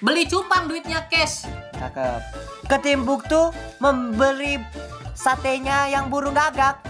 Beli 0.00 0.24
cupang 0.24 0.64
duitnya 0.64 1.04
cash. 1.12 1.44
Cakep. 1.76 2.20
Ke 2.64 2.80
Timbuktu 2.80 3.52
membeli 3.84 4.56
satenya 5.12 5.92
yang 5.92 6.08
burung 6.08 6.32
gagak. 6.32 6.80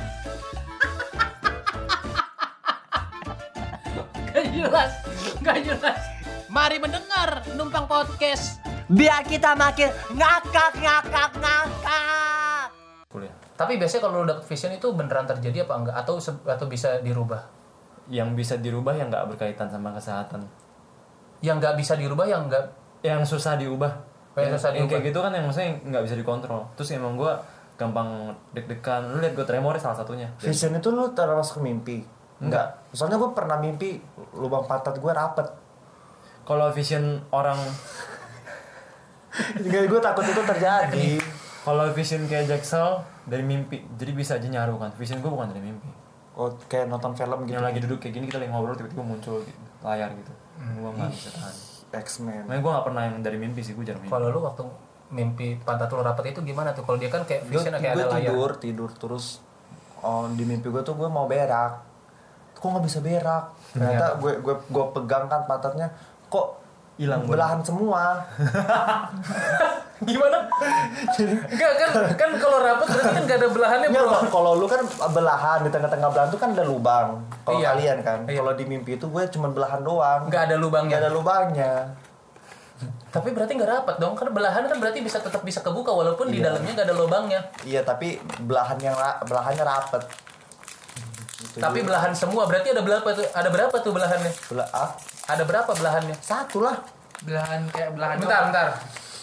Gak 4.30 4.46
jelas, 4.54 4.94
gak 5.42 5.58
jelas. 5.66 5.98
Mari 6.46 6.78
mendengar 6.78 7.42
numpang 7.58 7.90
podcast. 7.90 8.62
Biar 8.86 9.26
kita 9.26 9.58
makin 9.58 9.90
ngakak 10.14 10.78
ngakak 10.78 11.34
ngakak. 11.34 12.70
kuliah 13.10 13.34
Tapi 13.58 13.74
biasanya 13.74 14.06
kalau 14.06 14.22
lu 14.22 14.30
dapet 14.30 14.46
vision 14.46 14.70
itu 14.70 14.86
beneran 14.94 15.26
terjadi 15.26 15.66
apa 15.66 15.74
enggak 15.82 15.96
atau 15.98 16.22
atau 16.46 16.66
bisa 16.70 17.02
dirubah? 17.02 17.42
yang 18.10 18.34
bisa 18.34 18.58
dirubah 18.58 18.98
yang 18.98 19.06
nggak 19.06 19.30
berkaitan 19.30 19.70
sama 19.70 19.94
kesehatan 19.94 20.42
Yang 21.40 21.56
nggak 21.62 21.74
bisa 21.78 21.94
dirubah 21.94 22.26
yang 22.26 22.50
nggak 22.50 22.79
yang 23.02 23.22
susah 23.22 23.54
diubah 23.54 23.92
Oh, 24.30 24.38
yang 24.38 24.52
susah 24.52 24.70
yang 24.70 24.84
diubah. 24.84 24.92
kayak 24.92 25.04
gitu 25.06 25.18
kan 25.18 25.30
yang 25.30 25.44
maksudnya 25.44 25.70
nggak 25.82 26.02
bisa 26.04 26.14
dikontrol 26.14 26.62
terus 26.72 26.88
emang 26.90 27.14
gue 27.14 27.32
gampang 27.74 28.08
deg-degan 28.50 29.08
lu 29.08 29.18
lihat 29.18 29.32
gue 29.32 29.42
tremor 29.42 29.74
salah 29.76 29.96
satunya 29.96 30.28
Vision 30.36 30.74
itu 30.74 30.88
lu 30.88 31.10
termasuk 31.10 31.58
mimpi? 31.58 32.04
Enggak. 32.38 32.76
Soalnya 32.90 33.16
gue 33.16 33.30
pernah 33.30 33.56
mimpi 33.56 34.00
lubang 34.32 34.64
pantat 34.64 34.96
gue 34.96 35.08
rapet. 35.10 35.48
kalau 36.42 36.68
vision 36.70 37.02
orang 37.30 37.56
Jadi 39.56 39.86
gue 39.86 40.00
takut 40.00 40.24
itu 40.24 40.42
terjadi. 40.42 41.08
kalau 41.66 41.86
vision 41.90 42.24
kayak 42.24 42.48
Jacksel 42.48 43.00
dari 43.22 43.40
mimpi 43.40 43.80
jadi 43.94 44.10
bisa 44.10 44.32
aja 44.34 44.46
nyaru 44.46 44.76
kan 44.76 44.90
vision 44.94 45.18
gue 45.18 45.28
bukan 45.28 45.48
dari 45.48 45.60
mimpi 45.62 45.90
Oh, 46.32 46.48
kayak 46.64 46.86
nonton 46.86 47.12
film 47.12 47.44
gitu. 47.44 47.52
yang 47.52 47.62
lagi 47.62 47.78
duduk 47.78 47.98
kayak 47.98 48.14
gini 48.14 48.24
kita 48.24 48.38
lagi 48.38 48.48
ngobrol 48.48 48.72
tiba-tiba 48.72 49.02
muncul 49.02 49.40
gitu, 49.40 49.60
layar 49.80 50.08
gitu 50.10 50.32
Hmm. 50.56 50.76
gue 50.78 50.90
nggak 50.90 51.08
bisa 51.10 51.30
tahan 51.30 51.54
X-Men. 51.90 52.46
makanya 52.46 52.62
gue 52.62 52.70
nggak 52.70 52.86
pernah 52.86 53.02
yang 53.10 53.16
dari 53.20 53.38
mimpi 53.38 53.60
sih 53.66 53.74
gue 53.74 53.82
jarang 53.82 54.02
mimpi 54.02 54.14
kalau 54.14 54.30
lu 54.30 54.40
waktu 54.46 54.62
mimpi 55.10 55.58
pantat 55.58 55.90
lu 55.90 56.06
rapat 56.06 56.30
itu 56.30 56.40
gimana 56.46 56.70
tuh? 56.70 56.86
Kalau 56.86 56.98
dia 57.02 57.10
kan 57.10 57.26
kayak 57.26 57.50
vision 57.50 57.74
kayak 57.74 57.98
ada 57.98 58.14
layar. 58.14 58.30
tidur, 58.30 58.50
tidur 58.62 58.90
terus 58.94 59.42
oh, 60.06 60.30
di 60.30 60.46
mimpi 60.46 60.70
gue 60.70 60.82
tuh 60.86 60.94
gue 60.94 61.10
mau 61.10 61.26
berak. 61.26 61.82
Kok 62.54 62.66
nggak 62.76 62.84
bisa 62.86 62.98
berak? 63.02 63.44
Ternyata 63.74 64.22
gue 64.22 64.32
gue 64.38 64.54
gue 64.70 64.84
pegang 64.94 65.26
kan 65.26 65.50
pantatnya 65.50 65.90
kok 66.30 66.59
Hilang, 67.00 67.24
belahan 67.24 67.64
semua. 67.64 68.28
Gimana? 70.04 70.36
Enggak 71.48 71.72
kan 71.76 71.90
kan 72.12 72.30
kalau 72.36 72.60
rapat 72.60 72.86
berarti 72.88 73.12
kan 73.16 73.22
gak 73.24 73.38
ada 73.40 73.48
belahannya 73.48 73.88
bro. 73.88 74.20
Kalau 74.28 74.52
lu 74.56 74.68
kan 74.68 74.84
belahan 75.08 75.64
di 75.64 75.72
tengah-tengah 75.72 76.08
belahan 76.12 76.28
tuh 76.28 76.36
kan 76.36 76.52
ada 76.52 76.64
lubang. 76.64 77.24
Kalau 77.44 77.56
Iya. 77.56 77.72
kalian 77.72 77.98
kan, 78.04 78.18
Iya. 78.28 78.44
kalau 78.44 78.52
di 78.52 78.64
mimpi 78.64 79.00
itu 79.00 79.08
gue 79.08 79.24
cuma 79.32 79.48
belahan 79.48 79.80
doang. 79.80 80.28
Nggak 80.28 80.42
ada 80.52 80.56
lubangnya. 80.60 80.96
ada 81.00 81.08
lubangnya. 81.08 81.72
Tapi 83.08 83.28
berarti 83.32 83.52
nggak 83.56 83.70
rapat 83.80 83.96
dong. 83.96 84.12
Kan 84.12 84.28
belahan 84.32 84.68
kan 84.68 84.76
berarti 84.76 85.00
bisa 85.00 85.24
tetap 85.24 85.40
bisa 85.40 85.64
kebuka 85.64 85.92
walaupun 85.92 86.28
di 86.28 86.44
dalamnya 86.44 86.76
nggak 86.76 86.84
ada 86.84 86.96
lubangnya. 86.96 87.40
Iya, 87.64 87.80
tapi 87.80 88.20
belahan 88.40 88.76
yang 88.76 88.92
ra- 88.92 89.20
belahannya. 89.24 89.64
Gitu. 91.40 91.56
Tapi 91.56 91.80
belahan 91.80 92.12
semua 92.12 92.44
berarti 92.44 92.72
ada 92.72 92.84
berapa 92.84 93.08
tuh? 93.10 93.24
Ada 93.32 93.48
berapa 93.48 93.76
tuh 93.80 93.92
belahannya? 93.96 94.32
Bela 94.48 94.64
ah, 94.70 94.92
Ada 95.30 95.42
berapa 95.46 95.70
belahannya? 95.70 96.16
satu 96.18 96.58
lah. 96.66 96.76
belahan 97.20 97.68
kayak 97.68 97.92
belahan 97.92 98.16
Bentar, 98.16 98.40
bentar. 98.48 98.68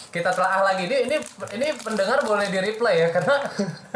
Kita 0.08 0.30
telah 0.32 0.64
lagi. 0.64 0.86
Ini 0.86 1.10
ini 1.10 1.16
ini 1.58 1.66
pendengar 1.82 2.22
boleh 2.22 2.46
di 2.48 2.58
reply 2.62 2.94
ya 2.94 3.08
karena 3.10 3.42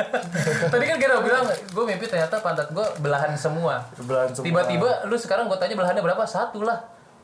tadi 0.74 0.84
kan 0.90 0.96
kira 0.98 1.22
bilang 1.22 1.46
gue 1.48 1.84
mimpi 1.86 2.10
ternyata 2.10 2.42
pantat 2.42 2.68
gue 2.74 2.86
belahan 3.00 3.32
semua. 3.38 3.86
Belahan 3.96 4.34
semua. 4.34 4.44
Tiba-tiba 4.44 5.06
lu 5.08 5.16
sekarang 5.16 5.46
gue 5.48 5.56
tanya 5.56 5.78
belahannya 5.78 6.02
berapa? 6.02 6.26
Satu 6.26 6.66
lah. 6.66 6.82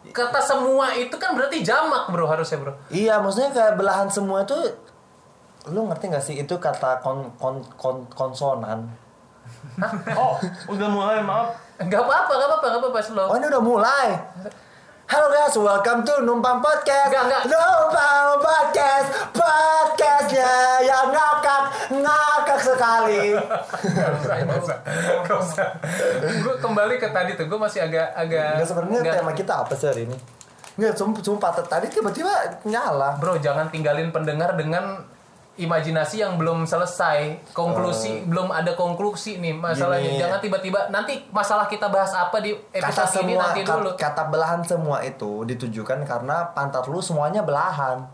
Kata 0.08 0.40
semua 0.40 0.94
itu 0.94 1.12
kan 1.18 1.34
berarti 1.34 1.60
jamak 1.60 2.08
bro 2.08 2.24
harusnya 2.30 2.56
bro. 2.62 2.72
Iya, 2.88 3.18
maksudnya 3.20 3.50
kayak 3.50 3.74
belahan 3.76 4.08
semua 4.08 4.46
itu 4.46 4.56
lu 5.68 5.84
ngerti 5.90 6.04
gak 6.08 6.24
sih 6.24 6.36
itu 6.40 6.54
kata 6.56 7.04
kon, 7.04 7.28
kon, 7.36 7.60
kon, 7.76 8.08
konsonan? 8.14 8.88
oh 10.16 10.38
udah 10.70 10.88
mulai 10.88 11.20
maaf 11.20 11.68
Gak 11.78 12.02
apa-apa, 12.02 12.32
gak 12.34 12.48
apa-apa, 12.50 12.66
gak 12.66 12.80
apa-apa 12.82 13.00
slow. 13.06 13.26
Oh 13.30 13.36
ini 13.38 13.46
udah 13.46 13.62
mulai. 13.62 14.06
Halo 15.08 15.32
guys, 15.32 15.56
welcome 15.56 16.04
to 16.04 16.20
Numpang 16.20 16.60
Podcast. 16.60 17.08
Enggak, 17.08 17.24
enggak. 17.24 17.42
Numpang 17.48 18.44
Podcast, 18.44 19.08
podcastnya 19.32 20.52
yang 20.84 21.08
ngakak, 21.08 21.62
ngakak 21.96 22.60
sekali. 22.60 23.32
gue 26.44 26.54
kembali 26.60 27.00
ke 27.00 27.08
tadi 27.08 27.40
tuh, 27.40 27.48
gue 27.48 27.56
masih 27.56 27.88
agak 27.88 28.12
agak. 28.12 28.60
Enggak 28.60 28.68
sebenarnya 28.68 29.00
nggak- 29.00 29.16
tema 29.16 29.32
kita 29.32 29.64
apa 29.64 29.72
sih 29.72 29.88
hari 29.88 30.04
ini? 30.04 30.16
Enggak, 30.76 30.92
sumpah, 31.00 31.22
sumpah 31.24 31.50
tadi 31.56 31.88
tiba-tiba 31.88 32.60
nyala. 32.68 33.16
Bro, 33.16 33.40
jangan 33.40 33.72
tinggalin 33.72 34.12
pendengar 34.12 34.60
dengan 34.60 35.08
imajinasi 35.58 36.16
yang 36.18 36.34
belum 36.34 36.62
selesai, 36.62 37.50
konklusi 37.50 38.22
belum 38.24 38.48
ada 38.48 38.72
konklusi 38.72 39.36
nih 39.36 39.52
masalahnya. 39.52 39.98
Oh. 40.00 40.10
Gini. 40.10 40.20
Jangan 40.20 40.38
tiba-tiba 40.38 40.80
nanti 40.88 41.26
masalah 41.28 41.66
kita 41.66 41.86
bahas 41.86 42.10
apa 42.10 42.38
di 42.38 42.54
Kata 42.70 42.78
episode 43.04 43.20
ini 43.20 43.34
semua 43.34 43.42
nanti 43.44 43.60
kat- 43.60 43.74
dulu. 43.74 43.90
kata 43.92 44.22
belahan 44.26 44.60
semua 44.62 44.96
itu 45.00 45.42
ditujukan 45.44 45.98
karena 46.02 46.48
pantat 46.48 46.86
lu 46.86 46.98
semuanya 46.98 47.42
belahan. 47.42 48.06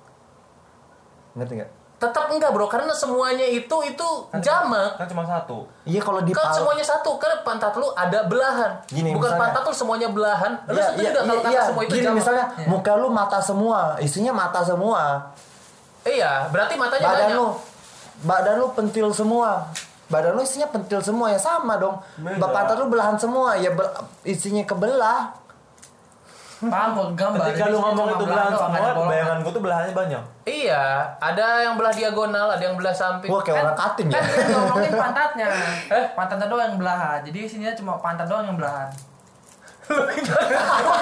Ngerti 1.34 1.54
nggak? 1.56 1.72
Tetap 1.94 2.26
enggak 2.26 2.50
bro, 2.50 2.66
karena 2.66 2.90
semuanya 2.90 3.46
itu 3.46 3.76
itu 3.82 4.08
jamak. 4.36 4.98
kan 4.98 5.06
cuma 5.06 5.22
satu 5.22 5.64
Iya 5.84 6.00
kalau 6.00 6.20
di 6.20 6.32
Kan 6.32 6.52
semuanya 6.52 6.82
satu, 6.82 7.16
kan 7.16 7.40
pantat 7.40 7.72
lu 7.72 7.86
ada 7.92 8.24
belahan. 8.24 8.76
Gini, 8.86 9.10
Bukan 9.10 9.24
misalnya- 9.30 9.40
pantat 9.40 9.62
lu 9.62 9.72
semuanya 9.72 10.08
belahan. 10.08 10.52
Lu 10.66 10.74
Iya, 10.74 10.84
setuju 10.86 11.00
iya, 11.00 11.10
nggak 11.10 11.22
kalau 11.22 11.32
iya, 11.32 11.44
kata 11.44 11.54
iya. 11.54 11.62
semua 11.64 11.82
itu 11.82 11.92
Gini 11.92 12.04
jamak? 12.04 12.18
misalnya 12.18 12.44
muka 12.66 12.92
lu 12.94 13.08
mata 13.08 13.38
semua, 13.38 13.78
isinya 13.98 14.32
mata 14.32 14.60
semua. 14.60 15.02
Iya, 16.04 16.48
berarti 16.48 16.74
matanya 16.74 17.06
Badan 17.06 17.20
banyak. 17.26 17.36
lu 17.36 17.48
badan 18.22 18.54
lu 18.56 18.66
pentil 18.70 19.08
semua. 19.10 19.68
Badan 20.04 20.32
lu 20.32 20.40
isinya 20.40 20.66
pentil 20.66 21.00
semua 21.00 21.28
ya 21.28 21.36
sama 21.36 21.74
dong. 21.74 21.96
Pantat 22.38 22.76
lu 22.76 22.86
belahan 22.86 23.16
semua 23.16 23.54
ya 23.54 23.70
bel- 23.70 23.92
isinya 24.22 24.62
kebelah. 24.62 25.32
paham 26.64 26.96
kok 26.96 27.08
gambar 27.14 27.44
ketika 27.44 27.60
Jadi 27.62 27.72
lu 27.72 27.78
ngomong 27.78 28.06
itu 28.08 28.24
belah 28.24 28.48
belahan 28.48 28.52
semua 28.56 29.04
bayangan 29.04 29.36
gue 29.38 29.52
tuh 29.52 29.60
belahannya 29.60 29.92
banyak 29.92 30.22
Iya, 30.46 30.82
ada 31.20 31.46
yang 31.60 31.74
belah 31.76 31.92
diagonal, 31.92 32.46
ada 32.48 32.62
yang 32.62 32.72
belah 32.72 32.94
samping. 32.94 33.28
Gua 33.28 33.44
kayak 33.44 33.60
orang 33.60 33.76
cutting 33.76 34.08
ya. 34.08 34.16
kan 34.16 34.24
ngomongin 34.48 34.92
pantatnya 34.94 35.46
Eh? 35.92 36.04
pantatnya 36.16 36.46
doang 36.48 36.64
yang 36.66 36.78
belahan 36.78 37.20
jadi 37.20 37.38
sini 37.44 37.68
cuma 37.74 38.00
pantat 38.00 38.24
doang 38.24 38.48
yang 38.48 38.56
belahan 38.56 38.88
lebih 39.84 40.20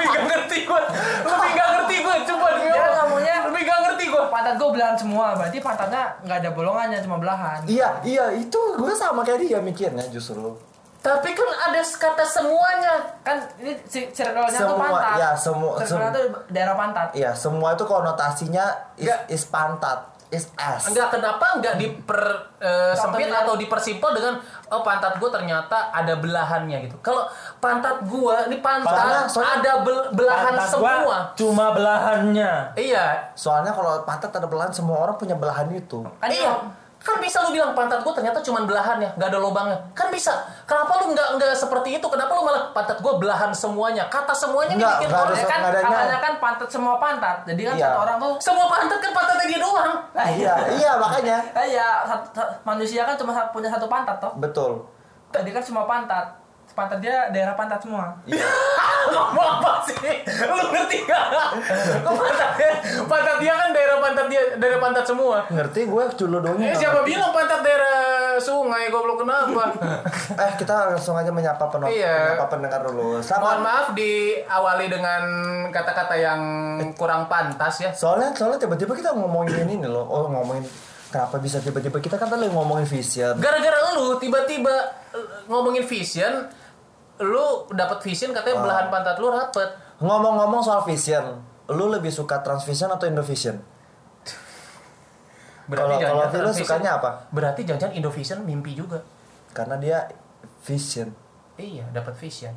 gak 0.08 0.24
ngerti 0.26 0.58
gue 0.62 0.80
lebih 1.22 1.50
gak 1.52 1.68
ngerti 1.70 1.96
gue 1.98 2.16
coba 2.26 2.46
Dia 2.54 2.72
Allah. 2.72 2.90
ngomongnya 2.98 3.36
lebih 3.46 3.62
gak 3.62 3.80
ngerti 3.84 4.04
gue 4.06 4.22
pantat 4.26 4.54
gue 4.54 4.70
belahan 4.70 4.96
semua. 4.96 5.26
Berarti 5.34 5.58
pantatnya 5.58 6.04
nggak 6.20 6.38
ada 6.40 6.50
bolongannya 6.50 6.98
cuma 7.00 7.16
belahan. 7.16 7.60
Iya, 7.64 7.88
iya. 8.02 8.24
Itu 8.32 8.58
gue 8.74 8.92
sama 8.92 9.22
kayak 9.22 9.38
dia 9.40 9.58
mikirnya 9.58 10.02
justru. 10.08 10.58
tapi 10.98 11.34
kan 11.34 11.50
ada 11.50 11.82
kata 11.82 12.22
semuanya. 12.22 12.94
Kan 13.20 13.34
ini 13.58 13.74
si 13.84 14.06
circle-nya 14.08 14.54
tuh 14.54 14.70
Semua, 14.70 14.86
pantat. 14.86 15.14
ya, 15.18 15.30
semua- 15.34 15.74
tuh 16.10 16.24
daerah 16.46 16.78
pantat. 16.78 17.08
Iya, 17.12 17.34
semua 17.34 17.74
itu 17.74 17.82
konotasinya 17.82 18.70
is, 18.94 19.10
is 19.26 19.42
pantat, 19.44 19.98
is 20.32 20.48
ass. 20.56 20.88
enggak 20.88 21.12
kenapa 21.12 21.44
enggak 21.54 21.76
diper 21.76 22.20
eh, 22.56 22.96
sempit 22.96 23.28
atau 23.28 23.52
dipersimpel 23.52 24.10
dengan 24.10 24.40
oh 24.66 24.80
pantat 24.80 25.14
gue 25.14 25.28
ternyata 25.28 25.92
ada 25.92 26.16
belahannya 26.16 26.88
gitu. 26.88 26.96
Kalau 26.98 27.28
pantat 27.58 28.00
gue 28.02 28.36
ini 28.48 28.56
pantat 28.58 28.88
Soalnya- 28.88 29.24
soalnya- 29.28 29.54
ada 29.60 29.72
bel- 29.82 30.08
belahan 30.10 30.54
Pantat 30.56 30.72
gua 30.74 30.92
semua. 30.96 31.18
cuma 31.36 31.66
belahannya. 31.70 32.52
Iya. 32.74 33.06
Soalnya 33.34 33.70
kalau 33.70 34.00
pantat 34.02 34.32
ada 34.32 34.46
belahan, 34.46 34.72
semua 34.72 34.96
orang 34.98 35.14
punya 35.14 35.36
belahan 35.36 35.68
itu. 35.70 36.00
kan 36.16 36.26
iya. 36.26 36.48
dia- 36.48 36.80
kan 37.02 37.18
bisa 37.18 37.42
lu 37.42 37.50
bilang 37.50 37.70
pantat 37.72 38.00
gue 38.00 38.12
ternyata 38.12 38.38
cuma 38.38 38.62
belahannya 38.62 39.10
nggak 39.12 39.28
ada 39.28 39.38
lubangnya 39.38 39.78
kan 39.92 40.06
bisa 40.08 40.30
kenapa 40.64 41.02
lu 41.02 41.10
nggak 41.10 41.28
nggak 41.34 41.52
seperti 41.52 41.98
itu 41.98 42.06
kenapa 42.06 42.30
lu 42.32 42.42
malah 42.42 42.70
pantat 42.70 42.98
gue 42.98 43.12
belahan 43.16 43.50
semuanya 43.50 44.06
kata 44.06 44.30
semuanya 44.30 44.74
Nggak, 44.74 44.94
bikin 44.96 45.08
nggak 45.08 45.18
ada 45.18 45.26
orang 45.28 45.42
kan 45.42 45.58
nggak 45.58 45.72
adanya. 45.72 45.90
katanya 45.90 46.18
kan 46.18 46.32
pantat 46.38 46.68
semua 46.68 46.94
pantat 46.96 47.36
jadi 47.44 47.62
kan 47.64 47.74
Iya. 47.74 47.84
satu 47.84 47.98
orang 48.00 48.16
tuh 48.16 48.32
semua 48.38 48.66
pantat 48.66 48.98
kan 48.98 49.12
pantatnya 49.12 49.46
dia 49.46 49.60
doang 49.60 49.92
iya, 50.32 50.54
iya 50.72 50.92
makanya. 50.96 51.36
eh 51.52 51.66
ya 51.72 51.88
satu- 52.04 52.30
manusia 52.62 53.02
kan 53.02 53.14
cuma 53.14 53.34
punya 53.50 53.68
satu 53.68 53.86
pantat 53.86 54.16
toh 54.16 54.32
Betul. 54.36 54.86
jadi 55.30 55.50
kan 55.50 55.62
semua 55.62 55.84
pantat 55.84 56.41
pantat 56.72 56.98
dia 56.98 57.28
daerah 57.28 57.52
pantat 57.52 57.78
semua 57.78 58.16
ngomong 59.12 59.48
apa 59.58 59.72
sih 59.84 59.96
lu 60.42 60.64
ngerti 60.68 61.04
gak 61.04 61.24
kok 62.00 62.14
pantatnya 62.14 62.70
pantat 63.04 63.36
dia 63.38 63.52
kan 63.52 63.68
daerah 63.70 63.98
pantat 63.98 64.26
dia 64.26 64.42
daerah 64.56 64.78
pantat 64.78 65.04
semua 65.04 65.44
Ngerti 65.44 65.80
gue 65.84 66.02
eh 66.02 66.10
culudonya. 66.14 66.72
siapa 66.72 67.00
bilang 67.02 67.30
pantat 67.30 67.60
daerah 67.60 67.96
sungai 68.38 68.88
goblok 68.88 69.20
kenapa 69.20 69.64
Eh 70.42 70.52
kita 70.56 70.72
langsung 70.88 71.12
aja 71.12 71.28
menyapa 71.28 71.68
penonton, 71.68 71.92
Iya. 71.92 72.32
menyapa 72.32 72.46
pendengar 72.48 72.80
dulu. 72.82 73.20
mohon 73.20 73.22
Sama. 73.22 73.60
maaf 73.60 73.86
diawali 73.92 74.86
dengan 74.88 75.22
kata-kata 75.68 76.14
yang 76.14 76.40
kurang 76.94 77.28
pantas 77.28 77.74
ya 77.78 77.90
Soalnya 77.92 78.32
soalnya 78.32 78.56
tiba-tiba 78.58 78.92
kita 78.94 79.12
ngomongin 79.12 79.68
ini 79.68 79.84
loh. 79.84 80.04
Oh 80.04 80.24
ngomongin 80.26 80.64
kenapa 81.08 81.36
bisa 81.36 81.60
tiba-tiba 81.60 82.00
kita 82.00 82.16
kan 82.16 82.26
tadi 82.26 82.48
ngomongin 82.48 82.86
vision. 82.86 83.36
gara-gara 83.36 83.92
lu 83.92 84.16
tiba-tiba 84.16 84.72
eh, 85.12 85.26
ngomongin 85.44 85.84
vision 85.84 86.48
lu 87.22 87.46
dapat 87.70 87.98
vision 88.00 88.30
katanya 88.30 88.60
belahan 88.60 88.86
pantat 88.88 89.16
lu 89.16 89.28
rapet 89.28 89.70
Ngomong-ngomong 89.98 90.58
soal 90.58 90.82
vision, 90.82 91.38
lu 91.68 91.86
lebih 91.86 92.10
suka 92.10 92.42
Transvision 92.42 92.90
atau 92.90 93.06
Indovision? 93.06 93.54
Berarti 95.64 96.02
Kalau- 96.02 96.26
kalau 96.26 96.50
Vision- 96.50 96.58
sukanya 96.58 96.90
apa? 96.98 97.10
Berarti 97.30 97.62
jangan-jangan 97.62 97.94
Indovision 97.94 98.38
mimpi 98.42 98.74
juga. 98.74 98.98
Karena 99.52 99.78
dia 99.78 99.98
vision 100.60 101.14
Iya, 101.54 101.86
dapat 101.92 102.16
vision. 102.16 102.50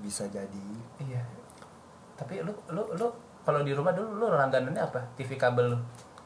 bisa 0.00 0.24
jadi. 0.26 0.64
Iya. 0.98 1.20
Tapi 2.16 2.40
lu 2.40 2.50
lu 2.68 2.82
lu 2.96 3.06
kalau 3.44 3.60
di 3.60 3.70
rumah 3.70 3.92
dulu 3.92 4.18
lu 4.18 4.26
langganannya 4.32 4.80
apa? 4.80 5.04
TV 5.14 5.36
kabel 5.36 5.70
lu. 5.70 5.78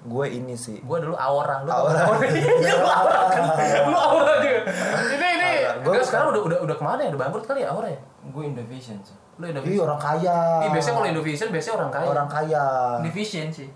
Gue 0.03 0.27
ini 0.29 0.53
sih. 0.53 0.83
Gua 0.83 0.99
dulu 0.99 1.15
Aura, 1.15 1.63
lu 1.63 1.71
Aura. 1.71 2.11
Aura. 2.11 2.27
Iya, 2.59 2.75
lu 2.75 2.89
Aura 2.89 3.21
kan. 3.31 3.43
Lu 3.87 3.95
Aura 3.95 4.35
juga. 4.39 4.61
Ini 5.09 5.27
ini. 5.33 5.51
Gua 5.81 6.03
sekarang 6.03 6.35
udah 6.35 6.43
udah 6.43 6.59
udah 6.61 6.75
ke 6.75 6.83
mana 6.83 7.01
ya? 7.03 7.09
Udah 7.15 7.21
bangkrut 7.23 7.45
kali 7.47 7.63
ya 7.63 7.71
Aura 7.71 7.87
ya? 7.87 8.01
Gue 8.27 8.43
Indovision 8.45 8.99
sih. 9.01 9.15
Lu 9.39 9.45
Ih 9.45 9.51
Indovision. 9.51 9.87
orang 9.87 10.01
kaya. 10.01 10.39
Ih, 10.67 10.71
biasanya 10.71 10.95
kalau 10.99 11.09
Indovision 11.09 11.49
biasanya 11.49 11.75
orang 11.79 11.91
kaya. 11.91 12.07
orang 12.09 12.29
kaya. 12.29 12.65
Division 13.01 13.47
sih. 13.49 13.69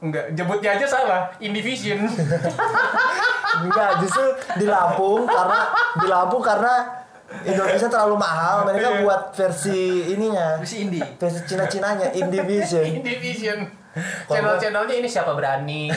Enggak, 0.00 0.32
jemputnya 0.32 0.70
aja 0.74 0.86
salah. 0.88 1.28
Indivision. 1.38 2.08
Enggak, 3.60 3.90
justru 4.00 4.24
di 4.56 4.64
Lampung 4.64 5.26
karena 5.26 5.60
di 5.94 6.06
Lampung 6.06 6.40
karena 6.40 6.74
Indonesia 7.42 7.86
terlalu 7.86 8.16
mahal, 8.16 8.64
mereka 8.64 8.88
Iya. 8.90 9.00
buat 9.04 9.22
versi 9.30 9.78
ininya. 10.08 10.56
Versi 10.58 10.76
indie. 10.82 11.04
Versi 11.14 11.38
Cina-Cinanya 11.44 12.10
Indivision. 12.20 12.84
Indivision. 12.90 13.58
Channel-channelnya 14.30 14.94
ini 15.02 15.08
siapa 15.10 15.34
berani? 15.34 15.90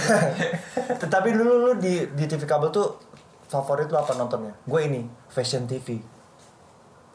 Tetapi 1.01 1.29
dulu 1.33 1.53
lu 1.69 1.71
di 1.77 2.01
di 2.17 2.25
TV 2.25 2.41
kabel 2.43 2.73
tuh 2.73 2.97
favorit 3.45 3.85
lu 3.89 3.97
apa 3.97 4.17
nontonnya? 4.17 4.53
Gue 4.65 4.89
ini 4.89 5.05
Fashion 5.29 5.69
TV. 5.69 6.01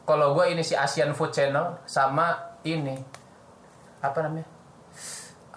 Kalau 0.08 0.32
gua 0.32 0.48
ini 0.48 0.64
si 0.64 0.72
Asian 0.72 1.12
Food 1.12 1.36
Channel 1.36 1.84
sama 1.84 2.32
ini 2.64 2.96
apa 4.00 4.24
namanya? 4.24 4.48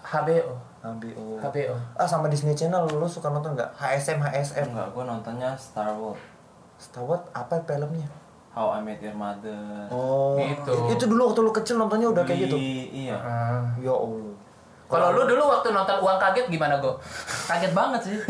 HBO. 0.04 0.60
HBO. 0.84 1.40
HBO. 1.40 1.74
Ah 1.96 2.04
sama 2.04 2.28
Disney 2.28 2.52
Channel 2.52 2.84
lu 2.84 3.08
suka 3.08 3.32
nonton 3.32 3.56
nggak? 3.56 3.72
HSM 3.80 4.20
HSM. 4.20 4.68
Enggak, 4.76 4.92
gue 4.92 5.04
nontonnya 5.08 5.56
Star 5.56 5.96
Wars. 5.96 6.20
Star 6.76 7.08
Wars 7.08 7.24
apa 7.32 7.64
filmnya? 7.64 8.12
How 8.52 8.76
I 8.76 8.84
Met 8.84 9.00
Your 9.00 9.16
Mother. 9.16 9.88
Oh, 9.88 10.36
Gitu. 10.36 11.00
Itu 11.00 11.08
dulu 11.08 11.32
waktu 11.32 11.40
lu 11.48 11.56
kecil 11.56 11.80
nontonnya 11.80 12.12
udah 12.12 12.28
kayak 12.28 12.52
gitu. 12.52 12.60
Iya. 12.60 13.16
Ah. 13.16 13.64
Ya 13.80 13.96
Allah. 13.96 14.36
Kalau 14.92 15.08
lu 15.12 15.24
dulu 15.26 15.44
waktu 15.48 15.72
nonton 15.72 15.98
Uang 15.98 16.18
Kaget 16.18 16.46
gimana, 16.48 16.76
Go? 16.78 17.00
Kaget 17.48 17.72
banget 17.72 18.02
sih. 18.04 18.16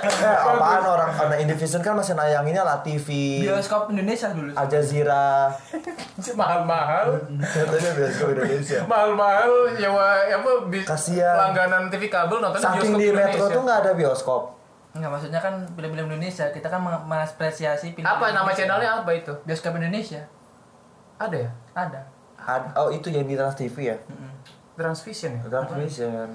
Eh, 0.00 0.08
apaan 0.32 0.80
orang 0.82 1.12
karena 1.12 1.36
Indivision 1.36 1.80
kan 1.80 1.92
masih 1.92 2.16
nayanginnya 2.16 2.64
lah 2.64 2.80
TV, 2.80 3.40
Bioskop 3.42 3.92
Indonesia 3.92 4.32
dulu. 4.32 4.48
Al 4.50 4.64
Jazeera. 4.64 5.52
Mahal-mahal. 6.40 7.20
Katanya 7.38 7.90
bioskop 7.94 8.32
Indonesia. 8.32 8.80
Mahal-mahal 8.82 9.50
nyewa 9.76 10.08
apa 10.26 10.50
bis, 10.66 10.84
Kasian. 10.84 11.36
langganan 11.36 11.92
TV 11.92 12.08
kabel 12.08 12.40
nonton 12.40 12.56
Saking 12.58 12.96
bioskop 12.96 12.96
di 12.98 13.08
Metro 13.12 13.44
tuh 13.46 13.60
nggak 13.60 13.78
ada 13.78 13.92
bioskop. 13.92 14.42
Enggak 14.90 15.10
maksudnya 15.12 15.38
kan 15.38 15.54
film-film 15.70 16.06
Indonesia, 16.08 16.48
kita 16.48 16.66
kan 16.66 16.80
meng- 16.80 17.04
mengapresiasi 17.04 17.92
film 17.92 18.02
Apa 18.02 18.24
nama 18.26 18.40
Indonesia. 18.42 18.56
channelnya 18.58 18.90
apa 18.98 19.10
itu? 19.12 19.32
Bioskop 19.44 19.76
Indonesia. 19.76 20.24
Ada 21.16 21.36
ya? 21.38 21.50
Ada. 21.74 22.00
Ad- 22.50 22.74
oh 22.74 22.88
itu 22.90 23.06
yang 23.14 23.26
di 23.28 23.38
Trans 23.38 23.54
TV 23.54 23.94
ya? 23.94 23.96
Transvision 24.74 25.38
ya? 25.38 25.42
Transvision. 25.46 26.28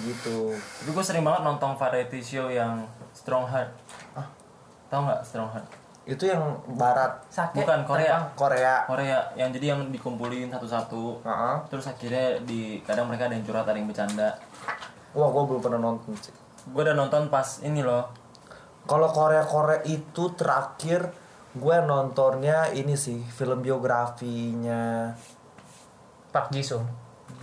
Gitu. 0.00 0.38
Tapi 0.56 0.90
gue 0.90 1.04
sering 1.04 1.22
banget 1.26 1.42
nonton 1.44 1.76
variety 1.76 2.22
show 2.22 2.48
yang 2.48 2.86
Strong 3.12 3.46
Heart. 3.50 3.70
Ah. 4.16 4.26
Tahu 4.88 5.00
nggak 5.04 5.20
Strong 5.26 5.50
Heart? 5.52 5.66
Itu 6.04 6.28
yang 6.28 6.60
barat 6.76 7.24
Sakit. 7.32 7.64
Bukan 7.64 7.88
Korea. 7.88 8.28
Korea. 8.36 8.84
Korea 8.84 9.18
yang 9.38 9.48
jadi 9.54 9.72
yang 9.72 9.80
dikumpulin 9.88 10.52
satu-satu. 10.52 11.24
Heeh. 11.24 11.56
Terus 11.72 11.86
akhirnya 11.88 12.40
di 12.44 12.82
kadang 12.84 13.08
mereka 13.08 13.30
ada 13.30 13.34
yang 13.38 13.44
curhat, 13.46 13.64
ada 13.64 13.78
yang 13.78 13.88
bercanda. 13.88 14.36
Wah, 15.16 15.28
gua 15.30 15.42
belum 15.46 15.62
pernah 15.62 15.80
nonton 15.80 16.12
sih. 16.18 16.34
Gue 16.68 16.82
udah 16.84 16.96
nonton 16.96 17.28
pas 17.32 17.60
ini 17.64 17.80
loh. 17.80 18.08
Kalau 18.84 19.08
Korea-Korea 19.08 19.80
itu 19.88 20.36
terakhir 20.36 21.08
gue 21.54 21.76
nontonnya 21.80 22.66
ini 22.70 22.94
sih 22.94 23.22
film 23.30 23.62
biografinya 23.62 25.14
Park 26.30 26.50
Ji 26.50 26.62
Sung. 26.62 26.82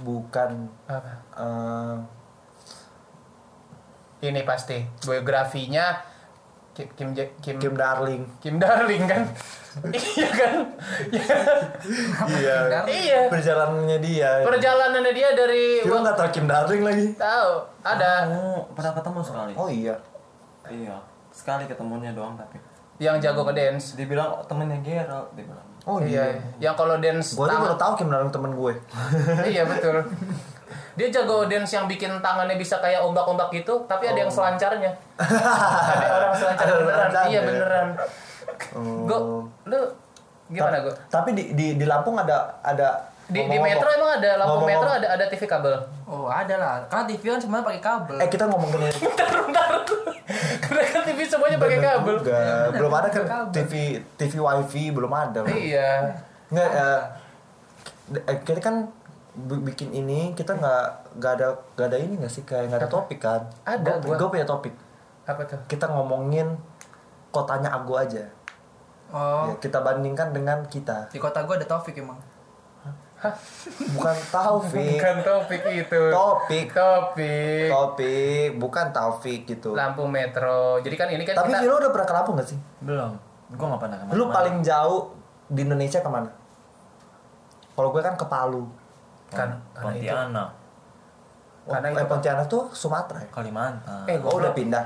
bukan 0.01 0.65
Apa? 0.83 1.11
eh, 1.37 1.95
Ini 4.21 4.41
pasti 4.43 4.77
biografinya 5.01 6.01
Kim 6.71 6.87
Kim 6.95 7.09
Kim, 7.13 7.55
Kim 7.59 7.73
Darling. 7.75 8.23
Kim 8.39 8.55
Darling 8.57 9.03
kan? 9.03 9.23
iya 9.91 10.29
kan? 10.31 10.53
Iya. 12.27 12.55
iya. 12.87 13.19
Perjalanannya 13.27 13.99
dia. 13.99 14.31
Perjalanannya 14.41 15.11
dia 15.11 15.29
dari 15.31 15.83
Kita 15.83 15.97
nggak 15.99 16.15
tahu 16.15 16.29
Kim 16.31 16.47
Darling 16.47 16.83
lagi. 16.83 17.05
tahu 17.15 17.51
ada 17.83 18.27
Oh, 18.27 18.63
pernah 18.71 18.93
ketemu 18.95 19.19
sekali. 19.21 19.51
Oh 19.53 19.67
iya. 19.67 19.95
Iya. 20.65 20.95
Sekali 21.31 21.67
ketemunya 21.67 22.11
doang 22.11 22.35
tapi. 22.35 22.70
Yang 23.01 23.18
jago 23.18 23.42
ke 23.42 23.51
dance. 23.51 23.98
Dia 23.98 24.06
bilang 24.06 24.30
oh, 24.31 24.45
temennya 24.45 24.77
Gerald, 24.80 25.33
dia 25.33 25.42
bilang. 25.42 25.65
Oh 25.81 25.98
iya. 25.98 26.38
Yang 26.62 26.75
kalau 26.77 26.95
dance 26.95 27.33
Gue 27.33 27.50
tangan- 27.50 27.65
baru 27.65 27.75
tahu 27.75 27.92
Kim 27.98 28.07
Darling 28.07 28.30
temen 28.30 28.51
gue. 28.53 28.74
iya 29.51 29.65
betul. 29.65 30.06
Dia 30.94 31.07
jago 31.09 31.50
dance 31.50 31.71
yang 31.71 31.89
bikin 31.89 32.21
tangannya 32.21 32.56
bisa 32.56 32.77
kayak 32.77 33.01
ombak-ombak 33.01 33.50
gitu, 33.51 33.81
tapi 33.86 34.06
ada 34.06 34.19
yang 34.19 34.30
selancarnya. 34.30 34.92
ada 35.92 36.07
orang 36.13 36.33
selancar 36.36 36.63
Ada 36.63 36.74
beneran. 36.75 37.00
selancar 37.01 37.24
Iya 37.25 37.33
ya? 37.33 37.42
beneran. 37.44 37.88
Oh. 38.71 39.03
Go, 39.03 39.18
lu 39.65 39.80
gimana 40.48 40.77
go? 40.80 40.92
Tapi 41.07 41.30
di, 41.33 41.44
di 41.51 41.68
di 41.74 41.86
Lampung 41.88 42.13
ada 42.13 42.62
ada 42.62 43.09
Di, 43.31 43.39
di 43.41 43.57
metro 43.57 43.87
emang 43.89 44.11
ada 44.13 44.29
lampu 44.35 44.47
ngomong-ngomong- 44.59 44.67
metro 44.69 44.89
ada 44.93 45.07
ada 45.09 45.25
TV 45.25 45.43
kabel. 45.45 45.73
Oh, 46.03 46.27
ada 46.27 46.51
lah. 46.53 46.75
Karena 46.85 47.03
TV 47.05 47.23
kan 47.25 47.39
semuanya 47.39 47.63
pakai 47.65 47.81
kabel. 47.81 48.15
Eh 48.17 48.27
kita 48.27 48.43
ngomongin 48.45 48.79
Karena 50.61 50.81
kan 50.85 51.01
TV 51.03 51.19
semuanya 51.23 51.57
pakai 51.57 51.79
kabel. 51.79 52.15
Enggak, 52.17 52.65
belum 52.73 52.91
ada 52.93 53.07
kan 53.09 53.23
kabel. 53.25 53.53
TV 53.53 53.73
TV 54.15 54.33
wifi 54.37 54.83
belum 54.89 55.09
ada. 55.09 55.39
loh. 55.41 55.49
Iya. 55.49 55.91
Nggak, 56.49 56.69
eh, 56.69 57.01
eh, 58.21 58.37
kita 58.41 58.59
kan 58.59 58.75
bi- 59.33 59.63
bikin 59.65 59.89
ini 59.89 60.31
kita 60.33 60.51
nggak 60.53 60.83
nggak 61.15 61.31
ada 61.33 61.47
nggak 61.73 61.87
ada 61.87 61.97
ini 61.97 62.13
nggak 62.17 62.27
sih 62.29 62.43
kayak 62.43 62.67
nggak 62.67 62.81
ada 62.81 62.89
topik 62.89 63.19
kan? 63.19 63.41
Ada, 63.63 63.99
gua. 64.01 64.15
Gue 64.17 64.29
punya 64.29 64.43
topik. 64.43 64.75
Apa 65.23 65.43
tuh? 65.45 65.59
Kita 65.65 65.87
ngomongin 65.87 66.59
kotanya 67.29 67.71
Ago 67.71 67.95
aja. 67.95 68.27
Oh, 69.07 69.43
Ya, 69.45 69.55
kita 69.57 69.79
bandingkan 69.79 70.31
dengan 70.31 70.63
kita. 70.65 71.07
di 71.07 71.15
kota 71.15 71.43
gua 71.43 71.55
ada 71.55 71.63
Taufik 71.65 71.95
emang. 71.95 72.15
Bukan 73.94 74.18
Taufik. 74.27 74.97
Bukan 74.97 75.15
topik 75.21 75.62
itu. 75.68 76.01
Topik. 76.09 76.67
Topik. 76.74 77.69
Topik, 77.69 78.50
bukan 78.57 78.86
Taufik 78.89 79.45
gitu. 79.45 79.72
Lampu 79.72 80.03
metro. 80.03 80.81
Jadi 80.81 80.95
kan 80.95 81.07
ini 81.07 81.22
kan 81.22 81.38
Tapi 81.38 81.50
kita 81.50 81.62
Vilo 81.62 81.77
udah 81.77 81.91
pernah 81.91 82.07
ke 82.07 82.13
Lampung 82.13 82.36
gak 82.36 82.50
sih? 82.50 82.57
Belum. 82.81 83.13
Gue 83.51 83.65
gak 83.67 83.77
pernah 83.79 83.98
ke 83.98 84.03
mana. 84.03 84.15
Lu 84.15 84.25
paling 84.27 84.57
jauh 84.60 85.13
di 85.48 85.62
Indonesia 85.62 86.00
ke 86.00 86.10
mana? 86.10 86.29
Kalau 87.72 87.89
gue 87.89 88.01
kan 88.01 88.15
ke 88.15 88.25
Palu. 88.25 88.65
kan 89.29 89.48
karena 89.72 89.95
itu. 89.95 90.12
Pontianak, 90.12 90.50
Karena 91.63 91.88
eh, 91.88 91.93
itu- 91.93 92.10
Pontianak 92.10 92.45
tuh 92.48 92.63
Sumatera 92.69 93.22
ya? 93.22 93.29
Kalimantan. 93.31 94.03
Eh, 94.03 94.19
Oh 94.19 94.36
udah 94.36 94.51
pindah? 94.51 94.86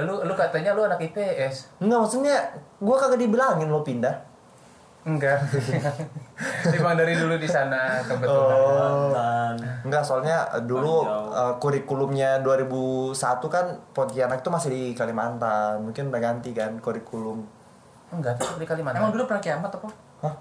Lu 0.00 0.22
lu 0.22 0.32
katanya 0.32 0.72
lu 0.72 0.80
anak 0.80 0.96
IPS. 0.98 1.76
Enggak 1.76 1.98
maksudnya 2.00 2.36
gue 2.78 2.96
kagak 2.96 3.16
dibilangin 3.16 3.68
lo 3.68 3.80
pindah. 3.80 4.16
Enggak. 5.04 5.36
Emang 6.76 6.96
dari 6.96 7.12
dulu 7.12 7.36
di 7.36 7.44
sana 7.44 8.00
kebetulan. 8.08 9.52
Oh. 9.60 9.84
Enggak 9.84 10.00
soalnya 10.00 10.48
eh, 10.56 10.64
dulu 10.64 11.04
eh, 11.28 11.54
kurikulumnya 11.60 12.40
2001 12.40 13.12
kan 13.52 13.66
Pontianak 13.92 14.40
tuh 14.40 14.48
masih 14.48 14.72
di 14.72 14.82
Kalimantan. 14.96 15.84
Mungkin 15.84 16.08
udah 16.08 16.20
ganti 16.24 16.56
kan 16.56 16.80
kurikulum. 16.80 17.44
Enggak, 18.16 18.40
di 18.56 18.64
Kalimantan. 18.64 19.04
Emang 19.04 19.12
dulu 19.12 19.28
pernah 19.28 19.42
kiamat 19.44 19.70
apa? 19.76 19.88
Hah? 20.24 20.34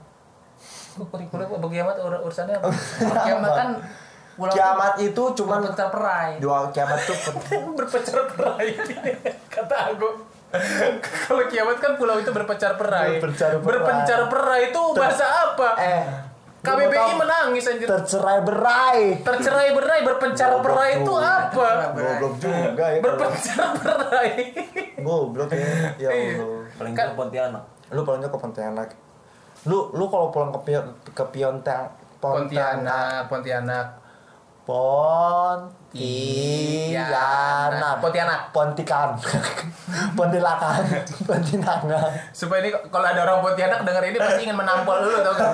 Kok 0.96 1.08
kurikulum 1.12 1.46
kok 1.50 1.60
bagi 1.60 1.78
amat 1.84 1.96
ur 2.00 2.14
urusannya 2.24 2.56
apa? 2.56 2.68
kiamat 3.28 3.52
kan 3.52 3.70
pulau 4.34 4.50
Kiamat 4.50 4.94
itu 4.98 5.24
cuman 5.38 5.62
berpencar 5.62 5.90
perai. 5.94 6.42
dua 6.42 6.66
kiamat 6.74 7.00
tuh 7.06 7.18
berpecar 7.78 8.18
perai 8.34 8.74
kata 9.46 9.76
aku. 9.94 10.10
Kalau 11.26 11.44
kiamat 11.48 11.78
kan 11.78 11.98
pulau 11.98 12.18
itu 12.18 12.30
berpecar 12.30 12.78
perai. 12.78 13.18
Berpencar 13.18 13.58
perai. 13.58 13.66
Berpencar 13.66 14.20
perai 14.30 14.62
itu 14.70 14.82
bahasa 14.94 15.26
apa? 15.26 15.70
eh 15.78 16.04
KBBI 16.64 17.20
menangis 17.20 17.68
anjir. 17.68 17.84
tercerai 17.86 18.40
berai. 18.40 19.20
Tercerai 19.20 19.76
berai 19.76 20.00
berpencar 20.02 20.64
perai 20.64 21.04
itu 21.04 21.14
apa? 21.14 21.92
Goblok 21.92 22.34
juga 22.40 22.86
ya. 22.88 23.00
kalau- 23.00 23.04
Berpencar 23.04 23.68
perai. 23.76 24.30
Goblok 25.06 25.50
ya. 25.52 25.68
Ya 26.00 26.10
Allah. 26.10 26.64
Paling 26.74 26.94
jauh 26.94 27.16
Pontianak. 27.18 27.64
Lu 27.92 28.02
pulangnya 28.02 28.30
ke 28.32 28.38
Pontianak. 28.40 28.90
Lu 29.64 29.92
lu 29.92 30.06
kalau 30.08 30.32
pulang 30.32 30.56
ke 30.56 30.60
Pion 30.64 30.86
ke 31.04 31.24
Pontianak, 31.26 31.92
Pontianak. 32.24 33.28
Pontianak. 33.28 33.88
Pontianak. 34.64 35.68
Pontikan. 38.50 39.10
Pontilakan. 40.18 40.82
Pontianak. 41.22 41.80
Supaya 42.32 42.60
ini 42.64 42.70
kalau 42.88 43.04
ada 43.04 43.20
orang 43.22 43.42
Pontianak 43.42 43.80
denger 43.84 44.04
ini 44.06 44.18
pasti 44.18 44.42
ingin 44.44 44.56
menampol 44.56 44.98
dulu 45.00 45.18
tau 45.20 45.34
gak? 45.34 45.52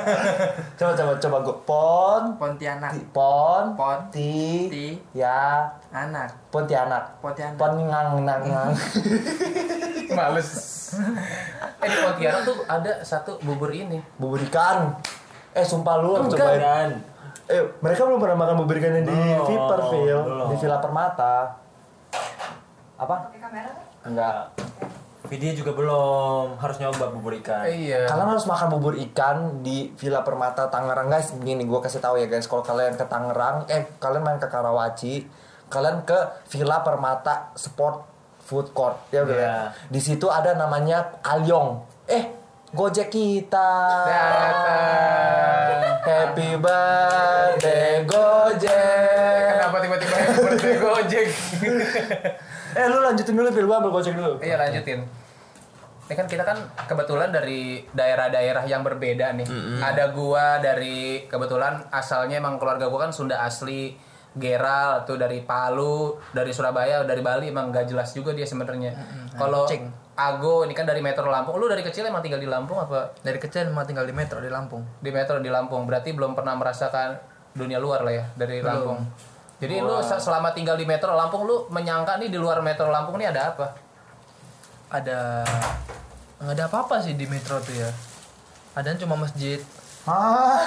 Coba 0.80 0.92
coba 0.94 1.12
coba 1.18 1.36
gue 1.40 1.56
pon 1.62 2.22
Pontianak. 2.34 2.90
ti- 2.90 3.06
pon 3.12 3.64
Pon. 3.76 3.98
ti 4.08 4.66
Ti. 4.66 4.86
ya 5.12 5.62
Anak. 5.90 6.28
Pontianak. 6.48 7.20
Pontianak. 7.20 7.54
Pon 7.54 7.70
ngang 7.78 8.08
ngang 8.18 8.42
ngang. 8.42 8.70
Males. 10.16 10.50
Eh 11.78 11.86
di 11.86 11.96
Pontianak 12.00 12.40
tuh 12.42 12.56
ada 12.64 12.92
satu 13.00 13.36
bubur 13.40 13.70
ini. 13.70 14.00
Bubur 14.16 14.40
ikan. 14.42 14.90
Eh 15.52 15.62
sumpah 15.62 15.98
lu 15.98 16.14
harus 16.16 16.30
Enggak. 16.30 16.56
cobain. 16.56 16.90
Eh, 17.50 17.62
mereka 17.82 18.06
belum 18.06 18.22
pernah 18.22 18.38
makan 18.38 18.54
bubur 18.62 18.78
ikan 18.78 18.94
yang 18.94 19.06
di 19.06 19.10
Belum, 19.10 19.42
Viperville, 19.42 20.22
belum. 20.22 20.46
di 20.46 20.56
Villa 20.56 20.78
Permata. 20.78 21.34
Apa? 22.94 23.16
Enggak. 24.06 24.54
video 25.28 25.54
juga 25.54 25.70
belum 25.70 26.58
harus 26.58 26.76
nyoba 26.78 27.06
bubur 27.14 27.30
ikan. 27.38 27.62
Iya. 27.62 28.10
Kalian 28.10 28.34
harus 28.34 28.50
makan 28.50 28.66
bubur 28.74 28.98
ikan 28.98 29.62
di 29.62 29.94
Villa 29.94 30.26
Permata 30.26 30.66
Tangerang 30.66 31.06
guys. 31.06 31.30
Gini 31.38 31.62
gue 31.62 31.78
kasih 31.78 32.02
tahu 32.02 32.18
ya 32.18 32.26
guys, 32.26 32.50
kalau 32.50 32.66
kalian 32.66 32.98
ke 32.98 33.06
Tangerang, 33.06 33.62
eh 33.70 33.86
kalian 34.02 34.26
main 34.26 34.42
ke 34.42 34.50
Karawaci, 34.50 35.30
kalian 35.70 36.02
ke 36.02 36.18
Villa 36.50 36.82
Permata 36.82 37.54
Sport 37.54 38.02
Food 38.42 38.74
Court 38.74 38.98
ya 39.14 39.22
udah. 39.22 39.36
Iya. 39.38 39.54
Di 39.86 40.00
situ 40.02 40.26
ada 40.26 40.58
namanya 40.58 41.22
Alyong. 41.22 41.78
Eh, 42.10 42.26
Gojek 42.70 43.10
kita. 43.10 43.70
Datang. 44.06 45.82
Happy 46.06 46.54
birthday 46.54 48.06
Gojek. 48.06 49.58
Kenapa 49.58 49.76
tiba-tiba 49.82 50.16
birthday 50.38 50.76
Gojek? 50.78 51.26
Eh 52.70 52.86
lu 52.86 53.02
lanjutin 53.02 53.34
dulu, 53.34 53.50
Phil. 53.50 53.66
Gua 53.66 53.82
ambil 53.82 53.90
Gojek 53.98 54.14
dulu. 54.14 54.38
Iya 54.38 54.54
lanjutin. 54.54 55.02
Ini 56.06 56.14
kan 56.14 56.30
kita 56.30 56.46
kan 56.46 56.54
kebetulan 56.86 57.34
dari 57.34 57.82
daerah-daerah 57.90 58.62
yang 58.70 58.86
berbeda 58.86 59.34
nih. 59.34 59.50
Ada 59.82 60.14
gua 60.14 60.62
dari 60.62 61.26
kebetulan 61.26 61.90
asalnya 61.90 62.38
emang 62.38 62.62
keluarga 62.62 62.86
gua 62.86 63.10
kan 63.10 63.12
Sunda 63.12 63.42
asli. 63.42 63.98
Geral 64.30 65.02
tuh 65.10 65.18
dari 65.18 65.42
Palu, 65.42 66.14
dari 66.30 66.54
Surabaya, 66.54 67.02
dari 67.02 67.18
Bali 67.18 67.50
emang 67.50 67.74
gak 67.74 67.90
jelas 67.90 68.14
juga 68.14 68.30
dia 68.30 68.46
sebenarnya. 68.46 68.94
Kalau 69.34 69.66
Anjing. 69.66 69.90
Ago 70.22 70.62
ini 70.62 70.72
kan 70.72 70.84
dari 70.84 71.00
Metro 71.00 71.24
Lampung. 71.24 71.54
Lu 71.54 71.64
dari 71.64 71.80
kecil 71.80 72.04
emang 72.04 72.20
tinggal 72.20 72.36
di 72.36 72.44
Lampung 72.44 72.76
apa 72.76 73.16
Dari 73.18 73.36
kecil 73.36 73.66
emang 73.66 73.84
tinggal 73.84 74.04
di 74.04 74.12
Metro 74.12 74.36
di 74.36 74.48
Lampung. 74.48 74.84
di 74.96 75.08
Metro 75.08 75.36
di 75.36 75.48
Lampung? 75.48 75.84
Berarti 75.84 76.10
belum 76.10 76.32
pernah 76.32 76.52
merasakan 76.54 77.16
dunia 77.50 77.76
luar 77.76 78.02
lah 78.02 78.12
ya 78.14 78.24
dari 78.34 78.60
Lampung. 78.60 79.00
Jadi 79.58 79.76
lu 79.78 79.96
se- 80.00 80.16
selama 80.18 80.50
tinggal 80.50 80.74
di 80.74 80.84
Metro 80.84 81.10
Lampung 81.10 81.42
lu 81.42 81.64
menyangka 81.68 82.16
nih 82.16 82.28
di 82.28 82.36
luar 82.36 82.60
Metro 82.60 82.86
Lampung 82.86 83.16
nih 83.16 83.28
ada 83.28 83.50
apa? 83.50 83.66
Ada 84.90 85.18
nggak 86.38 86.54
ada 86.54 86.64
apa-apa 86.66 86.98
sih 86.98 87.14
di 87.14 87.24
Metro 87.24 87.56
tuh 87.58 87.74
ya. 87.74 87.90
Ada 88.72 88.96
cuma 88.96 89.16
masjid. 89.16 89.60
Hah? 90.08 90.64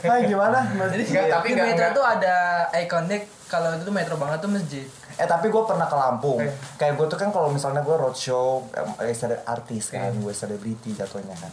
Hai 0.00 0.24
gimana? 0.26 0.64
Jadi 0.88 1.04
Nggak, 1.06 1.26
tapi 1.30 1.48
di 1.50 1.60
Metro 1.60 1.76
nggak- 1.82 1.92
tuh 1.92 2.04
ada 2.04 2.34
ikonik 2.74 3.22
kalau 3.46 3.68
itu 3.70 3.82
tuh 3.82 3.92
Metro 3.92 4.16
banget 4.16 4.38
tuh 4.38 4.48
masjid. 4.48 4.86
Eh 5.20 5.28
tapi 5.28 5.52
gue 5.52 5.62
pernah 5.62 5.84
ke 5.84 5.92
Lampung. 5.92 6.40
Eh. 6.40 6.48
Kayak 6.74 6.96
gue 6.96 7.06
tuh 7.06 7.18
kan 7.20 7.28
kalau 7.28 7.52
misalnya 7.52 7.84
gue 7.84 7.92
roadshow, 7.92 8.64
eh, 8.98 9.12
sele- 9.12 9.44
artis 9.44 9.92
kan, 9.92 10.08
gue 10.10 10.32
selebriti 10.32 10.96
jatuhnya 10.96 11.36
kan. 11.36 11.52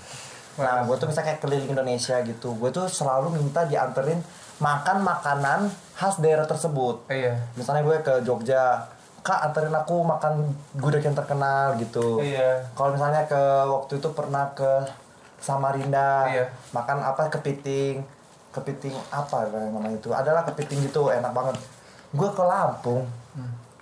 Nah 0.57 0.87
gue 0.87 0.95
tuh 0.95 1.05
misalnya 1.05 1.35
kayak 1.35 1.41
keliling 1.43 1.69
Indonesia 1.69 2.17
gitu, 2.23 2.55
gue 2.55 2.69
tuh 2.71 2.87
selalu 2.87 3.35
minta 3.35 3.61
dianterin 3.61 4.23
makan 4.57 5.03
makanan 5.03 5.59
khas 5.93 6.17
daerah 6.17 6.47
tersebut. 6.47 7.05
Iya. 7.11 7.37
Misalnya 7.53 7.83
gue 7.83 7.97
ke 8.01 8.13
Jogja, 8.23 8.87
kak 9.21 9.43
anterin 9.43 9.75
aku 9.75 10.01
makan 10.01 10.49
gudeg 10.73 11.03
yang 11.03 11.13
terkenal 11.13 11.75
gitu. 11.77 12.23
Iya. 12.23 12.65
Kalau 12.73 12.95
misalnya 12.95 13.27
ke 13.27 13.37
waktu 13.67 13.99
itu 13.99 14.09
pernah 14.15 14.49
ke 14.55 14.87
Samarinda, 15.37 16.25
Iya. 16.25 16.45
makan 16.71 17.05
apa 17.05 17.29
kepiting, 17.29 18.01
kepiting 18.49 18.95
apa 19.11 19.45
namanya 19.53 19.93
itu? 19.93 20.09
Adalah 20.09 20.41
kepiting 20.41 20.81
gitu, 20.81 21.13
enak 21.13 21.29
banget. 21.29 21.53
Gue 22.09 22.29
ke 22.31 22.41
Lampung. 22.41 23.05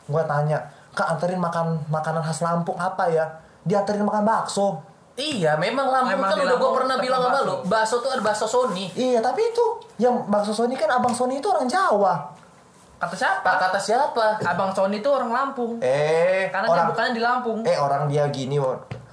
Gue 0.06 0.24
tanya, 0.26 0.58
kak 0.94 1.18
anterin 1.18 1.42
makan 1.42 1.82
makanan 1.90 2.22
khas 2.22 2.42
Lampung 2.42 2.78
apa 2.78 3.10
ya? 3.10 3.26
Dianterin 3.66 4.06
makan 4.06 4.24
bakso. 4.24 4.80
Iya, 5.16 5.56
memang 5.56 5.88
Lampung 5.88 6.20
Memang 6.20 6.30
kan 6.36 6.44
udah 6.44 6.58
gue 6.60 6.72
pernah 6.76 6.96
bilang 7.00 7.22
sama 7.24 7.40
lu, 7.42 7.56
bakso 7.66 8.04
tuh 8.04 8.12
ada 8.12 8.22
bakso 8.22 8.46
Sony. 8.46 8.92
Iya, 8.94 9.24
tapi 9.24 9.42
itu 9.48 9.66
yang 9.98 10.28
bakso 10.28 10.52
Sony 10.52 10.76
kan 10.76 10.92
abang 10.92 11.16
Sony 11.16 11.40
itu 11.40 11.48
orang 11.48 11.66
Jawa. 11.66 12.36
Kata 12.96 13.16
siapa? 13.16 13.44
Pak 13.44 13.56
kata 13.60 13.80
siapa? 13.80 14.40
Abang 14.44 14.72
Sony 14.72 15.00
tuh 15.00 15.16
orang 15.16 15.32
Lampung. 15.32 15.80
Eh, 15.80 16.48
Karena 16.52 16.68
orang 16.68 16.76
dia 16.80 16.92
bukannya 16.92 17.12
di 17.12 17.22
Lampung. 17.24 17.60
eh 17.64 17.78
orang 17.80 18.08
dia 18.08 18.24
gini, 18.28 18.56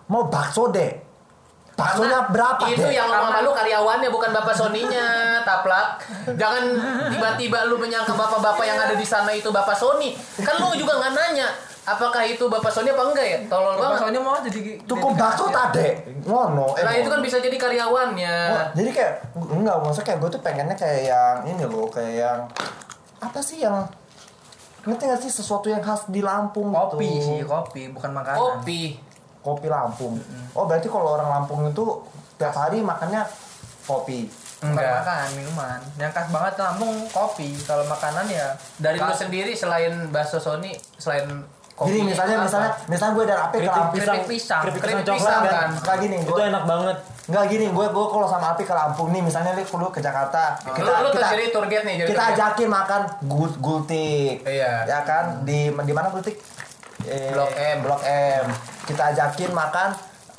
mau 0.06 0.22
bakso 0.26 0.70
deh. 0.70 1.11
Baksonya 1.82 2.18
berapa 2.28 2.62
Itu 2.64 2.82
deh? 2.82 2.94
yang 2.94 3.10
lu 3.42 3.50
karyawannya 3.50 4.08
bukan 4.08 4.30
bapak 4.30 4.54
Sony-nya, 4.54 5.06
taplak. 5.42 5.98
Jangan 6.32 6.62
tiba-tiba 7.08 7.66
lu 7.66 7.76
menyangka 7.76 8.12
bapak-bapak 8.12 8.62
yang 8.62 8.78
ada 8.78 8.94
di 8.94 9.02
sana 9.02 9.30
itu 9.30 9.48
bapak 9.48 9.74
Sony. 9.74 10.14
Kan 10.38 10.56
lu 10.56 10.72
juga 10.72 10.96
nggak 10.96 11.12
nanya 11.12 11.48
apakah 11.82 12.22
itu 12.22 12.46
bapak 12.46 12.70
Sony 12.70 12.88
apa 12.88 13.02
enggak 13.04 13.26
ya? 13.26 13.38
Tolol 13.46 13.74
Bapak 13.74 13.82
banget. 13.82 14.00
Sony 14.00 14.18
mau 14.18 14.36
jadi 14.38 14.60
Cukup 14.84 15.10
bakso 15.12 15.44
kasir. 15.44 15.54
tade. 15.74 15.86
Ngono. 16.22 16.66
eh, 16.72 16.82
Nah, 16.82 16.94
itu 16.94 17.08
kan 17.08 17.18
bisa 17.18 17.36
jadi 17.36 17.56
karyawannya. 17.56 18.36
Wah, 18.48 18.66
jadi 18.70 18.90
kayak 18.90 19.12
enggak 19.34 19.76
maksudnya 19.76 20.06
kayak 20.06 20.18
gue 20.18 20.30
tuh 20.30 20.40
pengennya 20.40 20.76
kayak 20.78 21.00
yang 21.04 21.36
ini 21.44 21.62
loh 21.64 21.90
kayak 21.90 22.14
yang 22.16 22.38
apa 23.18 23.38
sih 23.38 23.58
yang 23.58 23.82
ngerti 24.82 25.06
gak 25.06 25.20
sih 25.20 25.30
sesuatu 25.32 25.66
yang 25.66 25.78
khas 25.78 26.06
di 26.06 26.18
Lampung 26.18 26.70
Kopi 26.70 27.06
gitu. 27.08 27.22
sih, 27.24 27.38
kopi, 27.44 27.82
bukan 27.90 28.10
makanan. 28.12 28.34
Kopi. 28.36 28.98
Kopi 29.42 29.66
Lampung 29.66 30.16
oh 30.50 30.64
berarti 30.64 30.86
kalau 30.86 31.12
orang 31.12 31.28
Lampung 31.28 31.66
itu 31.66 31.84
tiap 32.34 32.54
hari 32.54 32.80
makannya 32.80 33.26
kopi 33.82 34.30
Bukan 34.62 34.78
Enggak. 34.78 34.94
makanan, 35.02 35.28
minuman. 35.34 35.80
Yang 35.98 36.10
khas 36.14 36.26
banget 36.30 36.54
Lampung 36.56 36.94
kopi. 37.10 37.50
Kalau 37.60 37.82
makanan 37.82 38.30
ya 38.30 38.46
Dari 38.78 38.94
lu 38.94 39.10
sendiri 39.10 39.50
selain 39.52 39.90
bakso 40.08 40.38
Sony, 40.38 40.70
selain 40.94 41.26
kopi. 41.74 41.90
Gini 41.90 42.06
misalnya 42.06 42.38
apa? 42.38 42.46
misalnya 42.46 42.70
misalnya 42.86 43.12
gue 43.12 43.24
dari 43.26 43.40
Api 43.42 43.56
ke 43.58 43.66
Lampung 43.66 43.90
keripik 43.90 44.22
pisang. 44.30 44.62
keripik 44.62 44.80
Keripik 44.80 45.02
pisang 45.02 45.18
pisang 45.18 45.34
coklat 45.34 45.50
kan. 45.50 45.68
Nggak 45.76 45.96
gini 45.98 46.16
Itu 46.16 46.30
gue 46.30 46.44
enak 46.46 46.64
banget. 46.64 46.96
nggak 47.22 47.44
gini 47.48 47.66
gue 47.68 47.86
gue 47.88 48.06
kalau 48.08 48.26
sama 48.28 48.46
Api 48.50 48.62
ke 48.62 48.70
Lampung 48.72 49.08
nih 49.10 49.22
misalnya 49.24 49.52
nih 49.52 49.66
lu 49.66 49.88
ke 49.88 49.98
Jakarta 49.98 50.42
Lu, 50.68 50.86
lu 50.86 51.08
tuh 51.10 51.22
jadi 51.24 51.44
tour 51.50 51.66
guide 51.66 51.82
nih, 51.82 51.94
jadi 51.96 52.08
kita 52.08 52.22
ajakin 52.30 52.68
makan 52.68 53.00
gul 53.24 53.50
gultik 53.58 54.46
Iya. 54.46 54.72
ya 54.84 54.98
kan 55.02 55.42
di 55.42 55.58
di 55.72 55.92
mana 55.92 56.06
gultik 56.08 56.38
Eh, 57.02 57.34
Blok 57.34 57.50
M. 57.52 57.76
blok 57.82 58.02
M 58.06 58.46
kita 58.84 59.02
ajakin 59.08 59.50
makan 59.50 59.90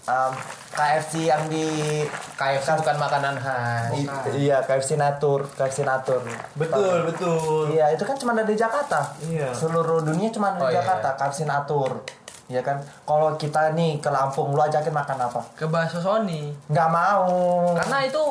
em, 0.03 0.33
KFC 0.69 1.29
yang 1.29 1.45
di 1.47 2.01
KFC 2.33 2.75
bukan 2.75 2.97
makanan 2.97 3.35
khas. 3.37 3.93
i- 3.93 4.09
iya 4.41 4.57
KFC 4.59 4.95
Natur 4.95 5.45
KFC 5.49 5.81
Natur 5.81 6.25
Betul, 6.53 7.05
betul. 7.05 7.69
iya 7.69 7.87
itu 7.89 8.01
kan 8.01 8.15
cuma 8.15 8.33
ada 8.33 8.41
di 8.41 8.53
Jakarta 8.53 9.13
Iya. 9.21 9.53
seluruh 9.53 10.01
dunia 10.01 10.27
cuma 10.29 10.49
ada 10.49 10.59
Oh, 10.59 10.65
di 10.65 10.73
iya, 10.73 10.81
Jakarta 10.81 11.09
KFC 11.15 11.45
Natur 11.45 12.01
Iya 12.45 12.59
kan 12.59 12.75
kalau 13.03 13.33
kita 13.33 13.71
nih 13.71 13.97
ke 13.97 14.09
Lampung 14.09 14.51
lu 14.51 14.59
ajakin 14.59 14.91
makan 14.91 15.15
apa 15.21 15.39
ke 15.53 15.63
bakso 15.63 15.97
Sony. 15.97 16.51
nggak 16.67 16.89
mau 16.89 17.31
Karena 17.77 18.03
itu 18.03 18.23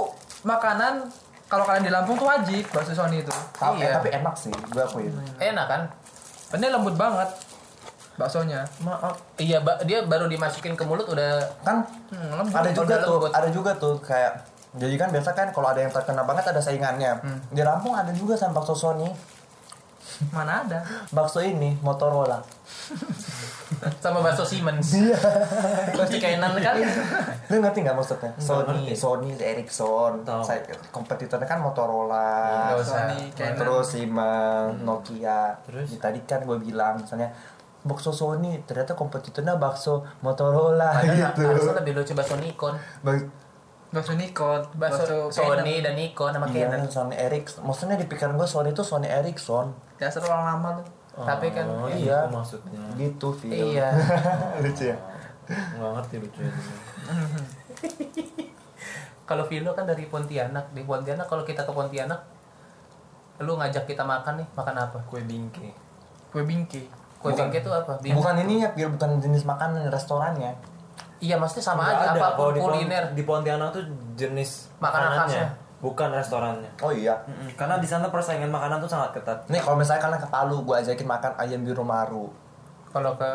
makanan 0.42 1.08
kalau 1.46 1.64
kalian 1.64 1.84
di 1.84 1.90
Lampung 1.90 2.16
tuh 2.16 2.26
wajib 2.26 2.60
bakso 2.68 2.92
Sony 2.92 3.20
itu. 3.20 3.32
tapi, 3.54 3.80
Iya. 3.80 3.96
tapi 3.96 4.12
enak 4.12 4.34
sih 4.34 4.52
gue 4.52 4.82
akuin 4.82 5.14
Enak 5.38 5.66
kan? 5.66 5.82
Ini 6.52 6.68
lembut 6.68 6.92
banget 6.92 7.32
baksonya. 8.14 8.60
Maaf. 8.78 9.16
Iya, 9.34 9.58
ba- 9.58 9.80
dia 9.80 10.02
baru 10.02 10.26
dimasukin 10.26 10.72
ke 10.72 10.82
mulut 10.82 11.06
udah 11.06 11.40
kan 11.60 11.80
Hmm, 12.08 12.28
lembut. 12.34 12.52
ada 12.54 12.70
juga 12.70 12.94
tuh 12.98 13.16
lembut. 13.18 13.32
ada 13.32 13.48
juga 13.48 13.70
tuh 13.74 13.96
kayak 13.98 14.32
jadi 14.74 14.94
kan 14.96 15.08
biasa 15.08 15.30
kan 15.30 15.48
kalau 15.48 15.68
ada 15.68 15.80
yang 15.80 15.90
terkenal 15.90 16.22
banget 16.22 16.44
ada 16.46 16.56
saingannya 16.58 17.12
Hmm. 17.18 17.38
di 17.48 17.60
Lampung 17.60 17.92
ada 17.92 18.08
juga 18.10 18.32
sama 18.32 18.54
bakso 18.54 18.72
Sony 18.74 19.08
Mana 20.28 20.62
ada? 20.62 20.80
bakso 21.08 21.40
ini 21.40 21.76
Motorola 21.78 22.40
sama 23.98 24.20
bakso 24.20 24.44
Siemens. 24.44 24.92
iya 24.94 25.16
Pasti 25.90 26.16
kainan 26.16 26.52
kan? 26.54 26.76
lu 27.48 27.56
ngerti 27.58 27.78
nggak 27.80 27.92
maksudnya 27.94 28.30
Sony. 28.36 28.92
Sony 28.92 29.34
Ericsson 29.34 30.22
saya 30.40 30.60
kompetitornya 30.90 31.44
kan 31.44 31.58
Motorola 31.58 32.76
usah. 32.76 33.08
Sony, 33.08 33.32
terus 33.34 33.86
Siemens 33.88 34.78
Nokia 34.78 35.56
Terus? 35.64 35.96
Tadi 35.96 36.20
kan 36.22 36.40
gue 36.42 36.58
bilang 36.58 36.96
misalnya 36.98 37.32
bakso 37.82 38.10
Sony 38.10 38.62
ternyata 38.62 38.92
kompetitornya 38.92 39.54
bakso 39.54 40.06
Motorola 40.20 40.94
Padahal 40.94 41.18
gitu 41.30 41.40
harusnya 41.44 41.74
lebih 41.76 41.92
lucu 41.94 42.12
bakso 42.12 42.36
Nikon. 42.36 42.74
Bak- 43.00 43.30
Bakso 43.90 44.14
Nikon, 44.14 44.60
Bakso 44.72 45.28
Sony 45.28 45.78
dan 45.78 45.92
Nikon 45.92 46.30
sama 46.30 46.48
Iya, 46.48 46.64
Canon. 46.66 46.88
Sony 46.88 47.12
Ericsson. 47.14 47.60
Maksudnya 47.62 47.94
di 47.94 48.06
pikiran 48.06 48.32
gue 48.34 48.46
Sony 48.46 48.70
itu 48.70 48.80
Sony 48.80 49.04
Ericsson. 49.04 49.68
Dasar 49.96 50.24
orang 50.24 50.44
lama 50.48 50.68
tuh. 50.78 50.86
Tapi 51.20 51.52
kan 51.52 51.68
Oh, 51.68 51.84
iya. 51.86 52.24
itu 52.24 52.32
maksudnya. 52.32 52.80
Gitu, 52.96 53.28
Phil. 53.34 53.52
iya. 53.52 53.92
Lucu 54.64 54.88
ya? 54.88 54.96
Nggak 55.76 55.90
ngerti 55.92 56.14
lucunya. 56.18 56.52
Kalau 59.22 59.44
Vilo 59.44 59.72
kan 59.72 59.84
dari 59.84 60.04
Pontianak, 60.04 60.72
di 60.72 60.82
Pontianak 60.82 61.24
kalau 61.24 61.42
kita 61.42 61.62
ke 61.62 61.70
Pontianak 61.70 62.20
lu 63.40 63.56
ngajak 63.56 63.84
kita 63.84 64.02
makan 64.02 64.38
nih, 64.38 64.48
makan 64.52 64.76
apa? 64.78 64.98
Kue 65.04 65.20
bingke. 65.20 65.72
Kue 66.28 66.42
bingke. 66.42 66.84
Bingke 67.24 67.58
itu 67.58 67.70
apa? 67.70 67.92
Bing- 67.98 68.14
Bukan 68.14 68.34
ini 68.38 68.54
ya, 68.60 68.68
Pil, 68.70 68.88
bukan 68.88 69.16
jenis 69.16 69.42
makanan 69.42 69.86
restorannya. 69.86 70.52
Iya, 71.18 71.38
maksudnya 71.38 71.64
sama 71.64 71.86
Nggak 71.86 71.94
aja 71.96 72.08
ada. 72.08 72.20
apa 72.20 72.34
Kalau 72.34 72.50
di, 72.50 72.58
Pon- 72.58 72.66
kuliner. 72.72 73.04
di 73.12 73.22
Pontianak 73.22 73.68
tuh 73.70 73.84
jenis 74.12 74.50
Makanan 74.76 75.06
makanannya, 75.08 75.22
khasnya. 75.38 75.46
bukan 75.78 76.08
restorannya. 76.10 76.70
Oh 76.78 76.90
iya. 76.90 77.14
Mm-mm. 77.22 77.54
Karena 77.54 77.78
di 77.78 77.86
sana 77.86 78.06
persaingan 78.08 78.48
makanan 78.48 78.78
tuh 78.78 78.88
sangat 78.88 79.14
ketat. 79.14 79.38
Nih 79.46 79.58
kalau 79.58 79.76
misalnya 79.76 80.02
kalian 80.02 80.18
ke 80.18 80.28
Palu, 80.28 80.56
gue 80.60 80.74
ajakin 80.76 81.06
makan 81.06 81.32
ayam 81.36 81.60
biru 81.60 81.82
maru. 81.82 82.26
Kalau 82.88 83.14
ke 83.14 83.30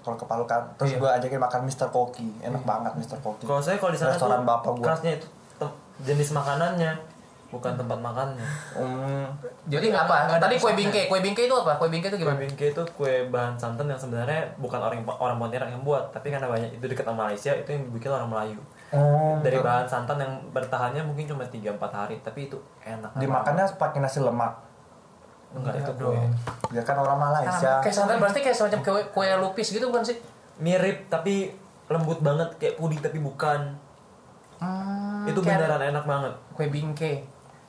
Kalau 0.00 0.14
ke 0.14 0.26
Palu 0.26 0.44
kan, 0.44 0.68
terus 0.76 0.92
Iya. 0.92 1.00
gue 1.00 1.10
ajakin 1.16 1.40
makan 1.40 1.60
Mr. 1.64 1.88
Koki. 1.88 2.28
Enak 2.38 2.60
banget 2.62 2.92
Mr. 2.94 3.16
Koki. 3.18 3.42
Kalau 3.42 3.56
saya 3.58 3.80
kalau 3.80 3.88
di 3.88 3.96
sana 3.96 4.12
Restoran 4.12 4.36
tuh 4.36 4.44
bapak 4.46 4.72
gua. 4.74 4.84
khasnya 4.86 5.12
itu 5.14 5.26
tem- 5.56 5.76
jenis 6.04 6.28
makanannya, 6.30 6.92
bukan 7.54 7.72
tempat 7.74 7.94
makannya. 7.96 8.48
Hmm, 8.74 9.24
jadi 9.64 9.86
Nggak- 9.88 10.04
apa? 10.04 10.16
ada 10.28 10.42
Tadi 10.42 10.58
kue 10.58 10.72
bingke. 10.74 11.02
Kue 11.06 11.20
bingke 11.20 11.42
itu 11.44 11.54
apa? 11.54 11.72
Kue 11.74 11.86
bingke 11.86 12.08
itu 12.08 12.16
Kue 12.16 12.22
gimana? 12.24 12.36
bingke 12.36 12.66
itu 12.68 12.82
kue 12.92 13.14
bahan 13.28 13.54
santan 13.54 13.86
yang 13.86 13.96
sebenarnya 13.96 14.42
bukan 14.56 14.76
orang 14.76 14.98
orang 15.06 15.36
Pontianak 15.36 15.70
yang 15.70 15.80
buat, 15.80 16.10
tapi 16.10 16.28
karena 16.28 16.44
banyak 16.44 16.70
itu 16.72 16.84
dekat 16.84 17.04
sama 17.04 17.24
Malaysia, 17.24 17.52
itu 17.52 17.70
yang 17.70 17.82
bikin 17.88 18.10
orang 18.10 18.26
Melayu. 18.26 18.58
Oh, 18.90 19.38
Dari 19.40 19.58
bahan 19.58 19.86
santan 19.86 20.18
yang 20.18 20.32
bertahannya 20.50 21.02
mungkin 21.02 21.26
cuma 21.26 21.42
3-4 21.42 21.78
hari, 21.90 22.18
tapi 22.20 22.46
itu 22.46 22.54
enak. 22.80 23.10
dimakannya 23.14 23.64
pakai 23.74 23.98
nasi 23.98 24.18
lemak. 24.18 24.52
enggak 25.52 25.78
itu 25.78 25.92
dong. 25.96 26.10
kue. 26.10 26.22
Dia 26.68 26.82
kan 26.82 26.96
orang 26.96 27.14
Malaysia. 27.16 27.78
Kayak 27.78 27.94
santan 27.94 28.18
berarti 28.18 28.40
kayak 28.40 28.56
semacam 28.56 28.78
kue, 28.82 29.02
kue 29.08 29.28
lupis 29.36 29.70
gitu 29.70 29.86
bukan 29.86 30.02
sih? 30.02 30.18
Mirip 30.56 31.06
tapi 31.06 31.54
lembut 31.86 32.18
banget 32.18 32.50
kayak 32.56 32.74
puding 32.74 32.98
tapi 32.98 33.18
bukan. 33.18 33.78
Hmm, 34.56 35.26
itu 35.26 35.38
beneran 35.38 35.78
enak 35.84 36.04
banget. 36.04 36.34
kue 36.50 36.66
bingke. 36.66 37.22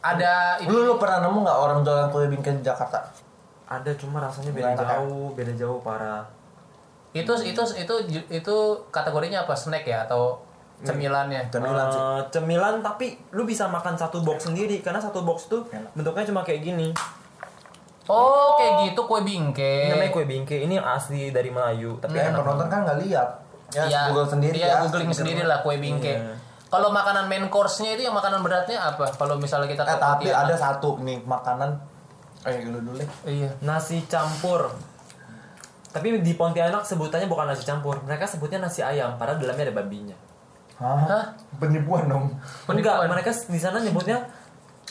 Ada 0.06 0.34
ini. 0.62 0.70
Lu, 0.70 0.78
lu 0.84 0.94
pernah 0.96 1.20
nemu 1.22 1.38
nggak 1.42 1.58
orang 1.58 1.78
jualan 1.82 2.08
kue 2.10 2.30
bingke 2.30 2.52
di 2.52 2.62
Jakarta? 2.62 3.02
Ada 3.66 3.92
cuma 3.98 4.22
rasanya 4.22 4.54
beda 4.54 4.72
ya? 4.72 5.02
jauh, 5.02 5.34
beda 5.34 5.54
jauh 5.56 5.82
parah. 5.82 6.22
Itu 7.12 7.34
itu 7.42 7.62
itu 7.74 7.96
itu 8.30 8.56
kategorinya 8.90 9.42
apa? 9.44 9.58
Snack 9.58 9.84
ya 9.84 10.06
atau 10.06 10.38
cemilannya? 10.78 11.50
Cemilan 11.50 11.88
sih. 11.88 11.98
Eh, 11.98 12.22
cemilan 12.30 12.74
tapi 12.80 13.18
lu 13.32 13.42
bisa 13.44 13.66
makan 13.66 13.96
satu 13.96 14.22
box 14.22 14.46
sendiri 14.46 14.84
karena 14.84 15.00
satu 15.00 15.24
box 15.24 15.48
tuh 15.48 15.66
Enak. 15.68 15.90
bentuknya 15.96 16.26
cuma 16.28 16.42
kayak 16.44 16.62
gini. 16.62 16.92
Oh, 18.06 18.54
kayak 18.62 18.94
gitu 18.94 19.02
kue 19.02 19.26
bingke. 19.26 19.90
Ini 19.90 19.98
namanya 19.98 20.12
kue 20.14 20.26
bingke. 20.30 20.58
Ini 20.62 20.78
yang 20.78 20.86
asli 20.86 21.34
dari 21.34 21.50
Melayu, 21.50 21.98
tapi 21.98 22.22
Ya, 22.22 22.30
enak. 22.30 22.38
penonton 22.38 22.68
kan 22.70 22.80
nggak 22.86 23.00
lihat. 23.02 23.30
Ya, 23.74 23.82
Iya, 23.82 24.02
Google 24.14 24.30
sendiri 24.30 24.56
iya, 24.56 24.68
ya. 24.70 24.86
googling 24.86 25.10
sendiri 25.10 25.42
lah 25.42 25.66
kue 25.66 25.82
bingke. 25.82 26.14
Iya. 26.14 26.38
Kalau 26.76 26.92
makanan 26.92 27.32
main 27.32 27.48
course-nya 27.48 27.96
itu 27.96 28.04
yang 28.04 28.12
makanan 28.12 28.44
beratnya 28.44 28.84
apa? 28.84 29.08
Kalau 29.16 29.40
misalnya 29.40 29.72
kita 29.72 29.88
Eh, 29.88 29.96
tapi 29.96 30.28
ada 30.28 30.52
satu 30.60 31.00
nih 31.00 31.24
makanan. 31.24 31.72
Eh, 32.44 32.68
dulu 32.68 32.84
dulu 32.84 32.96
deh. 33.00 33.10
Iya. 33.24 33.50
Nasi 33.64 34.04
campur. 34.12 34.76
Tapi 35.96 36.20
di 36.20 36.36
Pontianak 36.36 36.84
sebutannya 36.84 37.32
bukan 37.32 37.48
nasi 37.48 37.64
campur, 37.64 38.04
mereka 38.04 38.28
sebutnya 38.28 38.60
nasi 38.60 38.84
ayam, 38.84 39.16
padahal 39.16 39.40
dalamnya 39.40 39.72
ada 39.72 39.76
babinya. 39.80 40.18
Hah? 40.76 41.00
Hah? 41.08 41.26
Penipuan 41.56 42.12
dong. 42.12 42.36
Enggak, 42.68 43.08
mereka 43.08 43.32
di 43.32 43.56
sana 43.56 43.80
nyebutnya 43.80 44.28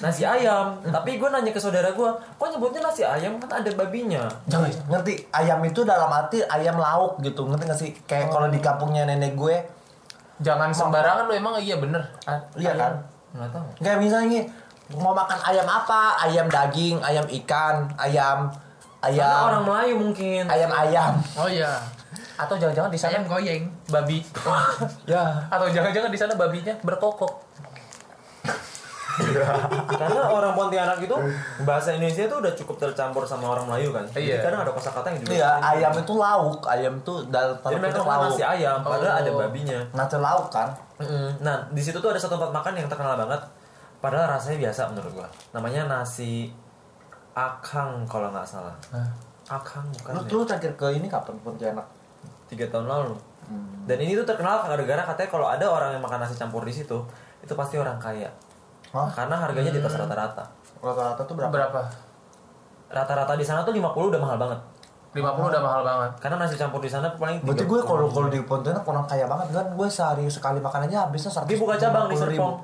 nasi 0.01 0.25
ayam. 0.25 0.81
Tapi 0.81 1.21
gue 1.21 1.29
nanya 1.29 1.53
ke 1.53 1.61
saudara 1.61 1.93
gue, 1.93 2.11
kok 2.41 2.49
nyebutnya 2.49 2.81
nasi 2.81 3.05
ayam 3.05 3.37
kan 3.37 3.61
ada 3.61 3.69
babinya. 3.77 4.25
Jangan 4.49 4.73
ngerti 4.89 5.29
ayam 5.37 5.61
itu 5.69 5.85
dalam 5.85 6.09
arti 6.09 6.41
ayam 6.41 6.81
lauk 6.81 7.21
gitu 7.21 7.45
ngerti 7.45 7.65
gak 7.69 7.77
sih 7.79 7.91
kayak 8.09 8.33
kalau 8.33 8.49
di 8.49 8.65
kampungnya 8.65 9.05
nenek 9.05 9.37
gue 9.37 9.84
Jangan 10.37 10.71
sembarangan 10.71 11.27
lu 11.27 11.33
emang 11.33 11.55
iya 11.57 11.77
bener. 11.77 12.03
Ah, 12.25 12.39
iya 12.55 12.75
kan 12.75 12.93
Nggak 13.31 13.51
tahu. 13.51 13.67
kayak 13.79 13.99
misalnya 13.99 14.41
mau 14.93 15.11
makan 15.11 15.39
ayam 15.43 15.65
apa 15.65 16.01
ayam 16.21 16.47
daging 16.47 16.99
ayam 17.01 17.27
ikan 17.35 17.87
ayam 17.97 18.51
Karena 18.99 19.21
ayam 19.21 19.43
orang 19.45 19.65
Melayu 19.65 19.95
mungkin. 20.01 20.43
ayam 20.47 20.71
ayam 20.71 21.13
Oh 21.35 21.47
iya. 21.47 21.71
Atau 22.35 22.57
jangan-jangan 22.57 22.89
di 22.89 22.99
sana 22.99 23.11
Ayam 23.13 23.25
goyeng. 23.27 23.63
babi. 23.87 24.19
Ya, 25.07 25.23
Atau 25.47 25.67
jangan-jangan 25.69 26.11
di 26.11 26.19
sana 26.19 26.35
babinya 26.35 26.75
berkokok. 26.81 27.31
Karena 29.95 30.23
orang 30.27 30.53
Pontianak 30.59 30.99
itu 30.99 31.17
bahasa 31.63 31.95
Indonesia 31.95 32.27
itu 32.27 32.37
udah 32.37 32.53
cukup 32.55 32.77
tercampur 32.83 33.23
sama 33.23 33.55
orang 33.55 33.67
Melayu 33.71 33.95
kan. 33.95 34.05
Iya. 34.15 34.39
Jadi 34.39 34.45
kadang 34.51 34.61
ada 34.67 34.73
kosakata 34.75 35.07
yang 35.15 35.19
juga. 35.23 35.31
iya 35.35 35.51
ayam 35.63 35.93
itu 35.95 36.15
lauk 36.19 36.61
ayam 36.67 36.93
itu 36.99 37.15
dalam 37.31 37.55
Jadi 37.59 37.79
mereka 37.79 38.01
makan 38.03 38.31
nasi 38.31 38.43
ayam, 38.43 38.77
padahal 38.83 39.15
Oh. 39.15 39.21
ada 39.23 39.31
babinya. 39.47 39.81
nasi 39.95 40.17
lauk 40.19 40.49
kan 40.51 40.69
Mm-mm. 40.95 41.43
Nah, 41.43 41.59
di 41.75 41.83
situ 41.83 41.99
tuh 41.99 42.15
ada 42.15 42.21
satu 42.23 42.39
tempat 42.39 42.55
makan 42.55 42.79
yang 42.79 42.87
terkenal 42.87 43.19
banget. 43.19 43.43
Padahal 43.99 44.39
rasanya 44.39 44.71
biasa 44.71 44.95
menurut 44.95 45.11
gua. 45.11 45.29
Namanya 45.51 45.91
nasi 45.91 46.55
akang 47.35 48.07
kalau 48.07 48.31
nggak 48.31 48.47
salah. 48.47 48.75
Akang 49.51 49.85
bukan 50.01 50.13
lu 50.15 50.23
ya? 50.23 50.31
tuh 50.31 50.41
terakhir 50.47 50.73
ke 50.79 50.87
ini 50.95 51.11
kapan 51.11 51.35
Pontianak 51.43 51.85
Tiga 52.47 52.71
tahun 52.71 52.87
lalu. 52.87 53.17
Hmm. 53.45 53.85
Dan 53.85 53.99
ini 54.01 54.17
tuh 54.17 54.25
terkenal 54.25 54.65
gara-gara 54.65 55.03
katanya 55.05 55.29
kalau 55.29 55.47
ada 55.51 55.67
orang 55.67 55.91
yang 55.99 56.03
makan 56.05 56.23
nasi 56.23 56.39
campur 56.39 56.65
di 56.65 56.73
situ, 56.73 56.97
itu 57.43 57.53
pasti 57.53 57.77
orang 57.77 57.99
kaya. 58.01 58.31
Hah? 58.95 59.09
Karena 59.11 59.37
harganya 59.37 59.71
di 59.71 59.81
atas 59.83 59.95
rata-rata. 59.95 60.45
rata-rata 60.79 61.23
tuh 61.25 61.35
berapa 61.35 61.51
Berapa? 61.51 61.81
Rata-rata 62.87 63.35
di 63.35 63.43
sana 63.43 63.61
tuh 63.61 63.75
50 63.75 63.83
udah 64.09 64.21
mahal 64.23 64.39
banget. 64.39 64.61
50 65.13 65.23
udah 65.51 65.63
mahal 65.63 65.83
banget. 65.83 66.11
Karena 66.19 66.37
nasi 66.39 66.55
campur 66.55 66.79
di 66.79 66.87
sana 66.87 67.11
paling 67.11 67.43
Berarti 67.43 67.63
30. 67.63 67.71
gue 67.71 67.81
kalau 67.83 68.07
kalau 68.09 68.29
di 68.29 68.41
Pontianak 68.41 68.83
orang 68.83 69.05
kaya 69.05 69.27
banget 69.27 69.47
kan 69.51 69.67
gue 69.69 69.89
sehari 69.89 70.27
sekali 70.27 70.59
makan 70.59 70.87
aja 70.87 71.07
habisnya 71.07 71.31
seratus 71.31 71.51
dia 71.51 71.59
buka 71.59 71.75
cabang 71.75 72.07
di 72.07 72.15
Serpong. 72.15 72.55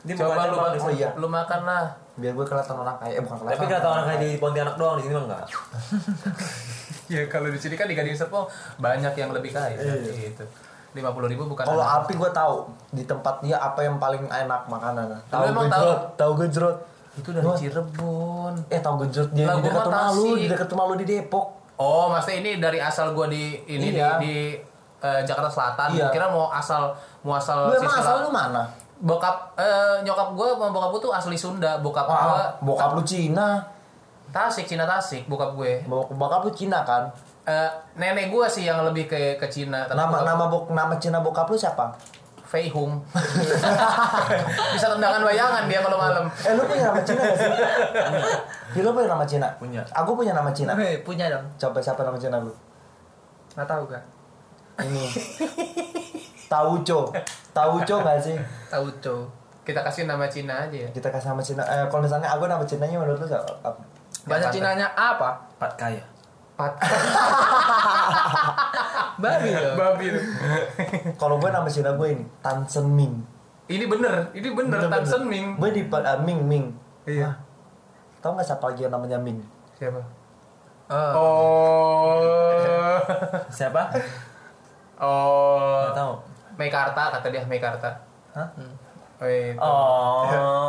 Dia 0.00 0.14
buka 0.16 0.32
Coba 0.32 0.42
lu, 0.42 0.54
cabang 0.56 0.72
di 0.72 0.80
Oh, 0.80 0.92
iya. 0.92 1.08
lu 1.14 1.28
makan 1.28 1.60
lah. 1.62 1.86
biar 2.20 2.36
gue 2.36 2.44
kelihatan 2.44 2.76
orang 2.76 2.96
kaya 3.00 3.12
eh 3.16 3.22
bukan 3.24 3.36
kelihatan 3.38 3.56
Tapi 3.56 3.72
kata 3.72 3.86
orang 3.86 4.04
kaya 4.04 4.18
di 4.18 4.30
Pontianak 4.36 4.74
doang 4.76 4.96
di 4.96 5.02
sini 5.04 5.14
mah 5.14 5.24
enggak. 5.24 5.44
Ya 7.10 7.26
kalau 7.26 7.50
di 7.50 7.58
sini 7.58 7.74
kan 7.74 7.90
di 7.90 7.98
Gading 7.98 8.14
Serpong 8.14 8.46
banyak 8.78 9.10
yang 9.12 9.34
lebih 9.34 9.50
kaya. 9.50 9.74
Iya. 9.74 9.98
Gitu. 10.30 10.44
50 10.90 11.02
ribu 11.28 11.46
bukan 11.46 11.62
Kalau 11.62 11.80
api 11.80 12.12
gue 12.12 12.30
tahu 12.30 12.54
di 12.90 13.02
tempat 13.02 13.38
dia 13.40 13.56
apa 13.56 13.78
yang 13.80 13.96
paling 13.96 14.26
enak 14.26 14.66
makanan. 14.66 15.06
Tahu 15.26 15.44
gejrot, 15.56 16.00
tahu 16.14 16.32
gejrot. 16.36 16.76
itu 17.12 17.30
dari. 17.30 17.42
Cirebon. 17.44 18.54
Eh 18.66 18.78
tahu 18.78 19.02
gejrot 19.02 19.30
dia 19.30 19.46
di 19.48 19.60
dekat 19.60 19.82
mah 19.82 19.84
rumah 19.84 20.10
lu, 20.12 20.26
di 20.34 20.46
dekat 20.46 20.68
rumah 20.68 20.84
lu 20.86 20.94
di 20.94 21.06
Depok. 21.06 21.46
Oh, 21.74 22.06
maksudnya 22.06 22.38
ini 22.38 22.50
dari 22.56 22.78
asal 22.78 23.10
gua 23.10 23.26
di 23.26 23.56
ini 23.64 23.90
Iya. 23.90 24.16
di, 24.16 24.24
di 24.24 24.34
eh, 25.00 25.20
Jakarta 25.22 25.48
Selatan. 25.48 25.88
Iya. 25.92 26.10
Kira 26.10 26.26
mau 26.26 26.50
asal 26.50 26.90
mau 27.20 27.34
asal 27.34 27.66
Lu 27.66 27.74
emang 27.76 27.94
asal 27.94 28.14
lu 28.20 28.30
mana? 28.30 28.62
Bokap 28.96 29.56
eh, 29.56 30.02
nyokap 30.02 30.34
gua 30.34 30.54
sama 30.54 30.68
bokap 30.68 30.90
gua 30.90 31.00
tuh 31.00 31.12
asli 31.12 31.34
Sunda. 31.34 31.78
Bokap 31.78 32.04
gua 32.04 32.18
Wah, 32.30 32.50
bokap 32.60 32.90
lu 32.92 33.02
Cina. 33.02 33.62
Tasik, 34.30 34.62
Cina 34.64 34.86
Tasik, 34.86 35.26
bokap 35.26 35.58
gue. 35.58 35.82
Bok- 35.84 36.14
Bokap 36.14 36.46
lu 36.46 36.52
Cina 36.52 36.86
kan? 36.86 37.10
Eh, 37.50 37.70
nenek 37.96 38.30
gua 38.30 38.46
sih 38.46 38.62
yang 38.62 38.78
lebih 38.80 39.04
ke 39.04 39.34
ke 39.34 39.46
Cina. 39.46 39.82
tapi 39.82 39.98
Nama 39.98 40.06
bokap- 40.08 40.24
nama 40.24 40.44
bok 40.46 40.64
nama 40.70 40.94
Cina 40.96 41.18
bokap 41.18 41.46
lu 41.46 41.58
siapa? 41.58 41.90
Fei 42.44 42.66
Hung. 42.66 42.98
Bisa 44.74 44.86
tendangan 44.88 45.22
bayangan 45.22 45.66
dia 45.66 45.78
kalau 45.80 45.94
malam. 45.96 46.26
Eh 46.40 46.52
lu 46.52 46.62
punya 46.64 46.82
nama 46.84 46.98
Cina 47.00 47.20
gak 47.20 47.36
sih? 47.36 47.50
Ya, 48.70 48.80
lu 48.82 48.90
punya 48.90 49.06
nama 49.08 49.22
Cina? 49.24 49.50
Punya. 49.56 49.82
Aku 49.90 50.14
punya 50.14 50.30
nama 50.30 50.50
Cina. 50.50 50.74
Hei, 50.74 51.02
punya 51.02 51.26
dong. 51.26 51.42
Coba 51.56 51.78
siapa 51.78 52.02
nama 52.02 52.14
Cina 52.14 52.38
lu? 52.38 52.54
Nggak 53.54 53.66
tahu 53.66 53.82
gak? 53.88 54.02
Ini. 54.80 55.04
Tauco. 56.46 57.10
Tauco 57.50 57.96
gak 58.00 58.18
sih? 58.20 58.38
Tahu 58.68 58.86
cow. 59.00 59.20
Kita 59.62 59.82
kasih 59.82 60.06
nama 60.06 60.26
Cina 60.26 60.54
aja 60.60 60.74
ya. 60.76 60.88
Kita 60.90 61.06
kasih 61.08 61.30
nama 61.30 61.38
Cina. 61.40 61.62
Eh, 61.62 61.86
kalau 61.86 62.02
misalnya 62.02 62.30
aku 62.30 62.46
nama 62.46 62.62
Cinanya 62.62 62.98
menurut 62.98 63.18
lu 63.18 63.26
siapa? 63.26 63.46
apa? 63.60 63.78
Bahasa 64.26 64.50
Cinanya 64.50 64.86
apa? 64.90 65.38
Pat 65.56 65.74
kaya. 65.74 66.02
Pat. 66.60 66.76
Babi 69.24 69.48
loh. 69.48 69.72
Babi. 69.80 70.12
Kalau 71.16 71.40
gue 71.40 71.48
nama 71.48 71.64
Cina 71.72 71.96
gue 71.96 72.08
ini 72.12 72.28
Tan 72.44 72.68
Sen 72.68 72.84
Ming. 72.84 73.24
Ini 73.70 73.86
bener, 73.88 74.34
ini 74.36 74.52
bener, 74.52 74.92
Tan 74.92 75.08
Sen 75.08 75.24
Ming. 75.24 75.56
Gue 75.56 75.72
di 75.72 75.88
uh, 75.88 76.20
Ming 76.20 76.44
Ming. 76.44 76.76
Iya. 77.08 77.32
Tahu 78.20 78.36
nggak 78.36 78.44
siapa 78.44 78.68
lagi 78.68 78.84
yang 78.84 78.92
namanya 78.92 79.16
Ming? 79.16 79.40
Siapa? 79.80 80.04
Oh. 80.92 81.12
Oh. 81.16 83.00
Siapa? 83.48 83.96
Oh. 85.00 85.88
Enggak 85.88 85.96
tahu. 85.96 86.12
Meikarta 86.60 87.02
kata 87.16 87.26
dia 87.32 87.48
Meikarta. 87.48 87.88
Hah? 88.36 88.52
Oh, 88.52 88.68
itu. 89.28 89.60
Oh. 89.60 90.24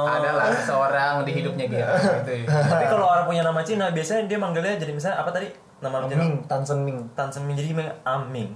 Adalah 0.20 0.52
seorang 0.60 1.24
di 1.24 1.32
hidupnya 1.32 1.66
dia 1.72 1.88
gitu. 2.26 2.32
ya. 2.44 2.62
Tapi 2.72 2.86
kalau 2.92 3.08
orang 3.08 3.24
punya 3.24 3.42
nama 3.46 3.64
Cina 3.64 3.94
biasanya 3.96 4.28
dia 4.28 4.36
manggilnya 4.36 4.76
jadi 4.76 4.92
misalnya 4.92 5.24
apa 5.24 5.32
tadi? 5.32 5.48
Nama 5.80 5.98
Cina? 6.06 6.20
Ming, 6.20 6.36
Tan 6.46 6.62
Sen 6.68 6.80
Ming. 6.84 7.00
Tan 7.16 7.30
Semi 7.32 7.56
jadi 7.56 7.72
memang 7.74 7.96
Aming. 8.04 8.50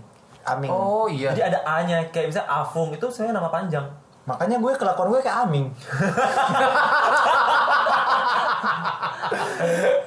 Aming. 0.45 0.69
Oh 0.69 1.10
iya. 1.10 1.34
Jadi 1.34 1.41
ada 1.55 1.60
A-nya 1.65 2.05
kayak 2.13 2.29
misalnya 2.29 2.49
Afung 2.51 2.93
itu 2.93 3.05
sebenarnya 3.10 3.41
nama 3.41 3.49
panjang. 3.49 3.86
Makanya 4.25 4.58
gue 4.62 4.71
kelakuan 4.77 5.10
gue 5.10 5.21
kayak 5.23 5.38
Aming. 5.47 5.65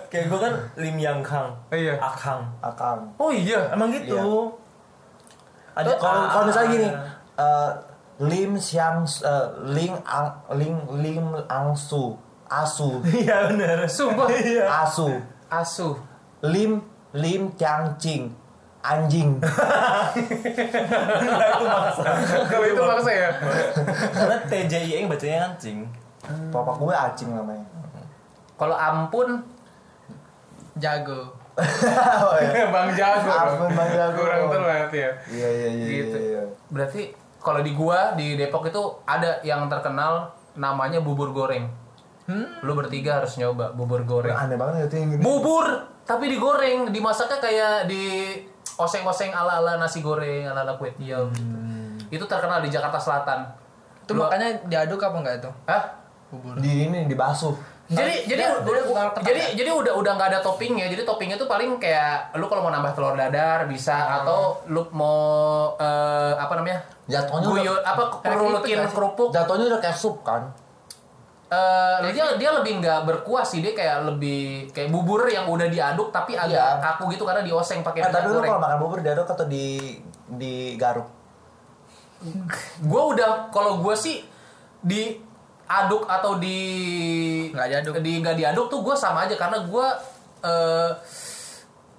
Kayak 0.08 0.26
gue 0.32 0.40
kan 0.40 0.54
Lim 0.80 0.96
Yang 0.96 1.20
Kang. 1.20 1.48
Iya. 1.68 2.00
Akang. 2.00 2.40
Akang. 2.64 3.12
Oh 3.20 3.28
iya. 3.28 3.68
Emang 3.72 3.92
gitu. 3.92 4.52
Ada 5.76 5.94
Kalau 6.00 6.26
kalau 6.32 6.44
misalnya 6.48 6.68
gini, 6.72 6.88
eh, 7.38 7.70
Lim 8.18 8.58
Xiang, 8.58 9.06
eh, 9.22 9.46
Ling 9.70 9.94
Ang, 10.02 10.28
Ling 10.58 10.76
Lim 10.98 11.26
Angsu, 11.46 12.18
asu 12.50 12.98
Iya 13.22 13.46
bener. 13.48 13.86
Sumpah. 13.86 14.26
asu 14.82 15.14
Asuh. 15.48 15.94
lim 16.42 16.82
lim 17.14 17.54
cang 17.54 17.94
cing 17.96 18.34
anjing 18.78 19.36
Kalau 22.50 22.64
itu 22.64 22.80
maksa 22.80 23.10
ya. 23.10 23.30
Karena 24.14 24.36
TJI 24.44 24.90
yang 25.02 25.08
bacanya 25.08 25.38
anjing. 25.52 25.78
papa 26.52 26.76
gue 26.76 26.92
acing 26.92 27.30
namanya 27.32 27.64
Kalau 28.54 28.76
ampun 28.76 29.40
Jago. 30.76 31.32
oh, 31.58 32.36
iya. 32.38 32.70
Bang 32.70 32.94
Jago. 32.94 33.30
Ampun, 33.30 33.68
Bang 33.74 33.90
Jago. 33.90 34.18
Kurang 34.20 34.42
telat 34.46 34.90
ya. 34.92 35.10
iya 35.26 35.48
iya 35.48 35.68
iya 35.74 35.86
Gitu. 35.90 36.14
iya, 36.14 36.38
iya. 36.38 36.42
Berarti 36.70 37.02
kalau 37.38 37.60
di 37.62 37.72
gua 37.72 38.12
di 38.18 38.34
Depok 38.34 38.68
itu 38.68 38.82
ada 39.06 39.38
yang 39.46 39.66
terkenal 39.70 40.34
namanya 40.58 40.98
bubur 40.98 41.30
goreng. 41.30 41.70
Lu 42.60 42.76
bertiga 42.76 43.22
harus 43.22 43.40
nyoba 43.40 43.72
bubur 43.72 44.04
goreng. 44.04 44.36
aneh 44.36 44.60
banget 44.60 44.92
itu 44.92 44.96
yang 45.00 45.08
gini 45.16 45.22
Bubur 45.24 45.66
tapi 46.04 46.24
digoreng, 46.32 46.88
dimasaknya 46.88 47.36
kayak 47.36 47.74
di 47.84 48.32
oseng-oseng 48.80 49.28
ala-ala 49.28 49.76
nasi 49.76 50.00
goreng, 50.00 50.48
ala-ala 50.48 50.76
kue 50.80 50.88
tiaw 50.96 51.28
gitu. 51.32 51.56
Itu 52.08 52.24
terkenal 52.24 52.64
di 52.64 52.72
Jakarta 52.72 52.96
Selatan. 52.96 53.44
Itu 54.04 54.16
Lu- 54.16 54.24
makanya 54.24 54.56
diaduk 54.64 55.00
apa 55.04 55.16
enggak 55.20 55.36
itu? 55.44 55.50
Hah? 55.68 55.84
Bubur. 56.28 56.60
di 56.60 56.84
ini 56.84 57.08
dibasuh 57.08 57.56
Jadi 57.88 58.28
jadi 58.28 58.42
udah, 58.52 58.84
ketan 58.84 59.24
jadi 59.24 59.40
jadi 59.56 59.70
udah 59.72 59.92
udah 59.96 60.12
nggak 60.12 60.28
ada 60.28 60.40
toppingnya. 60.40 60.86
Jadi 60.86 61.02
toppingnya 61.02 61.34
tuh 61.34 61.48
paling 61.48 61.80
kayak 61.80 62.36
lu 62.36 62.44
kalau 62.44 62.60
mau 62.60 62.68
nambah 62.68 62.92
telur 62.92 63.16
dadar 63.16 63.64
bisa 63.64 63.96
atau 64.20 64.60
lu 64.66 64.84
mau 64.92 65.72
eh, 65.74 66.36
apa 66.36 66.52
namanya? 66.54 66.84
Jatuhnya 67.06 67.48
udah- 67.48 67.56
Guyur 67.58 67.78
apa 67.80 68.02
nggak 68.04 68.62
sih? 68.84 68.92
kerupuk. 68.92 69.28
jatuhnya 69.32 69.64
udah 69.66 69.80
kayak 69.80 69.96
sup 69.96 70.20
kan 70.20 70.52
Eh, 71.48 72.12
dia 72.12 72.36
dia 72.36 72.52
lebih 72.52 72.76
nggak 72.76 73.08
berkuah 73.08 73.40
sih 73.40 73.64
dia 73.64 73.72
kayak 73.72 74.04
lebih 74.04 74.68
kayak 74.68 74.92
bubur 74.92 75.24
yang 75.24 75.48
udah 75.48 75.64
diaduk 75.64 76.12
tapi 76.12 76.36
agak 76.36 76.52
Iya. 76.52 76.76
kaku 76.76 77.08
gitu 77.08 77.24
karena 77.24 77.40
dioseng 77.40 77.80
pakai 77.80 77.98
eh 77.98 78.04
minyak 78.04 78.12
tapi 78.14 78.28
lu 78.28 78.36
goreng. 78.36 78.50
kalau 78.50 78.60
makan 78.60 78.78
bubur 78.78 78.98
diaduk 79.00 79.24
atau 79.24 79.48
di 79.48 79.96
digaruk 80.28 81.08
Gue 82.78 83.02
udah 83.08 83.48
kalau 83.48 83.80
gue 83.80 83.96
sih 83.96 84.28
diaduk 85.68 86.08
atau 86.08 86.40
di 86.40 86.58
Nggak 87.52 87.68
diaduk. 87.68 87.94
di 88.00 88.12
nggak 88.18 88.36
diaduk 88.36 88.66
tuh 88.66 88.80
gue 88.80 88.96
sama 88.96 89.28
aja 89.28 89.36
karena 89.36 89.60
gue 89.60 89.86
eh 90.40 90.90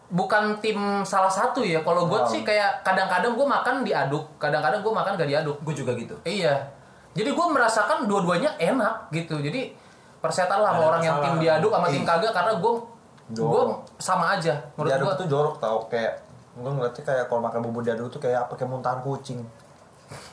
bukan 0.09 0.57
tim 0.57 1.05
salah 1.05 1.29
satu 1.29 1.61
ya. 1.61 1.85
Kalau 1.85 2.09
gue 2.09 2.17
Oh. 2.17 2.25
sih 2.25 2.41
kayak 2.41 2.81
kadang-kadang 2.81 3.37
gue 3.37 3.45
makan 3.45 3.85
diaduk 3.85 4.25
kadang-kadang 4.41 4.81
gue 4.81 4.89
makan 4.89 5.13
gak 5.13 5.29
diaduk. 5.29 5.57
Gue 5.61 5.75
juga 5.75 5.93
gitu. 5.93 6.17
iya. 6.25 6.65
Jadi 7.13 7.29
gue 7.29 7.45
merasakan 7.45 8.09
dua-duanya 8.09 8.57
enak 8.57 9.13
gitu. 9.13 9.37
Jadi 9.37 9.73
persetan 10.17 10.59
lah 10.59 10.73
sama 10.73 10.83
orang 10.89 11.03
yang 11.05 11.17
tim 11.21 11.35
diaduk 11.37 11.69
sama 11.69 11.87
tim 11.87 12.01
kagak 12.01 12.33
karena 12.33 12.53
gue 12.57 12.73
gue 13.29 13.63
sama 14.01 14.33
aja. 14.33 14.57
Menurut 14.73 14.89
diaduk 14.89 15.05
gue 15.05 15.15
tuh 15.21 15.27
jorok 15.29 15.55
tau 15.61 15.85
kayak 15.85 16.25
gue 16.57 16.71
ngeliatnya 16.73 17.03
kayak 17.05 17.23
kalau 17.29 17.41
makan 17.45 17.59
bubur 17.61 17.85
diaduk 17.85 18.09
tuh 18.09 18.17
kayak 18.19 18.49
apa 18.49 18.57
kayak 18.57 18.69
muntahan 18.73 18.99
kucing 18.99 19.45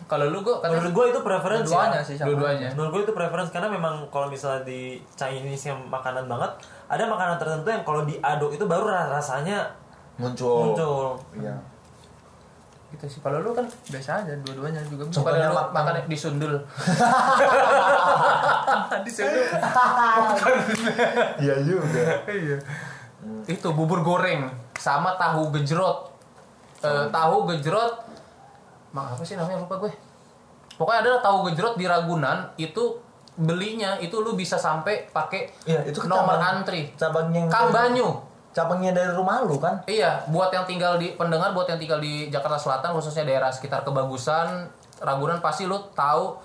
kalau 0.07 0.27
lu 0.27 0.41
gue 0.41 0.57
Menurut 0.63 0.91
gue 0.91 1.05
itu 1.11 1.21
preferensi. 1.21 1.69
Dua-duanya 1.69 1.99
ya. 1.99 2.03
sih 2.03 2.15
sama. 2.15 2.27
dua-duanya 2.29 2.69
Menurut 2.73 2.91
gue 2.91 3.03
itu 3.03 3.13
preferensi 3.13 3.51
karena 3.51 3.69
memang 3.69 3.95
kalau 4.09 4.27
misalnya 4.27 4.63
di 4.63 4.81
Chinese 5.13 5.65
yang 5.67 5.81
makanan 5.85 6.25
banget, 6.25 6.51
ada 6.87 7.05
makanan 7.05 7.37
tertentu 7.37 7.69
yang 7.69 7.83
kalau 7.83 8.03
diaduk 8.03 8.51
itu 8.51 8.65
baru 8.65 8.85
ra- 8.85 9.11
rasanya 9.11 9.69
muncul 10.17 10.73
muncul. 10.73 11.07
iya 11.35 11.53
gitu 12.89 13.05
sih 13.07 13.21
kalau 13.21 13.37
lu 13.39 13.51
kan 13.51 13.67
Biasa 13.85 14.23
aja 14.23 14.33
dua-duanya 14.41 14.79
juga 14.83 15.05
bisa. 15.05 15.19
Coba 15.19 15.35
Contohnya 15.35 15.49
lu 15.49 15.59
makan- 15.59 15.73
makan 15.75 15.95
disundul. 16.07 16.55
disundul. 19.03 19.45
iya 21.37 21.55
juga 21.61 21.87
Iya. 22.27 22.59
Itu 23.45 23.69
bubur 23.73 24.01
goreng 24.01 24.47
sama 24.73 25.17
tahu 25.17 25.51
gejrot. 25.53 26.15
Eh, 26.79 27.07
tahu 27.09 27.37
gejrot 27.49 28.06
Ma, 28.89 29.09
apa 29.09 29.23
sih 29.23 29.35
namanya 29.35 29.59
lupa 29.59 29.79
gue. 29.79 29.93
Pokoknya 30.75 31.01
ada 31.01 31.21
tahu 31.21 31.49
gejrot 31.49 31.75
di 31.75 31.85
Ragunan 31.85 32.53
itu 32.57 33.01
belinya 33.35 33.97
itu 33.97 34.17
lu 34.17 34.33
bisa 34.33 34.57
sampai 34.57 35.07
pakai 35.07 35.53
iya 35.65 35.85
itu 35.85 36.01
nomor 36.03 36.37
cabang- 36.37 36.45
antri. 36.59 36.89
cabangnya 36.95 37.39
yang 37.39 37.51
Kang 37.51 37.69
Banyu. 37.71 38.09
cabangnya 38.51 38.91
dari 38.91 39.13
rumah 39.13 39.41
lu 39.43 39.57
kan 39.57 39.85
Iya, 39.85 40.25
buat 40.27 40.49
yang 40.49 40.65
tinggal 40.65 40.97
di 40.97 41.13
pendengar, 41.13 41.53
buat 41.53 41.65
yang 41.67 41.77
tinggal 41.77 42.01
di 42.01 42.29
Jakarta 42.29 42.57
Selatan 42.57 42.91
khususnya 42.91 43.23
daerah 43.23 43.49
sekitar 43.49 43.85
Kebagusan, 43.85 44.65
Ragunan 44.99 45.37
pasti 45.39 45.65
lu 45.65 45.77
tahu 45.93 46.41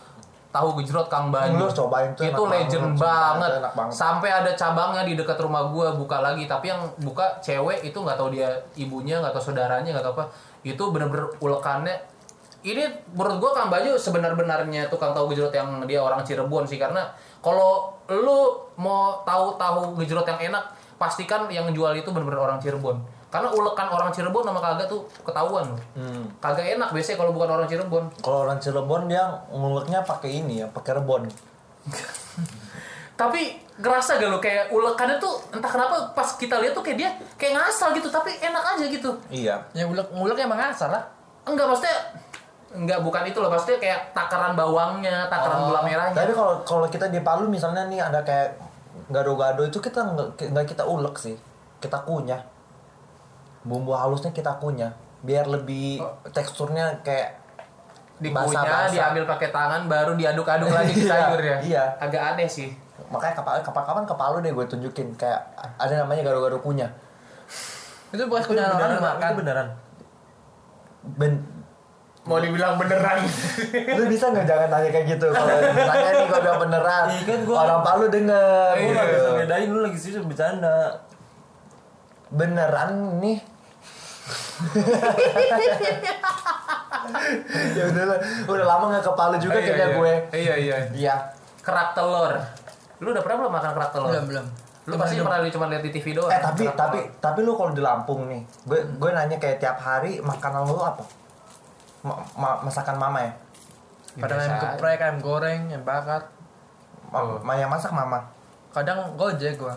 tahu 0.49 0.75
gejrot 0.77 1.07
Kang 1.07 1.31
Banyu. 1.31 1.55
Lu 1.57 1.71
cobain 1.71 2.11
tuh, 2.11 2.27
Itu 2.27 2.43
enak 2.43 2.51
legend 2.53 2.87
banget, 2.91 2.99
banget. 2.99 3.51
enak 3.57 3.73
banget. 3.73 3.93
Sampai 3.95 4.27
ada 4.29 4.51
cabangnya 4.51 5.07
di 5.07 5.15
dekat 5.15 5.39
rumah 5.39 5.63
gua 5.65 5.95
buka 5.95 6.19
lagi, 6.19 6.43
tapi 6.43 6.67
yang 6.67 6.83
buka 6.99 7.39
cewek 7.39 7.79
itu 7.81 7.95
nggak 7.95 8.17
tahu 8.17 8.27
dia 8.29 8.51
ibunya, 8.75 9.23
nggak 9.23 9.31
tahu 9.31 9.43
saudaranya, 9.45 9.87
nggak 9.89 10.03
tahu 10.03 10.15
apa. 10.19 10.25
Itu 10.61 10.91
bener-bener 10.91 11.31
ulekannya 11.39 11.95
ini 12.63 12.83
menurut 13.11 13.37
gua 13.37 13.51
Kang 13.53 13.69
Banyu 13.69 13.95
sebenar-benarnya 13.95 14.85
tukang 14.87 15.11
tahu 15.11 15.29
gejrot 15.29 15.49
yang 15.49 15.81
dia 15.83 15.97
orang 15.97 16.21
Cirebon 16.21 16.63
sih 16.63 16.77
karena 16.77 17.09
kalau 17.39 17.89
lu 18.07 18.39
mau 18.75 19.21
tahu 19.21 19.55
tahu 19.55 19.79
gejrot 19.97 20.25
yang 20.25 20.53
enak 20.53 20.63
pastikan 20.95 21.45
yang 21.47 21.65
jual 21.69 21.89
itu 21.91 22.05
bener-bener 22.07 22.37
orang 22.39 22.57
Cirebon 22.57 23.01
karena 23.27 23.49
ulekan 23.49 23.87
orang 23.87 24.11
Cirebon 24.11 24.43
sama 24.43 24.59
kagak 24.59 24.85
tuh 24.85 25.01
ketahuan 25.21 25.65
loh 25.67 25.81
Hmm. 25.93 26.29
kagak 26.37 26.75
enak 26.75 26.91
biasanya 26.91 27.17
kalau 27.17 27.31
bukan 27.31 27.49
orang 27.49 27.65
Cirebon 27.65 28.03
Kalau 28.19 28.45
orang 28.45 28.57
Cirebon 28.57 29.07
dia 29.07 29.23
nguleknya 29.49 30.03
pakai 30.03 30.29
ini 30.35 30.59
ya, 30.59 30.67
pakai 30.67 30.95
rebon. 30.95 31.25
tapi 33.13 33.41
ngerasa 33.77 34.17
gak 34.17 34.29
lo 34.29 34.37
kayak 34.37 34.69
ulekannya 34.69 35.17
tuh 35.17 35.37
entah 35.51 35.69
kenapa 35.69 36.09
pas 36.11 36.25
kita 36.35 36.57
lihat 36.57 36.73
tuh 36.73 36.81
kayak 36.81 36.97
dia 36.97 37.09
kayak 37.35 37.53
ngasal 37.55 37.93
gitu 37.93 38.09
tapi 38.09 38.33
enak 38.35 38.63
aja 38.67 38.85
gitu 38.87 39.09
Iya. 39.29 39.61
Ya 39.71 39.85
ngulek 39.85 40.09
ngulek 40.11 40.37
emang 40.39 40.57
asal 40.59 40.89
lah. 40.89 41.05
enggak 41.41 41.65
maksudnya 41.65 41.97
enggak 42.71 42.99
bukan 43.03 43.23
itu 43.27 43.37
loh 43.43 43.51
maksudnya 43.51 43.79
kayak 43.83 43.99
takaran 44.15 44.55
bawangnya 44.55 45.27
takaran 45.27 45.67
gula 45.67 45.81
merahnya 45.83 46.15
Tapi 46.15 46.31
kalau 46.31 46.55
kalau 46.63 46.87
kita 46.87 47.11
di 47.11 47.19
Palu 47.19 47.51
misalnya 47.51 47.87
nih 47.91 47.99
ada 47.99 48.23
kayak 48.23 48.55
gado-gado 49.11 49.67
itu 49.67 49.79
kita 49.83 49.99
nggak 50.01 50.55
nggak 50.55 50.65
kita 50.71 50.83
ulek 50.87 51.19
sih, 51.19 51.35
kita 51.83 51.99
kunyah. 52.07 52.39
Bumbu 53.67 53.93
halusnya 53.93 54.31
kita 54.31 54.57
kunyah, 54.57 54.95
biar 55.21 55.45
lebih 55.51 55.99
teksturnya 56.31 57.03
kayak 57.03 57.37
dikunyah 58.21 58.87
diambil 58.87 59.25
pakai 59.25 59.49
tangan 59.49 59.89
baru 59.89 60.13
diaduk-aduk 60.13 60.69
lagi 60.69 60.93
ke 60.93 61.03
Iya, 61.09 61.09
sayur 61.09 61.41
ya 61.41 61.57
iya. 61.65 61.83
agak 61.97 62.21
aneh 62.37 62.45
sih 62.45 62.69
makanya 63.09 63.33
kapan 63.41 63.59
kapan 63.65 63.83
kapan 63.83 64.03
ke 64.05 64.15
Palu 64.15 64.37
deh 64.39 64.51
gue 64.53 64.65
tunjukin 64.69 65.07
kayak 65.19 65.41
ada 65.75 65.93
namanya 66.05 66.21
gado-gado 66.23 66.61
kunyah. 66.63 66.87
Itu 68.11 68.23
bukan 68.27 68.41
Itu 68.43 68.49
punya 68.55 68.63
orang 68.67 68.77
beneran, 68.77 68.95
dimakan. 68.99 69.19
itu 69.27 69.37
beneran. 69.39 69.67
Ben, 71.17 71.33
mau 72.21 72.37
dibilang 72.37 72.75
beneran. 72.75 73.17
Lu 73.97 74.03
bisa 74.05 74.29
nggak 74.29 74.45
jangan 74.45 74.69
tanya 74.69 74.89
kayak 74.89 75.05
gitu? 75.09 75.25
Kalau 75.27 75.57
misalnya 75.73 76.11
nih 76.11 76.25
gue 76.25 76.39
bilang 76.39 76.59
beneran 76.59 77.03
Iya 77.07 77.21
kan 77.23 77.39
gua- 77.43 77.59
orang 77.63 77.81
Palu 77.81 78.05
denger 78.07 78.73
Gue 78.73 78.83
gitu. 78.83 78.93
gak 78.93 79.07
bisa 79.09 79.31
bedain 79.35 79.67
lu 79.67 79.79
lagi 79.79 79.97
serius 79.97 80.21
bercanda. 80.23 80.77
beneran 82.29 82.91
nih. 83.19 83.37
Ya 87.71 87.83
udah 87.87 88.03
lah, 88.05 88.17
udah 88.45 88.65
lama 88.67 88.85
nggak 88.89 89.03
ke 89.03 89.11
Palu 89.11 89.35
juga 89.37 89.57
kayaknya 89.57 89.87
iya. 89.87 89.97
gue. 89.97 90.13
Iya 90.31 90.55
iya. 90.55 90.77
Iya. 90.93 91.15
Kerak 91.59 91.93
telur. 91.93 92.37
Lu 92.99 93.09
udah 93.09 93.19
pernah 93.19 93.37
belum 93.41 93.51
makan 93.51 93.71
kerak 93.73 93.91
telur? 93.91 94.09
Belum, 94.11 94.25
belum. 94.27 94.47
lu 94.81 94.97
pasti 94.97 95.13
pernah 95.15 95.37
lihat 95.39 95.53
cuma 95.53 95.65
lihat 95.67 95.83
di 95.83 95.93
TV 95.93 96.09
doang 96.11 96.25
eh 96.27 96.41
tapi 96.41 96.65
tapi 96.67 96.99
tapi 97.21 97.39
lu 97.41 97.53
kalau 97.53 97.69
di 97.69 97.79
Lampung 97.79 98.25
nih 98.25 98.41
gue 98.65 98.81
gue 98.97 99.09
nanya 99.13 99.37
kayak 99.37 99.61
tiap 99.61 99.77
hari 99.77 100.17
makanan 100.19 100.65
lu 100.65 100.73
apa 100.73 101.05
Ma- 102.01 102.21
ma- 102.33 102.59
masakan 102.61 102.97
mama 102.97 103.21
ya? 103.21 103.33
Pada 104.17 104.35
Biasa 104.35 104.43
ayam 104.43 104.55
geprek, 104.59 104.99
ayam 104.99 105.17
goreng, 105.19 105.61
ayam 105.69 105.83
bakar. 105.83 106.21
Ma, 107.07 107.17
Oh. 107.17 107.37
ma- 107.41 107.55
yang 107.55 107.69
masak 107.69 107.91
mama? 107.91 108.23
Kadang 108.71 109.15
gojek 109.15 109.55
gua. 109.55 109.75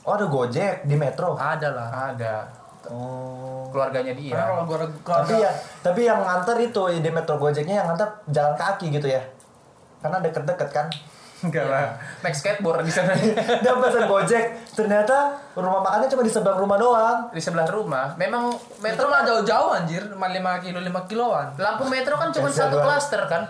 oh 0.00 0.16
ada 0.16 0.24
gojek 0.24 0.84
di 0.84 0.96
metro? 0.96 1.36
Ada 1.36 1.68
lah. 1.70 1.88
ada. 2.10 2.48
Oh. 2.88 3.68
Keluarganya 3.68 4.16
dia. 4.16 4.32
Karena 4.32 4.44
kalau 4.48 4.64
gua 4.64 4.78
tapi 5.20 5.34
ya 5.36 5.50
tapi 5.80 6.00
yang 6.02 6.18
nganter 6.18 6.56
itu 6.58 6.82
di 6.98 7.10
metro 7.10 7.36
gojeknya 7.36 7.84
yang 7.84 7.86
nganter 7.92 8.08
jalan 8.26 8.56
kaki 8.56 8.88
gitu 8.90 9.06
ya? 9.06 9.20
Karena 10.00 10.18
deket-deket 10.18 10.68
kan 10.72 10.86
enggak 11.40 11.64
lah. 11.64 11.96
Naik 12.20 12.32
skateboard 12.32 12.82
di 12.82 12.92
sana. 12.92 13.16
Dia 13.62 13.72
pesan 13.72 14.04
gojek 14.04 14.44
ternyata 14.70 15.16
rumah 15.52 15.80
makannya 15.80 16.08
cuma 16.08 16.22
di 16.22 16.28
seberang 16.28 16.58
rumah 16.58 16.76
doang. 16.76 17.18
Di 17.30 17.40
sebelah 17.40 17.66
rumah. 17.66 18.12
Memang 18.14 18.52
Metro 18.78 19.06
mah 19.06 19.22
jauh-jauh 19.22 19.70
anjir, 19.72 20.00
cuma 20.06 20.26
5 20.26 20.40
kilo 20.62 20.78
5 20.80 21.04
kiloan. 21.06 21.46
lampu 21.54 21.84
metro 21.84 22.16
kan 22.16 22.28
cuma 22.30 22.48
Biasa 22.48 22.60
satu 22.66 22.76
klaster 22.78 23.22
kan? 23.26 23.42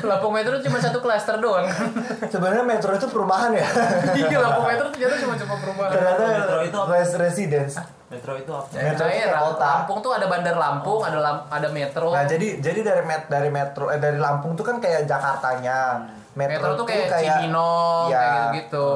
Lampu 0.00 0.28
metro 0.28 0.56
cuma 0.58 0.78
satu 0.78 0.98
klaster 0.98 1.36
doang 1.36 1.68
sebenarnya 2.32 2.64
metro 2.64 2.90
itu 2.90 3.06
perumahan 3.06 3.52
ya? 3.52 3.66
Iya 4.18 4.38
lampu 4.38 4.62
metro 4.64 4.86
ternyata 4.88 5.16
cuma 5.18 5.34
cuma 5.36 5.54
perumahan. 5.56 5.90
Ternyata 5.92 6.22
Metro 6.24 6.58
itu 6.62 6.78
res 6.86 7.10
residence. 7.14 7.74
Metro 8.08 8.32
itu 8.34 8.52
apa? 8.52 8.68
metro 8.70 9.04
itu 9.04 9.16
daerah 9.18 9.40
kota. 9.42 9.68
Lampung 9.80 9.98
tuh 10.00 10.12
ada 10.12 10.26
bandar 10.26 10.56
Lampung 10.56 11.00
ada 11.00 11.18
lam- 11.18 11.44
ada 11.48 11.68
metro. 11.68 12.12
Nah 12.12 12.24
jadi 12.24 12.60
jadi 12.60 12.80
dari 12.80 13.02
met 13.04 13.22
dari 13.26 13.48
metro 13.48 13.88
eh 13.88 13.96
dari 13.96 14.16
Lampung 14.16 14.52
tuh 14.52 14.64
kan 14.64 14.76
kayak 14.78 15.04
Jakartanya 15.04 16.00
metro, 16.32 16.72
tuh 16.74 16.86
kayak, 16.86 17.12
Cibinong 17.12 18.06
Iya. 18.08 18.18
kayak 18.18 18.46
gitu 18.56 18.88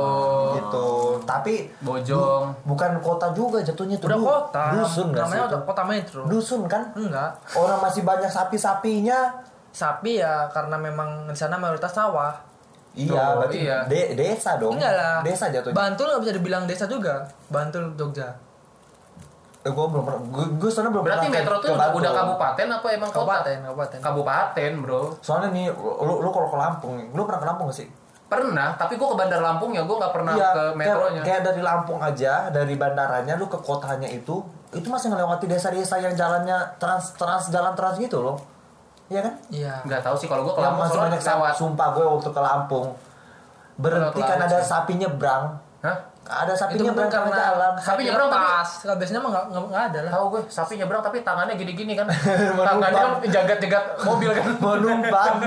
gitu 0.54 0.88
tapi 1.22 1.68
Bojong. 1.78 2.42
bu- 2.56 2.72
bukan 2.72 2.96
kota 2.98 3.28
juga 3.30 3.60
jatuhnya 3.60 3.96
tuh 3.96 4.08
Udah 4.08 4.16
Du- 4.16 4.26
kota. 4.26 4.64
dusun 4.72 5.06
sih 5.06 5.18
Namanya 5.18 5.44
udah 5.46 5.60
kota 5.62 5.82
metro. 5.84 6.20
dusun 6.24 6.60
kan 6.64 6.82
Enggak. 6.92 7.30
orang 7.52 7.78
masih 7.78 8.02
banyak 8.02 8.28
sapi-sapinya 8.28 9.20
Sapi 9.68 10.16
ya 10.16 10.48
karena 10.48 10.72
memang 10.74 11.28
di 11.28 11.36
sana 11.36 11.54
mayoritas 11.54 11.92
sawah. 11.92 12.32
iya 12.94 13.12
Oh, 13.12 13.44
berarti 13.44 13.60
iya. 13.60 13.84
de- 13.84 14.16
desa 14.16 14.56
dong 14.56 14.72
Enggak 14.72 14.88
lah. 14.90 15.20
desa 15.20 15.52
jatuhnya 15.52 15.76
Bantul 15.76 16.08
nggak 16.08 16.22
bisa 16.22 16.32
dibilang 16.32 16.64
desa 16.64 16.84
juga. 16.86 17.28
Bantul 17.46 17.92
Jogja. 17.92 18.24
Gue 19.70 19.86
belum 19.90 20.04
pernah 20.06 20.20
gue, 20.22 20.44
gue 20.62 20.70
soalnya 20.70 20.92
belum 20.94 21.04
Berarti 21.06 21.26
pernah 21.26 21.38
metro 21.42 21.54
tuh 21.58 21.70
udah, 21.74 21.88
udah 21.94 22.12
kabupaten 22.14 22.66
apa 22.70 22.86
emang 22.94 23.10
kota? 23.10 23.18
Kabupaten, 23.18 23.56
kabupaten. 23.66 23.98
Kabupaten, 24.02 24.70
bro. 24.82 25.02
soalnya 25.18 25.48
nih 25.50 25.66
lu 25.76 26.14
lu 26.22 26.28
kalau 26.30 26.48
ke 26.50 26.58
Lampung 26.58 26.92
nih, 26.98 27.06
lu 27.10 27.22
pernah 27.26 27.40
ke 27.42 27.48
Lampung 27.50 27.66
gak 27.70 27.78
sih 27.82 27.88
Pernah, 28.26 28.74
tapi 28.74 28.98
gue 28.98 29.06
ke 29.06 29.14
Bandar 29.14 29.38
Lampung 29.38 29.70
ya, 29.70 29.86
gue 29.86 29.96
nggak 30.02 30.10
pernah 30.10 30.34
Iya, 30.34 30.50
ke 30.50 30.64
metronya. 30.74 31.22
Kayak, 31.22 31.40
dari 31.46 31.62
Lampung 31.62 32.02
aja, 32.02 32.50
dari 32.50 32.74
bandaranya 32.74 33.38
lu 33.38 33.46
ke 33.46 33.54
kotanya 33.62 34.10
itu, 34.10 34.42
itu 34.74 34.88
masih 34.90 35.14
melewati 35.14 35.46
desa-desa 35.46 36.02
yang 36.02 36.10
jalannya 36.10 36.58
trans 36.82 37.14
trans 37.14 37.54
jalan 37.54 37.70
trans 37.78 37.94
gitu 38.02 38.18
loh. 38.18 38.42
Iya 39.06 39.30
kan? 39.30 39.34
Iya. 39.46 39.74
Nggak 39.86 40.02
tahu 40.02 40.18
sih 40.18 40.26
kalau 40.26 40.42
gue 40.42 40.54
ke 40.54 40.58
Yang 40.58 40.66
Lampung 40.66 40.82
masih 40.82 40.94
soalnya 40.98 41.10
banyak 41.14 41.22
sapi. 41.22 41.38
lewat. 41.38 41.52
Sumpah 41.54 41.88
gue 41.94 42.04
waktu 42.18 42.30
ke 42.34 42.40
Lampung 42.42 42.86
berhenti 43.76 44.20
kan 44.24 44.38
laut 44.40 44.48
ada 44.50 44.58
sapi 44.58 44.92
nyebrang. 44.98 45.44
Hah? 45.80 45.96
Ada 46.26 46.52
sapi 46.52 46.74
Itu 46.74 46.82
nyebrang 46.84 47.06
karena 47.06 47.30
jalan. 47.30 47.72
Sapi 47.78 48.02
nyebrang 48.02 48.26
tapi 48.26 48.42
pas. 48.42 48.70
Kalau 48.82 48.96
biasanya 48.98 49.20
mah 49.22 49.30
nggak 49.30 49.44
nggak- 49.46 49.84
ada 49.86 49.98
lah. 50.02 50.12
tahu 50.12 50.24
gue 50.28 50.42
sapi 50.48 50.72
nyebrang 50.74 51.02
tapi 51.02 51.18
tangannya 51.22 51.54
gini-gini 51.54 51.92
kan. 51.94 52.06
Tangannya 52.68 53.04
jagat-jagat 53.24 53.84
mobil 54.02 54.30
kan. 54.30 54.44
Menumpang. 54.64 55.34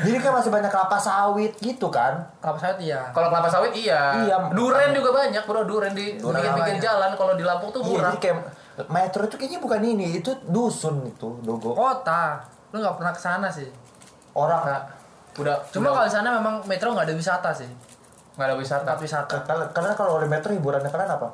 Jadi 0.00 0.16
kan 0.16 0.32
masih 0.32 0.48
banyak 0.48 0.68
kelapa 0.68 0.96
sawit 0.96 1.52
gitu 1.60 1.88
kan. 1.88 2.24
Kelapa 2.40 2.56
sawit 2.58 2.78
iya. 2.80 3.00
Kalau 3.12 3.28
kelapa 3.28 3.48
sawit 3.48 3.72
iya. 3.72 4.16
Iya. 4.18 4.36
Duren 4.52 4.92
juga 4.92 5.12
banyak, 5.14 5.44
bro. 5.44 5.64
Duren 5.64 5.92
di 5.92 6.16
banyak. 6.16 6.80
jalan. 6.80 7.12
Kalau 7.12 7.36
di 7.36 7.44
Lampung 7.44 7.68
tuh 7.68 7.80
Iya, 7.80 7.88
murah. 7.90 8.10
jadi 8.10 8.18
kayak 8.18 8.36
metro 8.88 9.22
itu 9.24 9.36
kayaknya 9.36 9.60
bukan 9.60 9.80
ini, 9.82 10.06
itu 10.16 10.32
dusun 10.44 11.04
itu 11.04 11.28
logo. 11.44 11.76
Kota. 11.76 12.40
Lu 12.72 12.80
nggak 12.80 12.96
pernah 12.96 13.12
ke 13.12 13.20
sana 13.20 13.48
sih. 13.52 13.68
Orang 14.32 14.64
udah. 15.36 15.56
Cuma 15.68 15.92
kalau 15.92 16.04
di 16.04 16.12
sana 16.12 16.28
memang 16.32 16.64
metro 16.64 16.92
nggak 16.92 17.04
ada 17.04 17.14
wisata 17.14 17.50
sih. 17.52 17.68
Nggak 18.34 18.46
ada 18.46 18.56
wisata. 18.56 18.84
Tempat 18.84 19.00
wisata. 19.00 19.34
Kalian 19.70 19.94
kalau 19.94 20.18
oleh 20.18 20.26
metro 20.26 20.50
hiburannya 20.50 20.86
kalian 20.86 21.10
apa? 21.10 21.28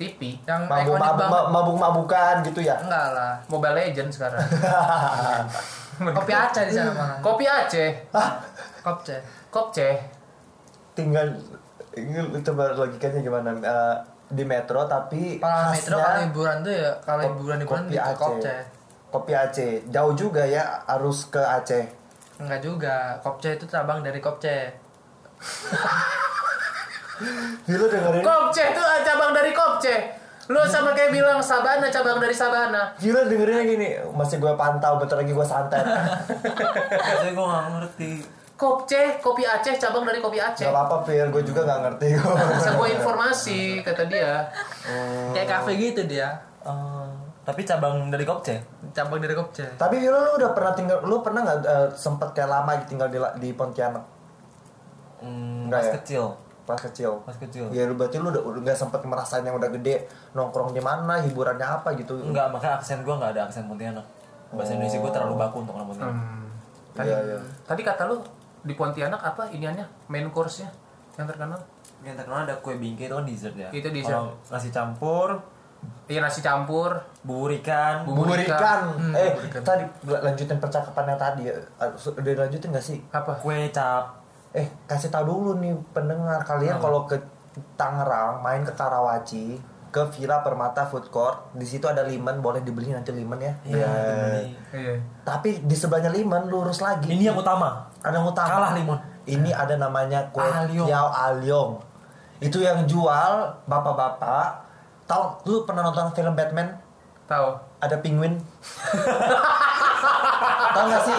TV, 0.00 0.32
Yang 0.48 0.64
mabuk 0.64 0.96
mabuk 0.96 1.28
mabuk 1.52 1.76
mabukan 1.76 2.40
gitu 2.40 2.64
ya 2.64 2.72
Enggak 2.80 3.12
lah. 3.12 3.36
Mobile 3.46 3.76
Legends 3.76 4.16
sekarang. 4.16 4.40
Kopi 6.16 6.32
Aceh 6.32 6.64
di 6.64 6.72
sana 6.72 6.92
mah. 6.96 7.20
Kopi 7.20 7.44
Aceh, 7.44 8.08
ah 8.10 8.40
Kopce. 8.80 9.20
Kopce. 9.52 10.00
tinggal 10.90 11.28
ini 11.92 12.16
coba 12.40 12.72
logikanya 12.72 13.20
gimana 13.20 13.52
Eh, 13.52 13.96
di 14.30 14.40
metro 14.40 14.88
tapi 14.88 15.36
Kalau 15.36 15.68
metro 15.68 15.96
kalau 15.96 16.20
hiburan 16.24 16.56
tuh 16.62 16.72
ya 16.72 16.90
kalau 17.04 17.22
hiburan 17.26 17.58
hiburan 17.60 17.84
kopi 17.84 17.92
di 17.92 17.98
Aceh. 18.00 18.16
Kopce. 18.16 18.56
kopi 19.12 19.32
Aceh 19.34 19.72
jauh 19.86 20.14
juga 20.14 20.42
ya 20.42 20.64
harus 20.86 21.28
ke 21.28 21.38
Aceh 21.38 21.84
Enggak 22.40 22.64
juga. 22.64 22.96
Kopce 23.20 23.52
itu 23.52 23.68
cabang 23.68 24.00
dari 24.00 24.16
Kopce. 24.16 24.72
lu 27.68 27.86
dengerin 27.86 28.22
Kopce 28.24 28.64
itu 28.72 28.82
cabang 29.04 29.32
dari 29.32 29.52
Kopce. 29.52 29.96
Lu 30.50 30.58
sama 30.66 30.90
kayak 30.98 31.14
bilang 31.14 31.38
Sabana 31.38 31.86
cabang 31.86 32.18
dari 32.18 32.34
Sabana. 32.34 32.90
Gila 32.98 33.30
dengerinnya 33.30 33.64
gini, 33.70 33.88
masih 34.10 34.42
gue 34.42 34.50
pantau, 34.58 34.98
bentar 34.98 35.22
lagi 35.22 35.30
gue 35.30 35.46
santet 35.46 35.86
Tapi 37.06 37.30
gue 37.30 37.46
gak 37.46 37.66
ngerti. 37.70 38.10
Kopce, 38.58 39.22
kopi 39.22 39.46
Aceh 39.46 39.78
cabang 39.78 40.02
dari 40.02 40.18
kopi 40.18 40.42
Aceh. 40.42 40.66
Gak 40.66 40.74
apa-apa 40.74 41.06
Fir, 41.06 41.30
gue 41.30 41.42
juga 41.46 41.62
gak 41.64 41.80
ngerti 41.86 42.18
gue 42.82 42.88
informasi 42.98 43.78
kata 43.86 44.10
dia. 44.10 44.50
Kayak 45.32 45.48
kafe 45.48 45.78
gitu 45.78 46.02
dia. 46.10 46.34
Eh, 46.66 47.08
tapi 47.46 47.64
cabang 47.64 48.10
dari 48.10 48.26
Kopce. 48.26 48.58
Cabang 48.92 49.22
dari 49.22 49.32
Kopce. 49.32 49.78
Tapi 49.78 50.02
Viro 50.02 50.18
lu 50.18 50.36
udah 50.36 50.50
pernah 50.52 50.72
tinggal, 50.74 50.98
lu 51.06 51.22
pernah 51.22 51.40
gak 51.46 51.58
eh, 51.62 51.88
sempet 51.94 52.34
kayak 52.34 52.50
lama 52.50 52.74
tinggal 52.84 53.06
di, 53.06 53.22
di 53.38 53.48
Pontianak? 53.54 54.04
Hmm, 55.22 55.70
Enggak 55.70 55.80
pas 55.80 55.88
ya? 55.88 55.92
kecil. 56.02 56.24
Pas 56.70 56.80
kecil 56.80 57.12
Pas 57.26 57.34
kecil. 57.34 57.66
Ya 57.70 57.84
lu 57.84 57.94
berarti 57.94 58.16
lu 58.16 58.30
udah, 58.30 58.42
udah 58.42 58.60
gak 58.62 58.78
sempet 58.78 59.02
ngerasain 59.02 59.42
yang 59.42 59.54
udah 59.54 59.70
gede 59.70 60.06
Nongkrong 60.32 60.70
di 60.70 60.78
mana, 60.78 61.18
hiburannya 61.18 61.66
apa 61.66 61.92
gitu 61.94 62.14
Enggak, 62.16 62.48
makanya 62.48 62.78
aksen 62.78 63.02
gue 63.02 63.10
gak 63.12 63.34
ada 63.34 63.44
aksen 63.44 63.66
Pontianak. 63.66 64.06
Bahasa 64.50 64.74
Indonesia 64.74 64.98
gue 64.98 65.12
terlalu 65.12 65.34
baku 65.36 65.56
untuk 65.62 65.74
orang 65.74 65.88
Pontianak. 65.88 66.16
Tadi, 66.90 67.06
Iya, 67.06 67.18
iya. 67.22 67.38
tadi 67.62 67.82
kata 67.82 68.02
lu 68.06 68.16
di 68.60 68.74
Pontianak 68.74 69.20
apa 69.20 69.48
iniannya 69.48 69.86
main 70.06 70.26
course-nya 70.28 70.70
yang 71.14 71.26
terkenal? 71.26 71.58
Yang 72.00 72.16
terkenal 72.24 72.44
ada 72.44 72.54
kue 72.58 72.74
bingkai 72.74 73.06
itu 73.06 73.14
kan 73.14 73.24
dessert 73.24 73.54
ya. 73.54 73.68
Itu 73.70 73.88
dessert. 73.90 74.14
Kalau 74.14 74.34
nasi 74.48 74.70
campur, 74.70 75.28
Iya 76.04 76.20
nasi 76.20 76.44
campur, 76.44 76.92
bubur 77.24 77.48
ikan, 77.56 78.04
Bubur 78.04 78.28
Bubur 78.28 78.36
ikan. 78.36 78.52
ikan. 78.52 78.80
Hmm, 79.00 79.14
eh, 79.16 79.32
bubur 79.32 79.44
ikan. 79.48 79.62
tadi 79.64 79.84
lanjutin 80.04 80.58
percakapan 80.60 81.04
yang 81.08 81.16
tadi 81.16 81.42
ya. 81.48 81.56
Udah 82.12 82.32
lanjutin 82.36 82.68
gak 82.68 82.84
sih? 82.84 82.98
apa? 83.08 83.40
kue 83.40 83.56
cap. 83.72 84.19
Eh, 84.52 84.66
kasih 84.84 85.08
tahu 85.08 85.24
dulu 85.26 85.50
nih 85.56 85.72
pendengar 85.90 86.42
kalian 86.42 86.76
kalau 86.76 87.04
ke 87.04 87.14
Tangerang 87.74 88.38
main 88.40 88.62
ke 88.62 88.72
Karawaci 88.72 89.58
ke 89.88 90.02
Villa 90.08 90.38
Permata 90.38 90.82
Food 90.84 91.06
Court 91.08 91.50
di 91.52 91.62
situ 91.62 91.82
ada 91.84 92.02
limen 92.02 92.38
boleh 92.38 92.58
dibeli 92.60 92.88
nanti 92.88 93.10
limen 93.10 93.34
ya 93.36 93.54
Iya, 93.60 93.74
Ya. 93.76 93.90
dibeli. 93.90 94.42
Iya. 94.72 94.94
tapi 95.24 95.48
di 95.60 95.72
sebelahnya 95.72 96.10
limen 96.10 96.46
lurus 96.46 96.78
lagi 96.78 97.06
Ini 97.08 97.26
yang 97.26 97.36
utama. 97.36 97.90
ada 97.98 98.10
yang 98.12 98.22
utama 98.24 98.48
Kalah 98.48 98.72
limun. 98.72 98.98
ini 99.24 99.50
ada 99.50 99.74
namanya 99.76 100.22
kue 100.28 100.42
Alyong. 100.42 100.86
Tiao 100.86 101.08
Alyong 101.10 101.70
itu 102.40 102.58
yang 102.58 102.82
jual 102.84 103.32
bapak-bapak 103.64 104.62
tahu 105.04 105.22
lu 105.44 105.62
pernah 105.62 105.82
nonton 105.84 106.10
film 106.10 106.32
Batman 106.32 106.70
Tahu. 107.24 107.54
ada 107.78 107.96
penguin 107.98 108.34
tahu 110.70 110.84
gak 110.86 111.02
sih 111.02 111.18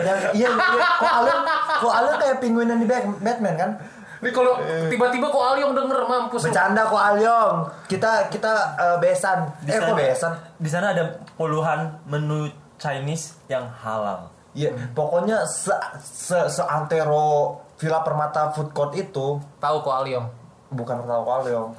yang 0.00 0.18
iya, 0.32 0.48
iya 0.50 0.88
kok 0.94 1.12
Alyong 1.14 1.42
kok 1.78 1.92
Alyong 1.92 2.18
kayak 2.18 2.36
penguin 2.38 2.68
yang 2.68 2.78
di 2.78 2.86
Bat- 2.86 3.20
Batman 3.20 3.56
kan 3.56 3.70
Ini 4.18 4.34
kalau 4.34 4.58
tiba-tiba 4.90 5.26
kok 5.26 5.44
Aliong 5.46 5.72
denger 5.72 6.00
mampus. 6.02 6.42
bercanda 6.42 6.82
kok 6.82 6.98
Alyong 6.98 7.56
kita 7.86 8.26
kita 8.28 8.52
eh, 8.74 8.96
besan 8.98 9.46
Di 9.60 9.70
eh 9.70 9.78
kok 9.78 9.88
sana- 9.88 9.98
besan 10.00 10.32
Di 10.56 10.68
sana 10.68 10.86
ada 10.90 11.04
puluhan 11.34 11.78
menu 12.04 12.50
Chinese 12.76 13.34
yang 13.46 13.66
halal. 13.76 14.30
Iya, 14.50 14.70
pokoknya 14.90 15.42
se 15.42 15.70
se 16.00 16.38
seantero 16.48 17.54
Villa 17.74 18.02
Permata 18.02 18.50
Food 18.50 18.70
Court 18.70 18.90
itu 18.92 19.38
Tahu 19.56 19.76
kok 19.80 19.94
Aliong. 19.96 20.26
Bukan 20.68 21.00
tahu 21.00 21.22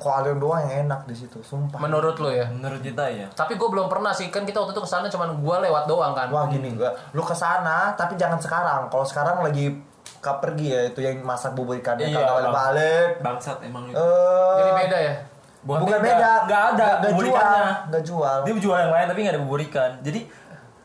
kok 0.01 0.13
Alyong 0.21 0.39
doang 0.41 0.59
yang 0.65 0.89
enak 0.89 1.05
di 1.05 1.13
situ, 1.13 1.37
sumpah. 1.45 1.77
Menurut 1.77 2.17
lu 2.17 2.33
ya. 2.33 2.49
Menurut 2.49 2.81
kita 2.81 3.05
ya. 3.05 3.29
Tapi 3.29 3.53
gue 3.53 3.69
belum 3.69 3.85
pernah 3.85 4.09
sih 4.09 4.33
kan 4.33 4.41
kita 4.49 4.57
waktu 4.57 4.73
itu 4.73 4.81
ke 4.81 4.89
sana 4.89 5.05
cuman 5.05 5.37
gue 5.37 5.55
lewat 5.69 5.85
doang 5.85 6.17
kan. 6.17 6.33
Wah 6.33 6.49
gini, 6.49 6.73
gua, 6.73 6.89
lu 7.13 7.21
ke 7.21 7.37
sana 7.37 7.93
tapi 7.93 8.17
jangan 8.17 8.41
sekarang. 8.41 8.89
Kalau 8.89 9.05
sekarang 9.05 9.45
lagi 9.45 9.77
ke 10.19 10.31
pergi 10.41 10.67
ya 10.73 10.81
itu 10.89 10.99
yang 11.05 11.21
masak 11.21 11.53
bubur 11.53 11.77
ikannya 11.77 12.09
Iya, 12.09 12.17
kagak 12.17 12.25
Bang. 12.25 12.37
balik-balik. 12.49 13.09
Bangsat 13.21 13.57
emang 13.61 13.83
itu. 13.87 13.95
Eh, 13.95 14.57
Jadi 14.57 14.71
beda 14.73 14.97
ya. 14.99 15.13
bukan, 15.59 15.99
beda, 16.01 16.31
Nggak 16.47 16.61
ada 16.73 16.87
nggak 16.99 17.11
bubur 17.13 17.23
jual, 17.29 17.63
nggak 17.93 18.03
jual. 18.03 18.37
Dia 18.47 18.53
jual 18.57 18.77
yang 18.79 18.91
lain 18.95 19.05
tapi 19.05 19.19
nggak 19.21 19.35
ada 19.37 19.41
bubur 19.43 19.59
ikan. 19.69 19.91
Jadi 20.01 20.19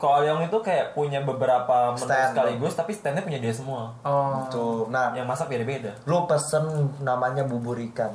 kalau 0.04 0.20
Alyong 0.20 0.44
itu 0.44 0.58
kayak 0.60 0.92
punya 0.92 1.18
beberapa 1.18 1.90
menu 1.90 2.04
Stand. 2.04 2.36
sekaligus 2.36 2.76
tapi 2.76 2.92
standnya 2.92 3.24
punya 3.24 3.40
dia 3.40 3.48
semua. 3.50 3.88
Oh. 4.04 4.44
Tuh, 4.46 4.84
nah, 4.86 5.10
Yang 5.10 5.24
masak 5.26 5.48
beda-beda. 5.48 5.96
lu 6.04 6.28
pesen 6.28 6.64
namanya 7.00 7.40
bubur 7.42 7.80
ikan. 7.82 8.12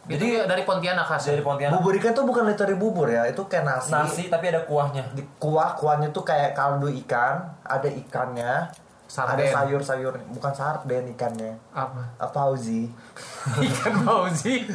Jadi 0.00 0.42
dari 0.42 0.64
Pontianak 0.64 1.04
khas. 1.04 1.28
Dari 1.28 1.44
Pontianak. 1.44 1.76
Bubur 1.76 1.92
ikan 1.94 2.10
tuh 2.10 2.24
bukan 2.24 2.48
literally 2.48 2.74
bubur 2.74 3.04
ya, 3.06 3.28
itu 3.28 3.44
kayak 3.44 3.68
nasi. 3.68 3.92
Nasi 3.92 4.22
tapi 4.26 4.48
ada 4.48 4.64
kuahnya. 4.64 5.12
di 5.12 5.20
kuah 5.36 5.76
kuahnya 5.76 6.08
tuh 6.08 6.24
kayak 6.24 6.56
kaldu 6.56 6.88
ikan 7.04 7.44
ada 7.62 7.86
ikannya 7.86 8.64
Sarden. 9.04 9.42
ada 9.42 9.44
sayur-sayur 9.52 10.14
bukan 10.30 10.54
sarden 10.54 11.10
ikannya 11.10 11.58
Apa? 11.74 11.98
apa 12.16 12.40
Uzi 12.46 12.86
Ikan 13.66 14.06
Fauzi. 14.06 14.70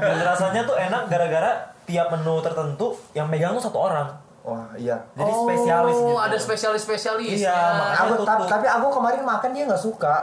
Dan 0.00 0.16
rasanya 0.18 0.64
tuh 0.64 0.72
enak 0.74 1.02
gara-gara 1.06 1.52
tiap 1.86 2.10
menu 2.10 2.34
tertentu 2.38 2.86
yang 3.12 3.26
megang 3.26 3.54
tuh 3.54 3.64
satu 3.64 3.78
orang. 3.80 4.10
wah 4.42 4.70
iya 4.74 4.94
Jadi 5.12 5.26
spesialis 5.32 5.90
gitu. 5.92 6.06
Oh, 6.08 6.18
ada 6.18 6.36
spesialis-spesialis. 6.36 7.38
Iya, 7.40 7.50
makanya 7.50 7.98
aku, 8.00 8.12
tutup. 8.16 8.26
ta- 8.28 8.46
tapi 8.52 8.66
aku 8.68 8.86
kemarin 8.92 9.20
makan 9.20 9.50
dia 9.50 9.64
nggak 9.64 9.80
suka 9.80 10.16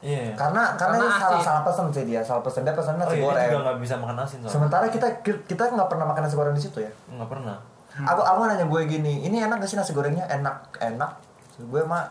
Iya. 0.00 0.32
karena 0.34 0.76
karena, 0.76 1.00
Karena 1.00 1.16
salah 1.18 1.40
salah 1.40 1.62
pesen 1.64 1.88
sih 1.88 2.04
dia 2.04 2.20
salah 2.20 2.40
pesen 2.40 2.60
dia 2.60 2.72
pesen 2.72 2.92
Oh 2.92 3.00
nasi 3.00 3.08
iya, 3.10 3.16
dia 3.16 3.24
goreng 3.24 3.48
juga 3.48 3.60
nggak 3.62 3.78
bisa 3.80 3.94
makan 3.96 4.16
asin 4.18 4.36
soalnya. 4.38 4.52
sementara 4.52 4.84
kita 4.86 5.08
kita 5.24 5.62
nggak 5.70 5.88
pernah 5.88 6.04
makan 6.04 6.22
nasi 6.22 6.34
goreng 6.34 6.52
di 6.52 6.60
situ 6.60 6.78
ya 6.78 6.92
Nggak 7.08 7.28
pernah. 7.30 7.56
aku 7.96 8.20
aku 8.20 8.40
nanya 8.44 8.66
gue 8.66 8.80
gini 8.84 9.22
ini 9.22 9.40
enak 9.40 9.56
gak 9.56 9.70
sih 9.70 9.78
nasi 9.78 9.92
gorengnya 9.92 10.26
enak 10.26 10.76
enak 10.76 11.10
gue 11.56 11.82
mah 11.82 12.04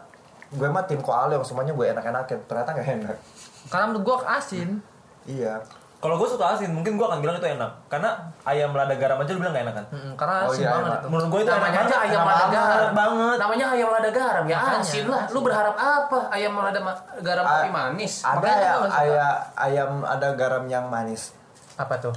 gue 0.49 0.65
mah 0.65 0.83
tim 0.83 0.97
koalong 0.97 1.41
semuanya 1.41 1.69
gue 1.71 1.85
enak 1.87 2.01
enakin 2.03 2.39
ternyata 2.43 2.69
nggak 2.71 2.87
enak 2.97 3.17
Karena 3.65 3.85
menurut 3.87 4.03
gua 4.03 4.17
asin. 4.33 4.81
iya 5.23 5.61
Kalau 6.03 6.19
gue 6.19 6.27
suka 6.27 6.45
asin, 6.51 6.67
mungkin 6.69 6.93
gue 6.93 7.05
akan 7.05 7.17
bilang 7.17 7.39
itu 7.39 7.47
enak. 7.47 7.71
Karena 7.87 8.11
ayam 8.43 8.69
lada 8.69 8.91
garam 8.93 9.15
aja 9.17 9.31
lu 9.31 9.39
bilang 9.39 9.55
gak 9.55 9.63
enak 9.63 9.75
kan? 9.79 9.85
Mm, 9.87 10.11
karena 10.13 10.35
Oh, 10.35 10.51
asin 10.51 10.59
iya, 10.59 10.69
banget 10.69 10.83
iya. 10.83 10.97
itu. 10.99 11.07
Menurut 11.07 11.27
gue 11.31 11.39
itu 11.39 11.49
namanya 11.49 11.63
enak 11.63 11.79
aja 11.79 11.87
banget. 11.87 12.03
ayam 12.03 12.19
Enak 12.19 12.27
lada 12.29 12.47
garam 12.51 12.91
banget. 12.93 13.37
namanya 13.39 13.65
ayam 13.69 13.89
lada 13.89 14.11
garam 14.11 14.43
ya 14.43 14.57
Makanya, 14.57 14.81
asin 14.83 15.05
lah 15.07 15.23
lu 15.25 15.39
berharap 15.39 15.75
apa 15.75 16.19
ayam 16.29 16.51
lada 16.53 16.79
garam 17.17 17.43
tapi 17.45 17.69
manis 17.69 18.13
Ada 18.21 18.35
Makanya 18.35 18.59
ya 18.59 18.73
ayam 18.91 19.31
ayam 19.55 19.91
ada 20.03 20.27
garam 20.33 20.63
yang 20.67 20.85
manis. 20.85 21.31
apa 21.73 21.95
tuh 21.97 22.11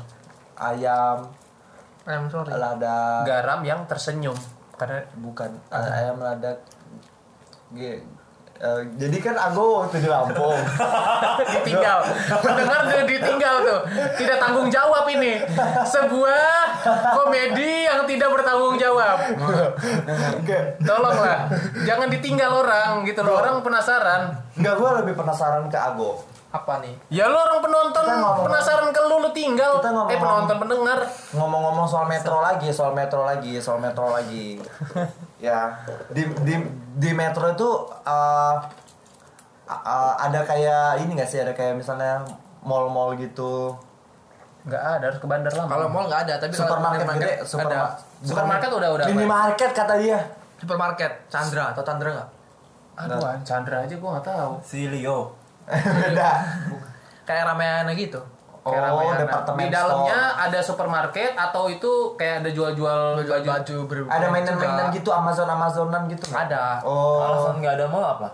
Ayam 0.53 1.23
I'm 2.05 2.27
sorry. 2.27 2.51
lada 2.53 3.23
garam 3.23 3.63
yang 3.63 3.87
tersenyum 3.87 4.35
karena 4.75 4.99
bukan 5.17 5.55
ayam 5.71 6.19
lada 6.19 6.59
Eh, 8.57 8.81
jadi 8.97 9.17
kan 9.21 9.37
aku 9.37 9.85
waktu 9.85 10.01
di 10.01 10.09
Lampung. 10.09 10.57
Ditinggal. 11.53 11.99
Pendengar 12.41 12.89
tuh 12.89 13.05
ditinggal 13.05 13.57
tuh. 13.61 13.81
Tidak 14.17 14.37
tanggung 14.41 14.73
jawab 14.73 15.05
ini. 15.07 15.45
Sebuah 15.85 16.49
komedi 17.13 17.85
yang 17.85 18.09
tidak 18.09 18.33
bertanggung 18.33 18.81
jawab. 18.81 19.17
Tolonglah. 20.81 21.53
Jangan 21.85 22.09
ditinggal 22.09 22.51
orang 22.57 23.05
gitu 23.05 23.21
loh. 23.21 23.37
Orang 23.37 23.61
penasaran. 23.61 24.41
Enggak, 24.57 24.75
gue 24.77 24.91
lebih 25.05 25.15
penasaran 25.15 25.69
ke 25.69 25.77
Ago. 25.77 26.25
Apa 26.47 26.81
nih? 26.81 26.95
ya 27.13 27.29
lu 27.29 27.37
orang 27.37 27.61
penonton. 27.61 28.05
Penasaran 28.49 28.89
ke 28.89 29.01
lu 29.05 29.21
lu 29.21 29.31
tinggal. 29.31 29.77
Kita 29.77 29.93
ngomong- 29.93 30.09
eh 30.09 30.17
penonton 30.17 30.57
pendengar. 30.57 30.99
Ngomong-ngomong 31.37 31.85
soal 31.85 32.09
metro 32.09 32.41
lagi, 32.41 32.73
soal 32.73 32.97
metro 32.97 33.21
lagi, 33.21 33.61
soal 33.61 33.77
metro 33.77 34.09
lagi. 34.09 34.57
Ya, 35.47 35.61
di 36.11 36.23
di 36.43 36.55
di 36.99 37.11
metro 37.15 37.47
itu 37.55 37.71
eh, 38.03 38.55
eh, 39.71 40.13
ada 40.19 40.41
kayak 40.43 41.07
ini 41.07 41.15
gak 41.15 41.31
sih? 41.31 41.39
Ada 41.43 41.55
kayak 41.55 41.79
misalnya 41.79 42.27
mall-mall 42.67 43.15
gitu. 43.15 43.75
nggak 44.67 44.83
ada 44.99 45.05
harus 45.07 45.23
ke 45.23 45.31
bandar 45.31 45.55
lama 45.55 45.71
Kalau 45.71 45.87
mall 45.87 46.11
nggak 46.11 46.23
ada, 46.27 46.35
tapi 46.43 46.51
kalau 46.59 46.67
Supermarket 46.67 47.07
gede, 47.07 47.35
supermarket. 47.47 47.95
ada. 48.03 48.27
Supermarket 48.27 48.71
udah 48.75 48.89
udah 48.99 49.05
Minimarket 49.07 49.71
kata 49.71 49.95
dia. 50.03 50.19
Supermarket, 50.59 51.13
Chandra 51.31 51.71
atau 51.71 51.87
Chandra 51.87 52.11
nggak? 52.11 52.29
aduh 52.97 53.21
Chandra 53.45 53.85
aja 53.85 53.95
gua 54.01 54.19
nggak 54.19 54.27
tahu 54.27 54.53
Si 54.67 54.91
Leo. 54.91 55.31
Udah. 56.11 56.37
Kayak 57.29 57.55
ramean 57.55 57.87
gitu. 57.95 58.19
Kayak 58.67 58.83
Oh, 58.83 58.99
Ramayana. 58.99 59.21
departemen 59.23 59.59
di 59.63 59.69
dalamnya 59.71 60.21
ada 60.35 60.59
supermarket 60.59 61.33
atau 61.39 61.71
itu 61.71 61.93
kayak 62.19 62.43
ada 62.43 62.51
jual-jual 62.51 63.01
Baju 63.15 63.47
baju, 63.47 63.77
ber 63.87 63.99
Ada 64.11 64.27
mainan-mainan 64.27 64.91
gitu, 64.91 65.11
Amazon-Amazonan 65.15 66.03
gitu. 66.11 66.25
nggak? 66.27 66.51
Ada. 66.51 66.83
Oh. 66.83 67.23
Alasan 67.23 67.63
nggak 67.63 67.75
ada 67.79 67.87
mall 67.87 68.03
apa? 68.03 68.29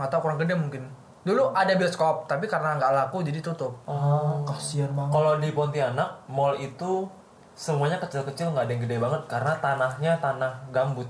Tahu 0.00 0.20
kurang 0.20 0.40
gede 0.40 0.56
mungkin. 0.56 0.88
Dulu 1.20 1.52
ada 1.52 1.76
bioskop, 1.76 2.24
tapi 2.24 2.48
karena 2.48 2.80
nggak 2.80 2.92
laku 2.96 3.20
jadi 3.20 3.44
tutup. 3.44 3.76
Oh, 3.84 4.40
kasihan 4.48 4.88
banget. 4.96 5.12
Kalau 5.12 5.32
di 5.36 5.52
Pontianak, 5.52 6.24
mall 6.26 6.56
itu 6.56 7.04
semuanya 7.52 8.00
kecil-kecil 8.00 8.56
nggak 8.56 8.64
ada 8.64 8.72
yang 8.72 8.82
gede 8.88 8.96
banget 8.96 9.20
karena 9.28 9.52
tanahnya 9.60 10.16
tanah 10.16 10.52
gambut. 10.72 11.04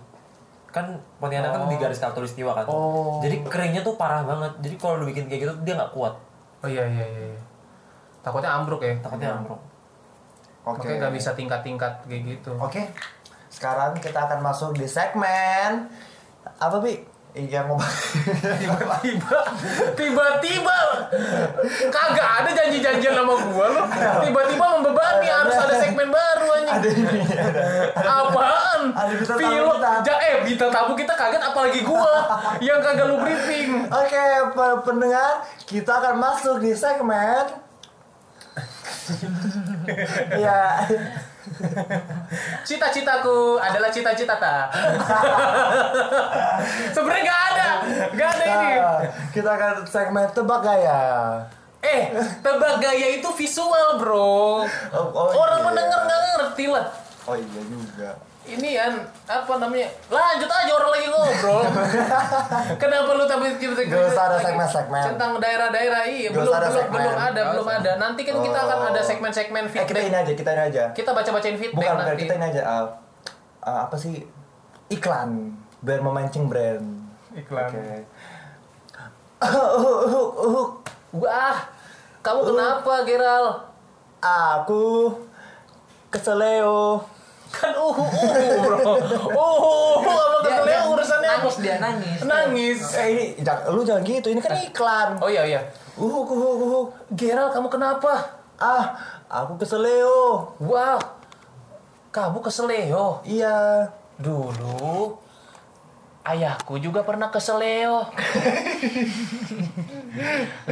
Kan 0.66 0.98
Pontianak 1.22 1.54
kan 1.54 1.70
di 1.70 1.78
garis 1.78 2.02
katulistiwa 2.02 2.50
kan. 2.52 2.66
Oh. 2.66 3.22
Jadi 3.22 3.46
keringnya 3.46 3.87
tuh 3.87 3.94
parah 3.94 4.26
banget. 4.26 4.50
Jadi 4.59 4.74
kalau 4.74 4.98
lu 4.98 5.06
bikin 5.06 5.30
kayak 5.30 5.46
gitu 5.46 5.54
dia 5.62 5.78
nggak 5.78 5.94
kuat. 5.94 6.14
oh 6.61 6.68
iya 6.68 6.85
iya 6.85 7.06
iya 7.06 7.26
iya. 7.33 7.40
Takutnya 8.20 8.50
ambruk 8.52 8.80
ya 8.80 8.92
Takutnya 8.98 9.35
ambruk. 9.35 9.61
Oke. 10.62 10.76
makanya 10.78 10.96
nggak 11.00 11.14
bisa 11.14 11.30
tingkat-tingkat 11.33 11.92
kayak 12.04 12.22
gitu 12.28 12.52
Oke. 12.56 12.85
Sekarang 13.48 13.96
kita 13.96 14.20
akan 14.20 14.40
masuk 14.40 14.72
di 14.72 14.85
segmen 14.85 15.88
apa 16.56 16.78
bi? 16.78 17.00
Iya 17.30 17.62
mau 17.62 17.78
tiba-tiba 18.59 19.38
tiba-tiba 19.94 20.78
kagak 21.88 22.28
ada 22.42 22.50
janji-janjian 22.50 23.14
sama 23.14 23.35
gua 23.46 23.66
lu 23.70 23.83
tiba-tiba 24.20 24.64
membebani 24.74 25.30
harus 25.30 25.54
ada 25.54 25.74
segmen 25.78 26.11
baru 26.11 26.48
ini. 26.59 26.70
apaan 27.96 28.83
film 29.30 29.66
kita. 29.70 29.92
ja, 30.02 30.14
eh 30.20 30.35
bintang 30.42 30.70
tamu 30.70 30.92
kita 30.94 31.14
kaget 31.14 31.42
apalagi 31.44 31.80
gua 31.83 32.11
yang 32.59 32.83
kagak 32.83 33.06
lu 33.06 33.16
briefing 33.16 33.87
Oke, 33.87 34.24
pe- 34.50 34.80
pendengar, 34.83 35.30
kita 35.62 36.02
akan 36.02 36.18
masuk 36.18 36.59
di 36.59 36.74
segmen 36.74 37.46
ya 40.38 40.87
cita-citaku 42.68 43.59
adalah 43.59 43.90
cita-cita 43.90 44.37
ta. 44.37 44.70
Sebenarnya 46.94 47.22
nggak 47.26 47.42
ada. 47.55 47.68
Nggak 48.14 48.31
ada 48.38 48.44
ini. 48.44 48.70
Nah, 48.79 49.00
kita 49.35 49.50
akan 49.57 49.74
segmen 49.88 50.29
tebak 50.31 50.61
gaya. 50.62 51.00
Eh 51.81 52.12
tebak 52.44 52.79
gaya 52.79 53.18
itu 53.18 53.29
visual 53.35 53.98
bro. 53.98 54.62
Oh, 54.94 55.07
oh 55.11 55.33
orang 55.35 55.59
iya. 55.59 55.66
pendengar 55.66 56.00
nggak 56.07 56.20
ngerti 56.38 56.66
lah 56.70 56.87
oh 57.31 57.37
iya 57.37 57.61
juga 57.68 58.11
ini 58.51 58.75
kan 58.75 58.93
apa 59.25 59.53
namanya? 59.57 59.89
Lanjut 60.07 60.47
aja 60.47 60.73
orang 60.73 60.91
lagi 60.91 61.07
ngobrol. 61.07 61.63
Kenapa 62.83 63.11
lu 63.13 63.25
tapi 63.25 63.47
tiba-tiba 63.57 63.93
Gak 63.93 64.11
usah 64.11 64.25
ada 64.27 64.39
segmen-segmen. 64.39 65.03
tentang 65.07 65.31
daerah-daerah 65.37 66.03
iya 66.05 66.29
Gak 66.29 66.37
belum 66.37 66.51
belum 66.51 66.73
segmen. 66.73 66.99
belum 66.99 67.17
ada 67.17 67.41
Gak 67.41 67.51
belum 67.53 67.69
ada. 67.69 67.91
Nanti 67.97 68.21
kan 68.23 68.37
kita 68.39 68.59
akan 68.61 68.79
Oh. 68.79 68.91
ada 68.91 69.01
segmen-segmen 69.01 69.63
eh 69.63 69.69
kita 69.69 69.81
feedback. 69.87 70.05
ini 70.05 70.17
aja 70.17 70.33
kita 70.35 70.51
ini 70.51 70.63
aja. 70.67 70.83
Kita 70.91 71.11
baca-bacain 71.11 71.57
feedback 71.57 71.79
bukan 71.79 71.95
bukan 71.95 72.07
nanti. 72.07 72.23
kita 72.23 72.35
ini 72.35 72.47
aja. 72.47 72.63
Uh, 72.65 72.87
uh, 73.63 73.79
apa 73.85 73.97
sih? 73.97 74.15
Iklan. 74.89 75.31
Biar 75.81 76.01
memancing 76.01 76.45
brand. 76.47 76.85
Iklan. 77.33 77.71
Oke. 77.71 78.05
Uh, 79.41 79.49
uh, 79.49 80.29
uh, 80.37 80.67
wah 81.13 81.57
kamu 82.21 82.41
kenapa 82.47 82.93
Geral? 83.05 83.45
Aku 84.21 85.17
keseleo 86.11 87.01
kan 87.51 87.75
uhu 87.75 88.07
uhu 88.07 88.47
bro 88.63 88.79
uhu 88.79 89.29
uhu 89.35 89.75
apa 90.41 90.67
dia 90.67 90.81
urusannya 90.87 91.29
nangis, 91.29 91.57
dia 91.59 91.77
nangis. 91.83 92.19
nangis. 92.25 92.81
Eh 92.95 93.07
ini 93.13 93.25
jangan, 93.43 93.75
lu 93.75 93.83
jangan 93.83 94.03
gitu 94.07 94.29
ini 94.31 94.41
kan 94.41 94.55
iklan. 94.57 95.09
Oh 95.19 95.29
iya 95.29 95.43
iya. 95.45 95.61
Uhuk 95.99 96.31
uhuk 96.31 96.57
uhuk 96.65 96.87
Geral 97.13 97.53
kamu 97.53 97.69
kenapa? 97.69 98.41
Ah 98.57 98.97
aku 99.29 99.61
keseleo 99.61 100.55
wah 100.63 100.97
kamu 102.15 102.39
keseleo 102.41 103.21
iya. 103.27 103.91
Dulu 104.21 105.17
ayahku 106.31 106.79
juga 106.79 107.03
pernah 107.03 107.33
ke 107.33 107.41
Seleo. 107.41 108.05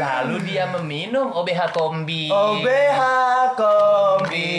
Lalu 0.03 0.37
dia 0.45 0.69
meminum 0.69 1.33
OBH 1.33 1.73
kombi. 1.73 2.29
OBH 2.29 3.01
kombi 3.57 4.53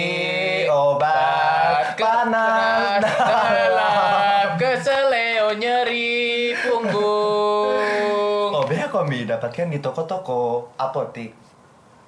obat 0.70 1.89
panas 2.00 3.04
dalam 3.04 4.56
ke 4.56 4.80
Seleo 4.80 5.52
nyeri 5.60 6.56
punggung. 6.64 8.56
OBH 8.56 8.88
kombi 8.88 9.28
dapatkan 9.28 9.68
di 9.68 9.84
toko-toko 9.84 10.72
apotik 10.80 11.49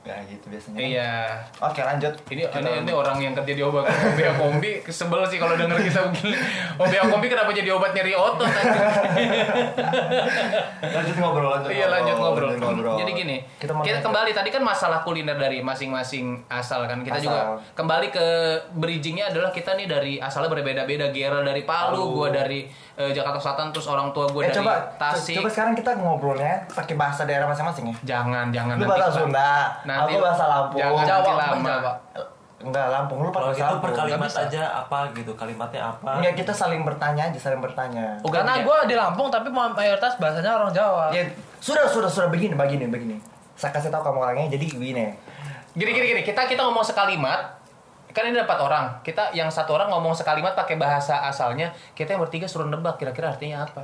ya 0.02 0.18
gitu 0.26 0.46
biasanya 0.48 0.78
Iya. 0.80 1.12
oke 1.60 1.78
lanjut 1.80 2.14
Ini, 2.28 2.42
Kita- 2.44 2.58
ini 2.60 2.70
ini 2.82 2.92
orang 2.92 3.18
yang 3.18 3.34
kerja 3.34 3.54
di 3.54 3.62
obat 3.62 3.86
OBH 3.86 4.34
kombi 4.36 4.82
sebel 4.84 5.22
sih 5.24 5.38
kalau 5.38 5.54
denger 5.54 5.78
kita 5.80 6.10
begini. 6.10 6.34
OBH 6.76 7.02
kombi 7.06 7.28
kenapa 7.28 7.50
jadi 7.52 7.70
obat 7.70 7.92
nyeri 7.92 8.12
otot? 8.12 8.50
lanjut 10.84 11.16
ngobrol 11.16 11.50
lanjut 11.52 11.70
Iya 11.70 11.86
lanjut 11.88 12.16
ngobrol. 12.16 12.50
lanjut 12.52 12.98
Jadi 12.98 13.12
gini, 13.14 13.38
kita, 13.56 13.72
kita, 13.78 14.00
kembali 14.02 14.32
tadi 14.32 14.50
kan 14.50 14.62
masalah 14.62 15.02
kuliner 15.02 15.36
dari 15.36 15.62
masing-masing 15.62 16.46
asal 16.48 16.86
kan. 16.86 17.02
Kita 17.02 17.18
Asal. 17.18 17.26
juga 17.28 17.42
kembali 17.74 18.08
ke 18.10 18.26
bridgingnya 18.74 19.30
adalah 19.30 19.50
kita 19.50 19.74
nih 19.76 19.86
dari 19.86 20.14
asalnya 20.18 20.50
berbeda-beda. 20.50 21.10
Gera 21.12 21.42
dari 21.42 21.62
Palu, 21.62 21.98
Palu. 22.00 22.16
gua 22.16 22.30
dari 22.32 22.66
eh, 23.02 23.12
Jakarta 23.12 23.38
Selatan, 23.38 23.68
terus 23.70 23.86
orang 23.86 24.10
tua 24.10 24.26
gue 24.26 24.42
eh 24.42 24.48
dari 24.48 24.58
coba 24.58 24.74
Tasik. 24.96 25.36
coba 25.36 25.50
sekarang 25.50 25.74
kita 25.74 25.92
ngobrolnya 25.96 26.54
pakai 26.68 26.94
bahasa 26.94 27.22
daerah 27.24 27.46
masing-masing 27.46 27.86
ya 27.88 27.96
Jangan, 28.14 28.46
jangan 28.50 28.76
lu 28.76 28.84
nanti 28.84 28.94
bahasa. 28.96 29.18
Sunda 29.18 29.52
Nanti- 29.82 30.14
aku 30.14 30.18
bahasa 30.20 30.44
Lampung 30.46 30.80
Jangan 30.80 31.04
Jawa, 31.04 31.32
lama. 31.36 31.68
Jawa. 31.68 31.94
enggak 32.62 32.88
Lampung 32.88 33.20
lu 33.20 33.30
pakai 33.30 33.52
gitu 33.52 33.66
Lampung 33.66 33.82
per 33.82 33.92
kalimat 33.96 34.30
aja 34.30 34.62
apa 34.78 35.00
gitu, 35.12 35.32
kalimatnya 35.34 35.82
apa? 35.84 36.12
Enggak, 36.16 36.34
kita 36.38 36.54
saling 36.54 36.82
bertanya 36.82 37.24
aja, 37.26 37.40
saling 37.42 37.58
bertanya. 37.58 38.22
Oh, 38.22 38.30
Karena 38.30 38.54
ganti 38.54 38.62
ya? 38.62 38.66
gue 38.70 38.78
di 38.86 38.96
Lampung 38.96 39.28
tapi 39.28 39.50
mayoritas 39.50 40.14
bahasanya 40.16 40.52
orang 40.56 40.70
Jawa. 40.70 41.10
Ya, 41.10 41.26
sudah, 41.58 41.86
sudah, 41.86 42.06
sudah 42.06 42.30
begini, 42.30 42.54
begini, 42.54 42.86
begini. 42.86 43.18
Saya 43.54 43.70
kasih 43.72 43.90
tahu 43.90 44.02
kamu 44.04 44.18
orangnya, 44.20 44.46
jadi 44.52 44.66
begini. 44.68 45.06
Gini 45.72 45.90
gini 45.90 46.06
gini, 46.08 46.22
kita 46.22 46.46
kita 46.46 46.62
ngomong 46.62 46.84
sekalimat 46.84 47.61
kan 48.12 48.24
ini 48.24 48.36
dapat 48.36 48.58
orang 48.58 48.86
kita 49.02 49.32
yang 49.32 49.48
satu 49.48 49.74
orang 49.74 49.88
ngomong 49.88 50.12
sekalimat 50.12 50.52
pakai 50.52 50.76
bahasa 50.76 51.24
asalnya 51.24 51.68
kita 51.92 52.12
yang 52.12 52.22
bertiga 52.22 52.44
suruh 52.44 52.66
nebak 52.66 52.96
kira-kira 52.96 53.30
artinya 53.30 53.64
apa 53.64 53.84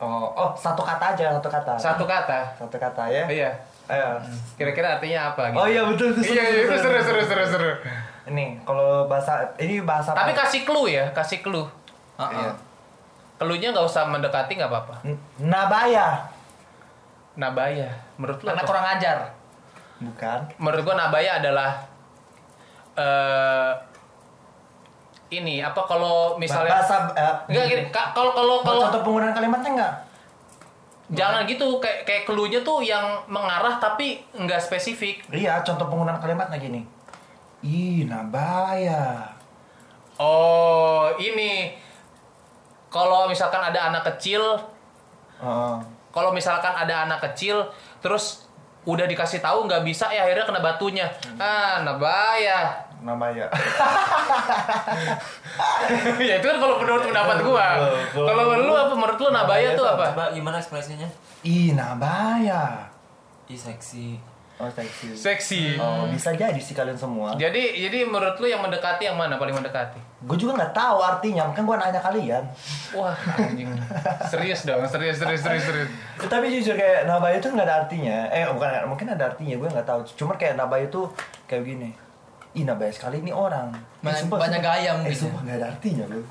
Oh, 0.00 0.32
oh, 0.32 0.56
satu 0.56 0.80
kata 0.80 1.12
aja, 1.12 1.28
satu 1.30 1.44
kata. 1.46 1.76
satu 1.76 2.04
kata 2.04 2.40
Satu 2.56 2.72
kata 2.74 3.04
ya. 3.04 3.28
iya 3.28 3.52
Ayo. 3.84 4.16
kira-kira 4.56 4.96
artinya 4.96 5.28
apa 5.28 5.52
gitu 5.52 5.60
Oh 5.60 5.68
iya 5.68 5.84
betul, 5.84 6.08
betul, 6.10 6.24
iya 6.26 6.40
iya 6.46 6.60
itu 6.62 6.72
betul, 6.72 6.88
seru 6.88 7.00
seru 7.04 7.22
seru 7.22 7.44
seru 7.46 7.70
Ini 8.26 8.64
kalau 8.64 9.04
bahasa 9.04 9.44
ini 9.56 9.84
bahasa 9.84 10.16
tapi 10.16 10.32
apa? 10.32 10.40
kasih 10.40 10.64
clue 10.64 10.88
ya 10.88 11.04
kasih 11.12 11.44
clue 11.44 11.68
Iya. 12.16 12.48
clue-nya 13.36 13.68
nggak 13.70 13.84
usah 13.84 14.04
mendekati 14.06 14.52
nggak 14.54 14.68
apa-apa 14.68 15.04
Nabaya. 15.38 16.32
nabaya 17.34 17.88
menurut 18.16 18.40
lo 18.40 18.48
Karena 18.48 18.62
apa? 18.62 18.68
kurang 18.68 18.86
ajar. 18.90 19.18
Bukan. 20.00 20.40
menurut 20.56 20.80
gua 20.82 20.96
nabaya 20.96 21.36
adalah 21.36 21.76
eh 22.92 23.70
ini 25.30 25.58
apa 25.58 25.78
kalau 25.80 26.34
misalnya 26.36 26.74
Bahasa 26.76 26.96
eh, 27.12 27.34
enggak 27.48 27.64
gini 27.66 27.82
ka- 27.88 28.10
kalau 28.10 28.32
kalau 28.32 28.56
Kalau 28.60 28.82
contoh 28.84 29.00
penggunaan 29.00 29.30
kalimatnya 29.30 29.70
enggak? 29.72 29.94
jangan 31.10 31.42
gitu 31.44 31.78
kayak 31.78 32.02
kayak 32.04 32.22
clue-nya 32.24 32.60
tuh 32.60 32.78
yang 32.80 33.02
mengarah 33.26 33.76
tapi 33.76 34.22
nggak 34.32 34.58
spesifik 34.58 35.26
Iya, 35.28 35.58
contoh 35.60 35.86
penggunaan 35.86 36.18
kalimatnya 36.18 36.54
gini. 36.56 36.86
Ih, 37.60 38.06
nabaya. 38.06 39.26
oh 40.16 41.10
ini 41.16 41.74
kalau 42.88 43.24
misalkan 43.24 43.60
ada 43.60 43.88
anak 43.88 44.02
kecil 44.06 44.42
Heeh. 45.36 45.76
kalau 46.10 46.30
misalkan 46.30 46.74
ada 46.74 47.06
anak 47.06 47.22
kecil 47.24 47.70
terus 47.98 48.49
udah 48.88 49.04
dikasih 49.04 49.44
tahu 49.44 49.68
nggak 49.68 49.84
bisa 49.84 50.08
ya 50.08 50.24
akhirnya 50.24 50.48
kena 50.48 50.60
batunya 50.64 51.06
ah 51.36 51.84
nabaya 51.84 52.88
nabaya. 53.00 53.48
ya 56.20 56.34
itu 56.36 56.46
kan 56.46 56.56
kalau 56.60 56.76
menurut 56.84 57.02
pendapat 57.08 57.38
gua 57.40 57.66
kalau 58.12 58.42
lu 58.60 58.72
apa 58.76 58.92
menurut 58.92 59.18
lu 59.18 59.28
nabaya 59.32 59.72
tuh 59.72 59.88
apa 59.88 60.12
Coba 60.12 60.24
gimana 60.36 60.60
ekspresinya? 60.60 61.08
Ih, 61.40 61.72
nabaya. 61.72 62.92
Ih 63.48 63.56
seksi. 63.56 64.20
Oh, 64.60 64.68
seksi. 64.68 65.08
seksi 65.10 65.62
Oh, 65.74 66.04
bisa 66.06 66.30
jadi 66.30 66.54
sih 66.54 66.72
kalian 66.72 66.92
semua. 66.94 67.32
jadi 67.34 67.56
jadi 67.80 68.04
menurut 68.04 68.36
lu 68.36 68.44
yang 68.44 68.60
mendekati 68.60 69.02
yang 69.02 69.16
mana 69.16 69.34
paling 69.34 69.52
mendekati 69.52 69.96
Gue 70.20 70.36
juga 70.36 70.52
nggak 70.54 70.72
tahu 70.72 71.00
artinya, 71.00 71.42
makanya 71.46 71.64
gue 71.64 71.76
nanya 71.78 72.00
kalian. 72.02 72.44
wah 72.92 73.16
anjing 73.34 73.72
serius 74.26 74.60
dong 74.62 74.84
serius 74.84 75.16
serius 75.16 75.40
serius 75.40 75.64
serius 75.64 75.88
Tapi 76.22 76.46
jujur 76.50 76.74
kayak 76.74 77.04
nabaya 77.04 77.36
itu 77.36 77.48
nggak 77.48 77.64
ada 77.64 77.76
artinya. 77.80 78.28
Eh, 78.28 78.44
bukan 78.46 78.68
mungkin 78.86 79.06
ada 79.08 79.24
artinya, 79.26 79.56
gue 79.56 79.68
nggak 79.70 79.86
tahu. 79.86 80.00
Cuma 80.14 80.36
kayak 80.36 80.54
nabaya 80.54 80.84
itu 80.84 81.08
kayak 81.46 81.64
gini. 81.64 81.90
Ih, 82.52 82.62
nabaya 82.62 82.90
sekali 82.90 83.18
ini 83.18 83.32
orang. 83.32 83.72
Eh, 83.72 83.80
Banyak- 84.02 84.20
sumpah, 84.20 84.38
banyak 84.38 84.60
sumpah. 84.60 84.76
gaya 84.76 84.84
Eh, 84.84 84.94
mungkin 84.94 85.08
ya. 85.08 85.16
sumpah 85.18 85.40
nggak 85.40 85.56
ada 85.56 85.66
artinya 85.70 86.04
loh. 86.06 86.26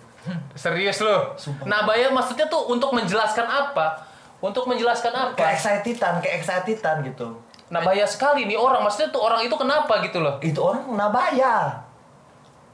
serius 0.53 0.97
lu 0.99 1.15
Sumpah. 1.33 1.65
nabaya 1.65 2.11
maksudnya 2.11 2.45
tuh 2.45 2.67
untuk 2.67 2.91
menjelaskan 2.91 3.47
apa 3.47 4.05
untuk 4.37 4.67
menjelaskan 4.67 5.09
Kayak 5.33 5.33
apa 5.33 5.43
excitedan, 5.51 6.13
kayak 6.19 6.35
excitedan 6.37 6.95
gitu. 7.03 7.27
Nabaya 7.69 8.01
sekali 8.03 8.43
nih 8.43 8.55
orang 8.55 8.81
maksudnya 8.81 9.09
tuh 9.09 9.21
orang 9.21 9.39
itu 9.39 9.53
kenapa 9.53 10.01
gitu 10.01 10.19
loh 10.19 10.35
Itu 10.39 10.59
orang 10.63 10.89
nabaya. 10.89 11.69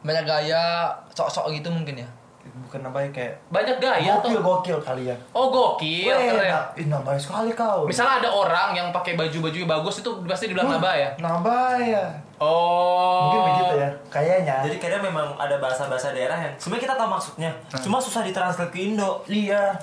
banyak 0.01 0.23
gaya 0.23 0.87
sok-sok 1.09 1.51
gitu 1.51 1.67
mungkin 1.67 1.97
ya 1.97 2.09
Bukan 2.45 2.79
nabaya 2.79 3.09
kayak 3.09 3.35
banyak 3.49 3.77
gaya 3.77 4.15
gokil 4.15 4.31
tuh 4.31 4.39
gokil 4.39 4.77
kalian. 4.79 5.17
oh 5.33 5.49
gokil 5.49 6.07
Weh, 6.07 6.29
keren 6.29 6.47
na- 6.47 6.69
nabaya 6.93 7.17
sekali 7.17 7.51
kau. 7.51 7.83
misalnya 7.83 8.21
ada 8.21 8.29
orang 8.29 8.69
yang 8.71 8.87
pakai 8.89 9.13
baju 9.13 9.37
baju 9.43 9.57
bagus 9.67 9.99
itu 9.99 10.09
pasti 10.23 10.47
dibilang 10.47 10.69
nabaya 10.69 11.09
Nabaya. 11.17 12.05
oh 12.37 13.27
Mungkin 13.27 13.39
begitu 13.49 13.75
ya, 13.77 13.89
kayaknya. 14.07 14.55
Jadi 14.61 14.77
kayaknya 14.77 15.01
memang 15.03 15.27
ada 15.35 15.57
bahasa-bahasa 15.57 16.11
daerah 16.11 16.37
yang 16.37 16.53
sebenarnya 16.55 16.83
kita 16.85 16.95
tahu 16.95 17.09
maksudnya, 17.09 17.51
cuma 17.79 17.97
susah 17.97 18.21
ditranslate 18.21 18.69
ke 18.69 18.79
Indo. 18.85 19.23
Iya. 19.25 19.73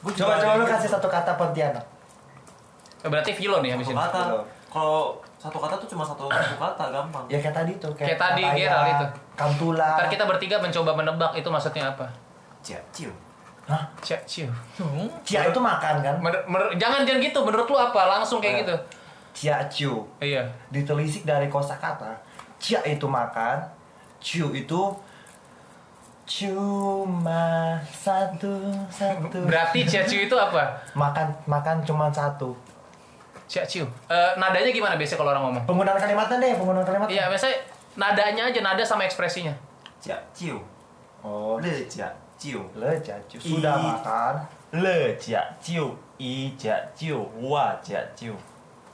Gua 0.00 0.12
Coba 0.14 0.34
coba 0.36 0.56
lu 0.56 0.64
kasih 0.64 0.88
satu 0.88 1.06
kata 1.06 1.34
Pontianak. 1.34 1.84
berarti 3.02 3.30
Vilo 3.34 3.60
nih 3.60 3.70
habis 3.70 3.86
ini 3.86 3.94
kata. 3.94 4.22
Kalau 4.76 5.16
satu 5.36 5.56
kata 5.56 5.74
tuh 5.80 5.88
cuma 5.88 6.04
satu, 6.04 6.28
satu 6.44 6.56
kata 6.60 6.84
gampang. 6.92 7.24
Ya 7.26 7.40
kayak 7.40 7.56
tadi 7.56 7.72
tuh, 7.80 7.88
Kayak 7.96 8.20
tadi, 8.20 8.44
nabaya, 8.44 8.60
Gerald 8.60 8.88
itu. 8.92 9.06
Kantula. 9.32 9.88
ntar 9.96 10.06
kita 10.08 10.24
bertiga 10.24 10.56
mencoba 10.60 10.92
menebak 10.92 11.32
itu 11.32 11.48
maksudnya 11.48 11.88
apa 11.88 12.04
Cia, 12.60 12.80
ciu. 12.90 13.08
Hah? 13.64 13.82
Cek 13.98 14.22
ciu. 14.24 14.46
Hmm. 14.78 15.06
Cia 15.22 15.48
itu 15.48 15.58
makan 15.58 15.98
kan? 15.98 16.14
Menur- 16.20 16.44
menur- 16.46 16.70
jangan 16.76 17.02
jangan 17.02 17.18
gitu. 17.20 17.38
Menurut 17.40 17.64
lu 17.64 17.74
apa? 17.74 18.00
Langsung 18.08 18.38
kayak 18.38 18.52
Eh. 18.52 18.60
gitu. 18.62 18.76
Cia 19.32 19.56
ciu. 19.66 19.94
Iya. 20.18 20.42
Ditelisik 20.68 21.22
dari 21.22 21.46
kosakata. 21.46 22.10
Cia 22.58 22.78
itu 22.82 23.04
makan, 23.04 23.58
ciu 24.18 24.50
itu 24.50 24.82
cuma 26.26 27.78
satu 27.86 28.50
satu. 28.88 29.38
Berarti 29.50 29.86
cia 29.86 30.02
ciu 30.02 30.20
itu 30.22 30.34
apa? 30.34 30.74
Makan 30.92 31.26
makan 31.46 31.82
cuma 31.82 32.10
satu. 32.10 32.50
Cia 33.46 33.62
ciu. 33.62 33.86
Eh, 34.10 34.30
nadanya 34.36 34.70
gimana 34.70 34.98
biasanya 34.98 35.18
kalau 35.22 35.30
orang 35.30 35.44
ngomong? 35.50 35.64
Penggunaan 35.66 35.98
kalimatnya 35.98 36.36
deh, 36.42 36.52
penggunaan 36.58 36.86
kalimat. 36.86 37.06
Iya, 37.06 37.30
biasanya 37.30 37.56
nadanya 37.94 38.42
aja 38.50 38.60
nada 38.60 38.82
sama 38.82 39.06
ekspresinya. 39.06 39.54
Cia, 40.02 40.18
ciu. 40.34 40.58
Oh, 41.22 41.58
Le 41.58 41.86
cia, 41.86 42.10
ciu. 42.38 42.62
le 42.74 42.98
cia 43.02 43.14
ciu. 43.26 43.38
Sudah 43.38 43.78
makan. 43.78 44.34
Le 44.82 45.14
cia, 45.18 45.42
ciu. 45.62 45.94
I 46.18 46.54
cia, 46.58 46.74
ciu. 46.94 47.22
Wa 47.38 47.74
cia, 47.82 48.02
ciu. 48.18 48.34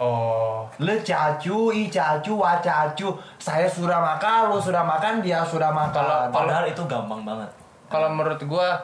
Oh. 0.02 0.66
Le 0.82 0.98
cacu, 0.98 1.70
i 1.70 1.86
cacu, 1.86 2.34
wa 2.34 2.58
cacu. 2.58 3.14
Saya 3.38 3.70
sudah 3.70 4.02
makan, 4.02 4.50
lu 4.50 4.58
sudah 4.58 4.82
makan, 4.82 5.22
dia 5.22 5.46
sudah 5.46 5.70
makan. 5.70 5.94
Kalau- 6.02 6.26
Padahal 6.34 6.66
itu 6.66 6.82
gampang 6.90 7.22
banget. 7.22 7.46
Kalau 7.86 8.10
menurut 8.10 8.42
gua 8.42 8.82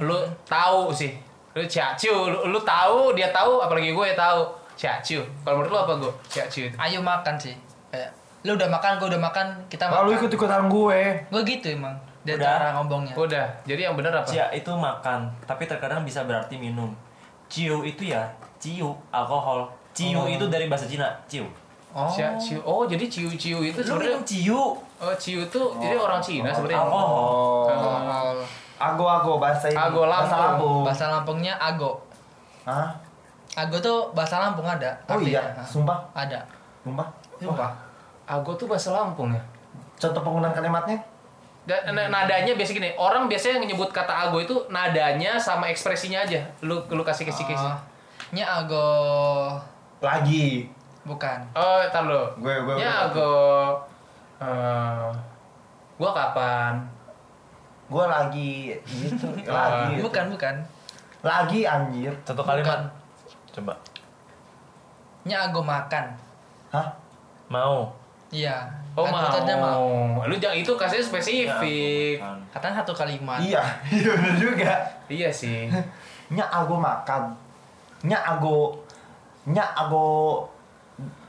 lu 0.00 0.16
tahu 0.48 0.88
sih. 0.88 1.20
Lu 1.52 1.60
cia 1.68 1.92
ciu, 1.92 2.16
lu, 2.32 2.48
lu 2.48 2.58
tahu, 2.64 3.12
dia 3.12 3.28
tahu, 3.28 3.60
apalagi 3.60 3.92
gue 3.92 4.08
tahu. 4.16 4.40
Cia 4.74 4.98
ciu. 5.00 5.22
Kalau 5.42 5.58
menurut 5.58 5.70
lu 5.70 5.78
apa 5.80 5.92
gue? 5.96 6.12
Cia 6.26 6.44
ciu 6.46 6.66
itu. 6.66 6.76
ayo 6.76 6.98
makan 6.98 7.34
sih 7.34 7.54
kayak 7.88 8.10
lu 8.42 8.52
udah 8.52 8.68
makan 8.68 8.98
gue 8.98 9.08
udah 9.08 9.22
makan 9.22 9.46
kita 9.66 9.86
makan 9.86 9.96
Kalau 9.96 10.10
ikut-ikutan 10.12 10.62
gue. 10.66 11.00
gue 11.24 11.40
gitu 11.44 11.66
emang 11.72 11.94
dia 12.22 12.34
Udah. 12.34 12.56
cara 12.56 12.68
ngomongnya 12.74 13.12
Udah. 13.14 13.46
Jadi 13.62 13.80
yang 13.82 13.94
benar 13.94 14.12
apa? 14.14 14.26
Cia 14.26 14.48
itu 14.50 14.68
makan, 14.68 15.28
tapi 15.44 15.64
terkadang 15.64 16.02
bisa 16.02 16.24
berarti 16.24 16.56
minum. 16.56 16.88
Ciu 17.46 17.80
itu 17.80 18.08
ya 18.08 18.24
ciu, 18.56 18.90
alkohol. 19.10 19.68
Ciu 19.92 20.18
Oh. 20.18 20.26
itu 20.26 20.48
dari 20.48 20.66
bahasa 20.66 20.88
Cina, 20.88 21.06
ciu. 21.24 21.44
oh 21.92 22.08
Cia 22.08 22.34
ciu. 22.34 22.58
Oh, 22.64 22.82
jadi 22.82 23.06
ciu 23.06 23.28
ciu 23.30 23.60
itu 23.60 23.78
Lu 23.78 23.84
sebenarnya 23.86 24.16
minum 24.16 24.24
ciu. 24.26 24.60
Oh, 24.98 25.14
ciu 25.14 25.38
itu 25.40 25.60
jadi 25.78 25.94
orang 25.94 26.18
Cina 26.18 26.48
sebenarnya. 26.50 26.80
Alkohol. 26.80 27.14
Oh. 27.70 28.40
Ago-ago 28.74 29.38
bahasa 29.38 29.70
ini. 29.70 29.78
Ago 29.78 30.02
Bahasa 30.02 30.34
Lampung. 30.34 30.42
Lampung. 30.50 30.82
bahasa 30.82 31.04
Lampungnya 31.08 31.54
ago 31.56 31.92
Hah? 32.66 32.90
Ago 33.52 33.76
tuh 33.76 33.98
bahasa 34.10 34.38
Lampung 34.38 34.64
ada 34.64 34.90
Oh 35.04 35.14
artinya. 35.14 35.38
iya, 35.38 35.62
sumpah. 35.62 35.98
ada 36.12 36.40
Sumpah. 36.80 37.06
Sumpah. 37.36 37.70
Ago 38.24 38.52
tuh 38.54 38.64
bahasa 38.64 38.90
Lampung 38.90 39.30
ya. 39.30 39.42
Contoh 39.94 40.20
penggunaan 40.20 40.50
kalimatnya? 40.50 40.96
Dan 41.64 41.80
na- 41.90 42.08
nadanya 42.08 42.52
biasa 42.52 42.72
gini, 42.72 42.92
orang 42.94 43.24
biasanya 43.24 43.56
menyebut 43.56 43.88
kata 43.88 44.28
ago 44.28 44.36
itu 44.36 44.52
nadanya 44.68 45.36
sama 45.36 45.64
ekspresinya 45.66 46.20
aja. 46.20 46.40
Lu 46.60 46.76
lu 46.84 47.00
kasih 47.00 47.24
kasih 47.24 47.44
kasih. 47.46 47.64
Oh, 47.66 47.78
nya 48.30 48.44
ago 48.44 48.88
Lagi. 49.98 50.68
bukan 51.02 51.40
Oh, 51.52 51.80
tar 51.86 52.04
lu. 52.04 52.20
Gue- 52.36 52.60
gue- 52.60 52.76
Ya 52.76 53.08
gue- 53.08 53.08
ago 53.10 53.32
eh 54.36 55.08
gua 55.94 56.10
kapan? 56.12 56.74
Gue 57.86 58.04
lagi 58.04 58.76
gitu. 58.84 59.26
lagi. 59.48 59.96
gitu. 59.96 60.04
bukan 60.04 60.24
bukan 60.28 60.54
Lagi 61.22 61.64
anjir. 61.64 62.12
Satu 62.22 62.42
kalimat. 62.42 62.84
Coba. 63.54 63.74
nya 65.24 65.48
ago 65.48 65.62
makan 65.62 66.04
Hah? 66.68 66.88
Mau. 67.48 67.88
iya 68.28 68.66
Oh, 68.94 69.02
tadinya 69.10 69.58
mau. 69.58 70.22
Lu 70.22 70.38
jangan 70.38 70.54
itu 70.54 70.70
kasih 70.70 71.02
spesifik. 71.02 72.14
Ya, 72.14 72.30
katanya 72.50 72.78
satu 72.78 72.94
kalimat 72.94 73.42
Iya, 73.42 73.58
iya 73.90 74.10
bener 74.14 74.34
juga. 74.38 74.70
Iya 75.10 75.30
sih. 75.30 75.66
Nya 76.34 76.46
ago 76.46 76.78
makan. 76.78 77.34
Nya 78.02 78.22
ago 78.22 78.78
nya 79.44 79.66
ago 79.74 80.46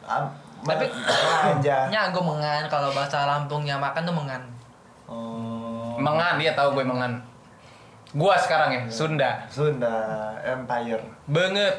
am- 0.06 0.30
Tapi- 0.62 0.94
aja. 1.58 1.90
nya 1.90 2.00
ago 2.06 2.22
mengan 2.22 2.70
kalau 2.70 2.94
bahasa 2.94 3.26
Lampungnya 3.26 3.78
makan 3.78 4.02
tuh 4.04 4.14
mengan 4.14 4.42
Oh. 5.06 5.98
Mengan, 5.98 6.38
dia 6.38 6.54
tahu 6.54 6.74
gue 6.74 6.86
mengan. 6.86 7.18
Gua 8.14 8.34
sekarang 8.38 8.70
ya, 8.72 8.82
Sunda. 8.88 9.42
Sunda 9.46 9.94
Empire. 10.42 11.02
Banget. 11.26 11.74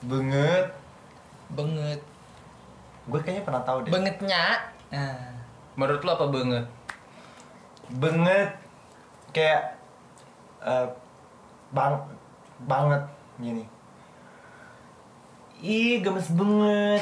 Banget. 0.00 0.66
banget 1.48 2.00
Gue 3.04 3.20
kayaknya 3.20 3.42
pernah 3.42 3.62
tahu 3.62 3.78
deh. 3.82 3.90
bangetnya 3.90 4.44
nah 4.88 5.32
Menurut 5.74 6.00
lu 6.00 6.10
apa 6.10 6.26
banget? 6.28 6.64
banget 7.88 8.48
kayak 9.30 9.80
eh, 10.60 10.86
bang 11.70 11.94
banget 12.60 13.00
gini 13.38 13.64
ih 15.58 15.98
gemes 15.98 16.28
banget 16.28 17.00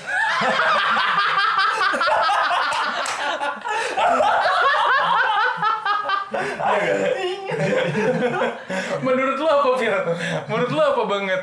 Menurut 9.02 9.36
lu 9.38 9.48
apa, 9.48 9.68
Fir? 9.78 9.94
Menurut 10.48 10.70
lu 10.70 10.80
apa 10.80 11.02
banget? 11.04 11.42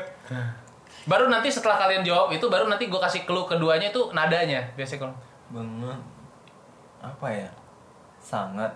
Baru 1.04 1.28
nanti 1.28 1.52
setelah 1.52 1.76
kalian 1.76 2.00
jawab 2.00 2.32
itu 2.32 2.48
baru 2.48 2.64
nanti 2.64 2.88
gue 2.88 2.96
kasih 2.96 3.28
clue 3.28 3.44
keduanya 3.44 3.92
itu 3.92 4.08
nadanya 4.16 4.64
biasanya 4.72 5.08
kalau 5.08 5.16
Banget. 5.52 6.00
Apa 7.04 7.26
ya? 7.28 7.50
Sangat. 8.16 8.72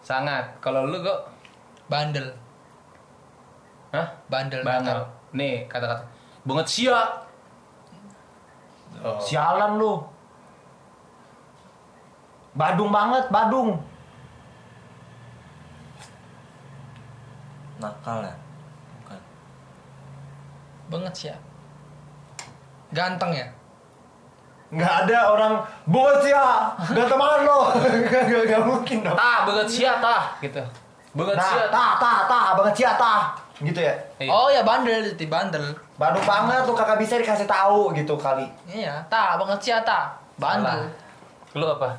sangat. 0.00 0.46
Kalau 0.62 0.86
lu 0.86 1.02
kok 1.02 1.28
bandel 1.90 2.30
Hah? 3.90 4.06
bandel 4.30 4.62
Banget. 4.62 4.94
Nih 5.34 5.66
kata-kata. 5.66 6.06
Banget 6.46 6.66
siap. 6.70 7.10
Oh. 9.00 9.18
sialan 9.22 9.78
lu 9.78 10.02
Badung 12.50 12.90
banget, 12.90 13.30
Badung. 13.30 13.78
Nakal 17.78 18.26
ya? 18.26 18.34
Banget 20.90 21.12
sih 21.14 21.26
ya. 21.30 21.36
Ganteng 22.90 23.30
ya? 23.32 23.46
Nggak 24.70 24.94
ada 25.06 25.18
orang 25.34 25.54
bocah 25.82 26.22
ya, 26.22 26.46
nggak 26.94 27.06
teman 27.10 27.42
lo, 27.42 27.74
nggak 28.06 28.22
nggak 28.30 28.42
nggak 28.46 28.62
mungkin 28.62 28.98
dong. 29.02 29.18
Tah, 29.18 29.42
banget 29.42 29.66
sia 29.66 29.98
tah 29.98 30.22
gitu. 30.38 30.62
Banget 31.10 31.34
Nah, 31.34 31.50
sia. 31.50 31.66
tah, 31.66 31.90
tah, 31.98 32.18
tah, 32.30 32.44
banget 32.54 32.74
cia 32.78 32.94
tah, 32.94 33.34
gitu 33.58 33.82
ya. 33.82 33.90
Iya. 34.22 34.30
Oh 34.30 34.46
ya 34.46 34.62
bandel, 34.62 35.10
di 35.18 35.26
bandel. 35.26 35.74
Badung 35.98 36.22
banget 36.22 36.62
tuh 36.62 36.78
kakak 36.78 37.02
bisa 37.02 37.18
dikasih 37.18 37.50
tahu 37.50 37.90
gitu 37.98 38.14
kali. 38.14 38.46
Iya, 38.70 39.02
tak 39.10 39.42
banget 39.42 39.58
sih 39.58 39.70
ya 39.74 39.82
tak. 39.82 40.14
Bandel. 40.38 40.86
Lu 41.58 41.66
apa? 41.66 41.90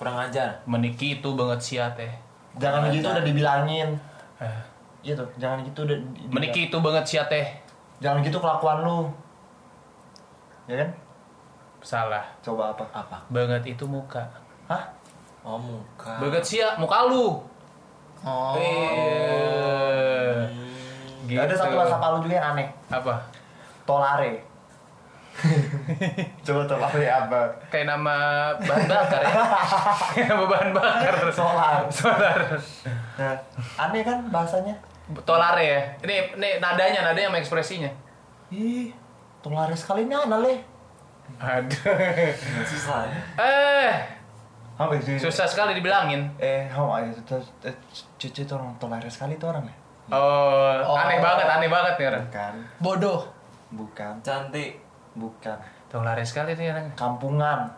Kurang 0.00 0.16
ajar. 0.16 0.64
Meniki 0.64 1.20
itu 1.20 1.28
banget 1.36 1.60
sia 1.60 1.92
teh. 1.92 2.08
Jangan 2.56 2.88
gitu 2.88 3.04
udah 3.04 3.20
dibilangin. 3.20 4.00
Eh, 4.40 4.58
Iya 5.00 5.14
tuh, 5.14 5.28
jangan 5.36 5.64
gitu 5.64 5.82
udah. 5.82 5.96
di- 5.96 6.28
Meniki 6.28 6.68
itu 6.68 6.76
banget 6.76 7.04
sia 7.04 7.22
teh. 7.24 7.46
Jangan 7.98 8.20
gitu 8.20 8.36
kelakuan 8.36 8.80
lu. 8.80 9.08
Ya 10.66 10.76
kan? 10.78 10.88
Salah. 11.80 12.24
Coba 12.40 12.70
apa? 12.70 12.84
Apa? 12.90 13.16
Banget 13.28 13.64
itu 13.66 13.84
muka. 13.84 14.20
Hah? 14.66 14.84
Oh 15.40 15.56
muka. 15.56 16.20
Banget 16.20 16.44
sia 16.44 16.76
muka 16.76 17.08
lu. 17.08 17.40
Oh. 18.20 18.52
Eh. 18.54 20.44
Gitu. 21.24 21.40
Ada 21.40 21.54
satu 21.56 21.72
bahasa 21.74 21.96
Palu 21.96 22.20
juga 22.20 22.36
yang 22.36 22.52
aneh. 22.52 22.68
apa? 22.88 23.14
Tolare. 23.84 24.44
Coba 26.44 26.62
tolare 26.66 27.06
apa? 27.08 27.40
Kayak 27.72 27.86
nama 27.88 28.16
bahan 28.58 28.84
bakar 28.84 29.20
ya. 29.24 29.32
Kayak 30.12 30.26
nama 30.28 30.44
bahan 30.44 30.70
bakar. 30.70 31.14
Solar. 31.32 31.80
Solar. 31.88 32.38
Nah, 33.16 33.34
aneh 33.78 34.02
kan 34.02 34.18
bahasanya? 34.28 34.76
Tolare 35.22 35.64
ya. 35.64 35.80
Ini 36.02 36.14
ini 36.36 36.48
nadanya, 36.58 37.00
nadanya 37.02 37.28
sama 37.28 37.38
ekspresinya. 37.38 37.90
Ih, 38.50 38.90
tolare 39.40 39.74
sekali 39.74 40.06
nih 40.06 40.16
aneh 40.16 40.38
leh. 40.40 40.58
Aduh. 41.38 41.78
Susah 42.66 43.06
ya? 43.06 43.18
Eh, 43.38 43.94
Apa 44.74 44.96
sih? 44.98 45.14
susah 45.14 45.46
sekali 45.46 45.74
dibilangin. 45.74 46.26
Eh, 46.36 46.66
how 46.66 46.90
aja 46.90 47.10
itu 47.10 47.36
cucu 48.18 48.40
itu 48.42 48.52
orang 48.52 48.74
tolare 48.76 49.06
sekali 49.06 49.34
itu 49.34 49.46
orang 49.46 49.62
ya? 49.62 49.74
Oh, 50.10 50.74
Oh. 50.82 50.98
aneh 50.98 51.22
banget, 51.22 51.46
aneh 51.46 51.70
banget 51.70 51.94
nih 51.96 52.06
orang. 52.10 52.24
Bukan, 52.26 52.54
Bodoh. 52.82 53.20
bukan, 53.70 54.12
Cantik. 54.20 54.82
bukan. 55.14 55.54
Tolare 55.86 56.26
sekali 56.26 56.54
nih 56.54 56.70
orang. 56.70 56.86
Kampungan. 56.94 57.70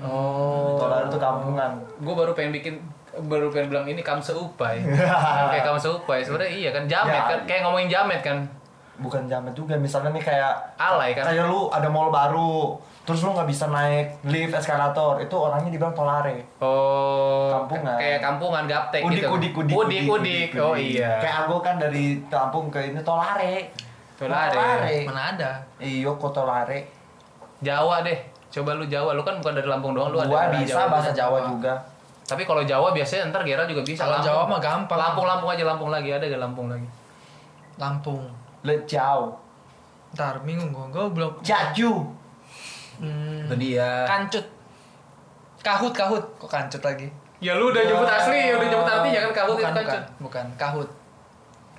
Oh. 0.00 0.78
Tolare 0.78 1.08
itu 1.08 1.18
kampungan. 1.18 1.76
Gue 2.00 2.14
baru 2.14 2.32
pengen 2.32 2.52
bikin 2.54 2.74
baru 3.18 3.48
pengen 3.48 3.68
bilang 3.68 3.86
ini 3.86 4.00
kam 4.00 4.18
seupai. 4.18 4.84
kayak 5.50 5.64
kam 5.64 5.76
seupai. 5.76 6.20
Sebenarnya 6.20 6.52
iya 6.52 6.70
kan 6.70 6.84
jamet 6.84 7.14
Ya. 7.14 7.22
kan 7.26 7.40
kayak 7.44 7.60
ngomongin 7.62 7.88
jamet 7.88 8.20
kan. 8.20 8.38
Bukan 8.96 9.24
jamet 9.26 9.52
juga, 9.52 9.76
misalnya 9.76 10.08
nih 10.10 10.24
kayak 10.24 10.52
Alay 10.74 11.12
kan. 11.12 11.24
kayak 11.26 11.44
lu 11.44 11.68
ada 11.68 11.84
mall 11.86 12.08
baru, 12.08 12.80
terus 13.04 13.20
lu 13.20 13.30
nggak 13.30 13.44
bisa 13.44 13.68
naik 13.68 14.24
lift 14.24 14.56
eskalator, 14.56 15.20
itu 15.20 15.36
orangnya 15.36 15.68
dibilang 15.68 15.92
tolare. 15.92 16.48
Oh, 16.58 17.52
Kampungan. 17.52 17.92
kayak 17.94 18.24
kampungan 18.24 18.64
gaptek 18.64 19.04
Udik, 19.04 19.20
gitu. 19.20 19.28
udik, 19.30 19.52
udik, 19.54 19.76
udik, 19.76 20.04
udik. 20.10 20.48
Oh 20.56 20.72
iya. 20.72 21.20
Kayak 21.20 21.44
aku 21.44 21.60
kan 21.60 21.76
dari 21.76 22.24
kampung 22.24 22.72
ke 22.72 22.80
ini 22.86 23.00
tolare. 23.00 23.68
Tolare. 24.16 25.04
Mana 25.04 25.36
ada? 25.36 25.50
Iyo 25.76 26.16
kok 26.16 26.32
tolare. 26.32 26.88
Jawa 27.60 28.00
deh. 28.00 28.16
Coba 28.48 28.72
lu 28.72 28.88
Jawa, 28.88 29.12
lu 29.12 29.20
kan 29.20 29.36
bukan 29.36 29.52
dari 29.54 29.68
Lampung 29.68 29.92
doang, 29.92 30.08
lu 30.08 30.16
ada 30.16 30.24
Gua 30.26 30.48
dari 30.48 30.64
bisa 30.64 30.88
bahasa 30.88 31.12
Jawa. 31.12 31.36
Jawa 31.36 31.52
juga. 31.52 31.74
Tapi 32.26 32.42
kalau 32.42 32.66
Jawa 32.66 32.90
biasanya 32.90 33.30
ntar 33.30 33.46
Gera 33.46 33.62
juga 33.70 33.86
bisa. 33.86 34.02
Kalau 34.02 34.18
Lampung. 34.18 34.26
Jawa 34.26 34.42
mah 34.50 34.60
gampang. 34.60 34.98
Lampung, 34.98 35.26
Lampung 35.30 35.50
aja, 35.54 35.62
Lampung 35.62 35.90
lagi. 35.94 36.10
Ada 36.10 36.26
gak 36.26 36.42
Lampung 36.42 36.66
lagi? 36.66 36.88
Lampung. 37.78 38.22
Lecau. 38.66 39.38
Ntar 40.18 40.42
bingung 40.42 40.74
gua, 40.74 40.90
gua 40.90 41.06
belum. 41.06 41.32
Jaju. 41.46 41.92
Hmm. 42.98 43.46
Itu 43.46 43.54
dia. 43.62 44.02
Kancut. 44.08 44.46
Kahut, 45.62 45.92
kahut. 45.94 46.24
Kok 46.42 46.50
kancut 46.50 46.82
lagi? 46.82 47.06
Ya 47.36 47.52
lu 47.52 47.68
udah 47.68 47.82
nyebut 47.84 48.08
asli, 48.08 48.48
udah 48.48 48.64
nyebut 48.64 48.88
artinya 48.88 49.20
kan 49.28 49.32
kahut 49.36 49.56
bukan, 49.60 49.68
itu 49.68 49.76
kan. 49.76 49.84
bukan, 49.84 50.02
bukan. 50.24 50.46
Kahut. 50.56 50.88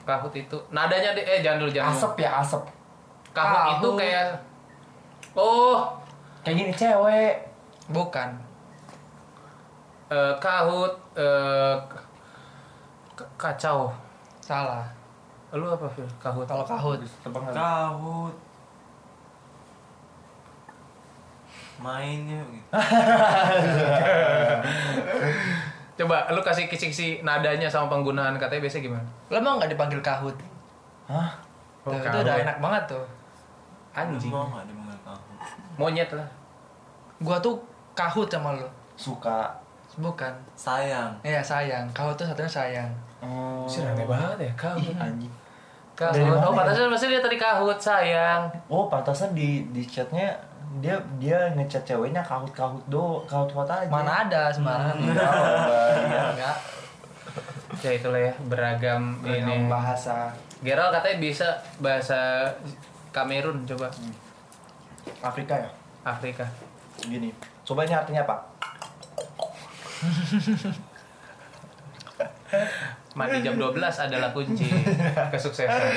Kahut 0.05 0.33
itu. 0.37 0.57
Nadanya 0.69 1.17
deh, 1.17 1.25
eh 1.25 1.39
jangan 1.41 1.65
dulu 1.65 1.71
jangan. 1.73 1.91
dulu. 1.91 1.99
Asep 1.99 2.13
ya 2.21 2.29
asep. 2.39 2.61
Kahut, 3.33 3.57
Kahut. 3.57 3.73
itu 3.81 3.89
kayak 3.97 4.25
Oh, 5.37 5.77
Kayak 6.45 6.55
gini 6.63 6.71
cewek. 6.73 7.33
Bukan. 7.91 8.29
Eh, 10.07 10.33
kahut 10.37 10.93
eh, 11.13 11.75
k- 13.13 13.31
kacau. 13.35 13.91
Salah. 14.39 14.85
Lu 15.51 15.63
apa, 15.65 15.87
Phil? 15.87 16.07
Kahut. 16.17 16.43
Kalau 16.43 16.63
kahut. 16.63 16.99
Kahut. 17.53 18.35
Mainnya 21.77 22.41
gitu. 22.49 22.67
Coba 25.97 26.29
lu 26.29 26.41
kasih 26.41 26.65
kisi-kisi 26.65 27.21
nadanya 27.21 27.65
sama 27.65 27.89
penggunaan 27.89 28.37
katanya 28.37 28.65
biasanya 28.65 28.83
gimana? 28.85 29.05
Lo 29.29 29.37
mau 29.41 29.57
nggak 29.57 29.71
dipanggil 29.73 30.01
kahut? 30.01 30.33
Hah? 31.09 31.29
Oh, 31.85 31.93
Tuh, 31.93 31.97
itu 31.97 32.17
udah 32.17 32.35
enak 32.37 32.57
banget 32.59 32.83
tuh. 32.91 33.05
Anjing. 33.93 34.29
Mau 34.29 34.45
nggak 34.45 34.65
dipanggil 34.65 34.99
kahut? 35.01 35.25
Monyet 35.77 36.09
lah. 36.13 36.27
Gua 37.17 37.37
tuh 37.37 37.57
kahut 37.93 38.29
sama 38.29 38.53
lo. 38.53 38.65
Suka. 38.93 39.49
Bukan. 39.97 40.33
Sayang. 40.53 41.11
Iya 41.21 41.41
sayang. 41.41 41.85
Kahut 41.91 42.13
tuh 42.13 42.23
satunya 42.23 42.45
sayang. 42.47 42.89
Hmm. 43.17 43.65
Sih 43.65 43.81
aneh 43.81 44.05
banget 44.05 44.37
ya, 44.39 44.51
kahut. 44.55 44.93
Anjing. 44.95 45.33
Kahut. 45.93 46.13
Dari 46.13 46.23
mana 46.23 46.37
Oh, 46.39 46.53
ya? 46.53 46.57
pantasnya 46.61 46.85
pasti 46.87 47.05
dia 47.07 47.19
tadi 47.19 47.35
kahut, 47.35 47.77
sayang. 47.77 48.41
Oh, 48.67 48.85
pantasan 48.85 49.33
di 49.33 49.65
di 49.71 49.81
chatnya 49.81 50.37
dia 50.77 50.93
dia 51.17 51.49
ngechat 51.51 51.81
ceweknya 51.83 52.21
kahut 52.21 52.51
kahut 52.51 52.77
do 52.85 53.25
kahut 53.25 53.49
kahut 53.49 53.65
aja. 53.65 53.89
Mana 53.89 54.23
ada 54.23 54.41
sembarangan. 54.47 55.01
Iya. 55.01 55.29
Enggak. 56.37 56.57
Ya 57.77 57.91
itulah 57.93 58.17
ya, 58.19 58.33
beragam, 58.43 59.17
Beragam 59.19 59.49
ini. 59.53 59.69
bahasa 59.69 60.33
Gerald 60.59 60.89
katanya 60.89 61.17
bisa 61.19 61.47
bahasa 61.77 62.49
Kamerun 63.09 63.65
coba 63.65 63.89
Afrika 65.19 65.53
ya. 65.53 65.69
Afrika. 66.03 66.45
Gini. 66.99 67.29
Coba 67.61 67.81
ini 67.83 67.93
artinya 67.93 68.21
apa? 68.23 68.35
Mati 73.17 73.37
jam 73.43 73.55
12 73.57 73.75
adalah 73.81 74.29
kunci 74.31 74.69
kesuksesan. 75.33 75.93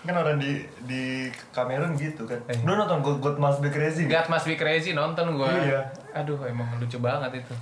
Kan 0.00 0.16
orang 0.16 0.40
di 0.40 0.64
di 0.88 1.28
Kamerun 1.52 1.92
gitu 2.00 2.24
kan. 2.24 2.40
Eh. 2.48 2.56
Lu 2.64 2.72
nonton 2.72 3.04
God, 3.04 3.20
God 3.20 3.36
Must 3.36 3.60
Be 3.60 3.68
Crazy? 3.68 4.08
God 4.08 4.32
must 4.32 4.48
be 4.48 4.56
crazy 4.56 4.96
nonton 4.96 5.36
gua. 5.36 5.52
Iya. 5.52 5.84
Aduh, 6.16 6.40
emang 6.48 6.80
lucu 6.80 6.96
banget 6.96 7.44
itu. 7.44 7.54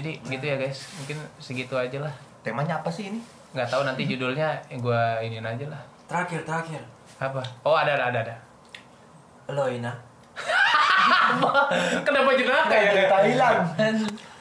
Jadi 0.00 0.16
gitu 0.24 0.44
ya 0.48 0.56
guys, 0.56 0.88
mungkin 0.96 1.20
segitu 1.36 1.76
aja 1.76 2.00
lah. 2.00 2.14
Temanya 2.40 2.80
apa 2.80 2.88
sih 2.88 3.12
ini? 3.12 3.20
Nggak 3.52 3.68
tahu 3.68 3.82
nanti 3.84 4.08
judulnya 4.08 4.56
gua 4.80 5.20
iniin 5.20 5.44
aja 5.44 5.68
lah. 5.68 5.82
Terakhir, 6.08 6.40
terakhir. 6.48 6.80
Apa? 7.20 7.44
Oh 7.68 7.76
ada 7.76 7.92
ada 7.92 8.08
ada. 8.08 8.20
ada. 8.24 8.36
Loina. 9.52 10.07
Kenapa 12.06 12.30
jenaka 12.36 12.74
ya? 12.74 12.90
Dari 12.94 13.08
Thailand. 13.08 13.58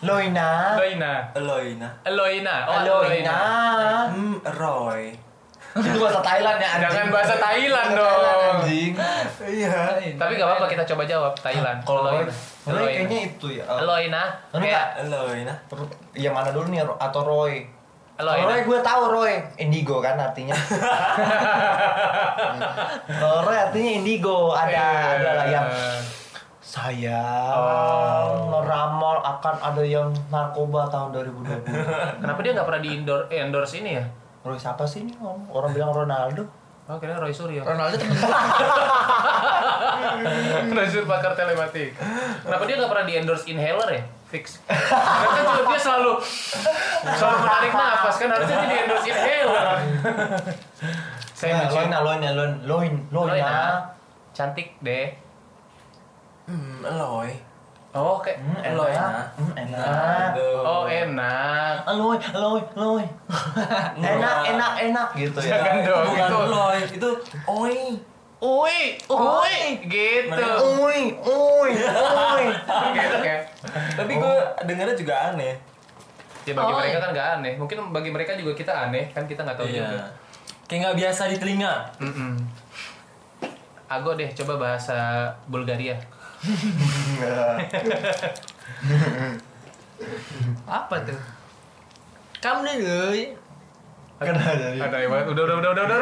Loina. 0.05 0.77
Loina. 0.77 1.13
Loina. 1.33 1.89
Loina. 2.05 2.55
Oh, 2.69 2.79
Loina. 2.85 3.37
Hmm, 4.13 4.37
Roy. 4.55 5.03
Itu 5.77 5.97
bahasa 6.01 6.21
Thailand 6.25 6.57
ya 6.57 6.69
anjing. 6.73 6.89
Jangan 6.89 7.07
bahasa 7.13 7.35
Thailand 7.37 7.89
dong. 7.93 8.17
Thailand, 8.17 8.57
anjing. 8.61 8.91
Iya. 9.45 9.77
Tapi 10.17 10.31
gak 10.37 10.47
apa-apa 10.49 10.65
kita 10.69 10.83
coba 10.89 11.03
jawab 11.05 11.33
Thailand. 11.37 11.79
Kalau 11.85 12.01
Roy, 12.05 12.25
Loina. 12.25 12.33
Roy 12.73 12.89
kayaknya 12.93 13.19
itu 13.29 13.47
ya. 13.61 13.65
Loina. 13.81 14.23
Kayak 14.53 14.85
Loina. 15.09 15.53
Yang 16.17 16.33
mana 16.33 16.49
dulu 16.49 16.65
nih 16.73 16.81
atau 16.81 17.21
Roy? 17.25 17.53
Loina. 18.17 18.49
Roy 18.49 18.65
gue 18.65 18.79
tahu 18.81 19.03
Roy, 19.13 19.33
indigo 19.61 20.01
kan 20.01 20.17
artinya. 20.17 20.57
Kalau 23.21 23.45
Roy 23.45 23.57
artinya 23.61 23.91
indigo, 24.01 24.57
ada 24.57 24.85
ada 25.21 25.29
lah 25.37 25.45
yang 25.45 25.69
sayang 26.67 27.55
Oh. 27.55 28.51
meramal 28.51 29.23
akan 29.23 29.55
ada 29.63 29.79
yang 29.81 30.11
narkoba 30.27 30.83
tahun 30.87 31.15
2020. 31.15 31.63
Kenapa 32.21 32.39
dia 32.41 32.51
nggak 32.51 32.67
pernah 32.67 32.81
di 32.83 32.89
endorse, 32.93 33.27
endorse 33.31 33.73
ini 33.77 33.95
ya? 33.95 34.03
Roy 34.43 34.59
siapa 34.59 34.83
sih 34.83 35.01
ini? 35.01 35.15
Om? 35.15 35.47
Orang 35.49 35.71
bilang 35.71 35.95
Ronaldo. 35.95 36.43
Oh, 36.87 36.95
kira 36.95 37.15
Roy 37.15 37.31
Suryo. 37.31 37.63
Ronaldo 37.63 37.95
temen 37.95 38.15
gua. 38.15 38.31
Roy 40.73 40.87
Suryo 40.87 41.03
pakar 41.05 41.35
telematik. 41.35 41.95
Kenapa 42.41 42.63
dia 42.63 42.75
nggak 42.75 42.91
pernah 42.91 43.05
di 43.05 43.13
endorse 43.15 43.45
inhaler 43.45 43.89
ya? 43.89 44.01
Fix. 44.27 44.59
Karena 44.63 45.39
kan 45.41 45.63
dia 45.65 45.79
selalu 45.79 46.13
selalu 47.09 47.37
menarik 47.41 47.71
nafas 47.71 48.15
kan 48.17 48.27
harusnya 48.29 48.55
dia 48.57 48.67
di 48.67 48.77
endorse 48.83 49.07
inhaler. 49.07 49.65
Saya 51.31 51.51
Nah, 51.53 51.69
Loina, 51.69 51.97
Loina, 52.01 52.29
Loin, 52.33 52.51
Loin, 52.65 52.93
Loina. 53.07 53.31
Loina. 53.35 53.55
Cantik 54.31 54.75
deh. 54.79 55.26
Hmm, 56.47 56.79
eloy. 56.81 57.29
Oh, 57.97 58.21
kayak 58.21 58.37
Eloy 58.61 58.93
nah. 58.93 59.25
Hmm, 59.33 59.53
enak. 59.57 59.81
Aduh. 60.37 60.61
Oh, 60.61 60.83
enak. 60.85 61.81
Aloy, 61.87 62.17
aloy, 62.29 62.61
aloy. 62.77 63.05
enak, 63.97 64.35
enak, 64.53 64.71
enak 64.85 65.07
gitu 65.17 65.39
ya. 65.41 65.57
Jangan 65.57 65.77
dong, 65.81 66.05
Bukan 66.13 66.27
itu. 66.29 66.37
eloy, 66.45 66.77
itu 66.85 67.09
oi. 67.47 67.77
Ui, 68.37 68.79
ui, 69.09 69.57
gitu. 69.89 70.45
Uy, 70.77 70.99
uy, 71.09 71.71
uy. 71.73 72.43
gitu 72.93 73.15
kayak. 73.17 73.49
Tapi 73.97 74.13
gue 74.13 74.35
dengarnya 74.61 74.93
juga 74.93 75.33
aneh. 75.33 75.57
Ya 76.45 76.53
bagi 76.53 76.69
Oh, 76.69 76.77
mereka 76.77 76.97
kan 77.01 77.09
nggak 77.17 77.27
aneh. 77.41 77.53
Mungkin 77.57 77.77
bagi 77.89 78.13
mereka 78.13 78.37
juga 78.37 78.53
kita 78.53 78.73
aneh, 78.87 79.09
kan 79.09 79.25
kita 79.25 79.41
nggak 79.41 79.57
tahu 79.57 79.65
juga. 79.73 79.89
Iya. 79.89 80.05
Kayak 80.69 80.79
nggak 80.85 80.97
biasa 81.01 81.21
di 81.33 81.37
telinga. 81.41 81.73
Mm-mm. 81.97 82.37
Ago 83.89 84.13
deh, 84.13 84.29
coba 84.37 84.53
bahasa 84.61 85.33
Bulgaria. 85.49 85.97
Apa 90.67 90.95
tuh? 91.03 91.19
Kamu 92.37 92.59
nih, 92.63 92.75
Guy. 92.79 93.21
Kan 94.17 94.33
ada 94.33 94.73
banget. 94.73 95.25
Udah, 95.29 95.43
udah, 95.45 95.55
udah, 95.61 95.71
udah, 95.77 95.83
udah. 95.85 95.97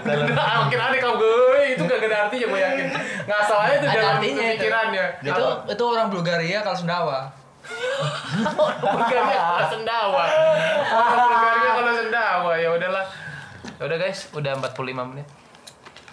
Udah, 0.00 0.16
udah. 0.24 0.36
Makin 0.64 0.80
aneh 0.88 0.98
kau 1.00 1.14
gue. 1.20 1.76
Itu 1.76 1.82
gak 1.84 2.00
ada 2.08 2.16
artinya 2.28 2.46
gue 2.48 2.60
yakin. 2.60 2.86
Ngasal 3.28 3.58
aja 3.60 3.74
tuh 3.76 3.88
Ada 3.88 3.96
dalam 4.00 4.16
artinya 4.16 4.42
itu. 4.44 4.52
pikirannya. 4.56 5.04
Itu 5.20 5.44
itu 5.68 5.82
orang 5.84 6.08
Bulgaria 6.08 6.58
kalau 6.64 6.78
Sundawa. 6.78 7.18
Bulgaria 8.96 9.36
kalau 9.36 9.68
sendawa. 9.68 10.24
Orang 10.88 11.28
Bulgaria 11.36 11.70
kalau 11.76 11.92
sendawa. 11.92 12.52
Ya 12.56 12.68
udahlah. 12.72 13.04
Ya 13.76 13.82
udah 13.84 13.98
guys, 14.00 14.20
udah 14.32 14.52
45 14.56 15.10
menit. 15.12 15.26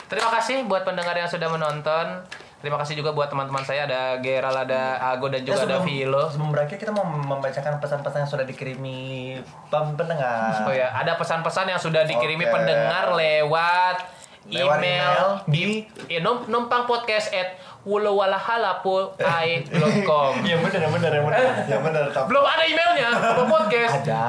Terima 0.07 0.30
kasih 0.39 0.63
buat 0.67 0.84
pendengar 0.84 1.15
yang 1.15 1.28
sudah 1.28 1.47
menonton. 1.47 2.28
Terima 2.58 2.76
kasih 2.76 2.95
juga 2.95 3.12
buat 3.12 3.28
teman-teman 3.28 3.62
saya 3.62 3.86
ada 3.86 4.18
Geral, 4.18 4.55
ada 4.58 4.97
Ago 5.08 5.28
dan 5.28 5.41
juga 5.41 5.62
ada 5.62 5.78
Vilo. 5.80 6.26
sebelum 6.26 6.49
berakhir 6.49 6.76
kita 6.76 6.89
mau 6.89 7.05
membacakan 7.05 7.78
pesan-pesan 7.78 8.20
yang 8.20 8.30
sudah 8.30 8.43
dikirimi 8.43 9.36
pendengar. 9.70 10.66
Oh 10.66 10.72
ya, 10.72 10.89
ada 10.89 11.16
pesan-pesan 11.16 11.68
yang 11.68 11.78
sudah 11.78 12.03
dikirimi 12.03 12.43
Oke. 12.43 12.51
pendengar 12.51 13.14
lewat, 13.14 13.95
Lewat 14.47 14.80
email, 14.80 15.03
email 15.03 15.28
di 15.45 15.62
ya, 16.08 16.20
num- 16.20 16.43
numpang 16.47 16.84
podcast 16.84 17.30
at 17.30 17.55
wulawalahalapul.com. 17.86 20.32
Yang 20.43 20.60
benar, 20.62 20.89
benar, 20.89 21.12
yang 21.14 21.26
benar. 21.26 21.39
Yang 21.68 21.82
benar. 21.84 22.03
tapi- 22.12 22.28
Belum 22.28 22.43
ada 22.43 22.64
emailnya, 22.64 23.08
apa 23.14 23.43
podcast? 23.45 23.93
Ada. 24.01 24.24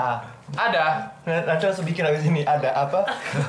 Ada. 0.49 0.85
Nanti 1.29 1.65
langsung 1.65 1.85
bikin 1.85 2.03
habis 2.03 2.25
ini 2.25 2.41
ada 2.43 2.73
apa? 2.73 3.05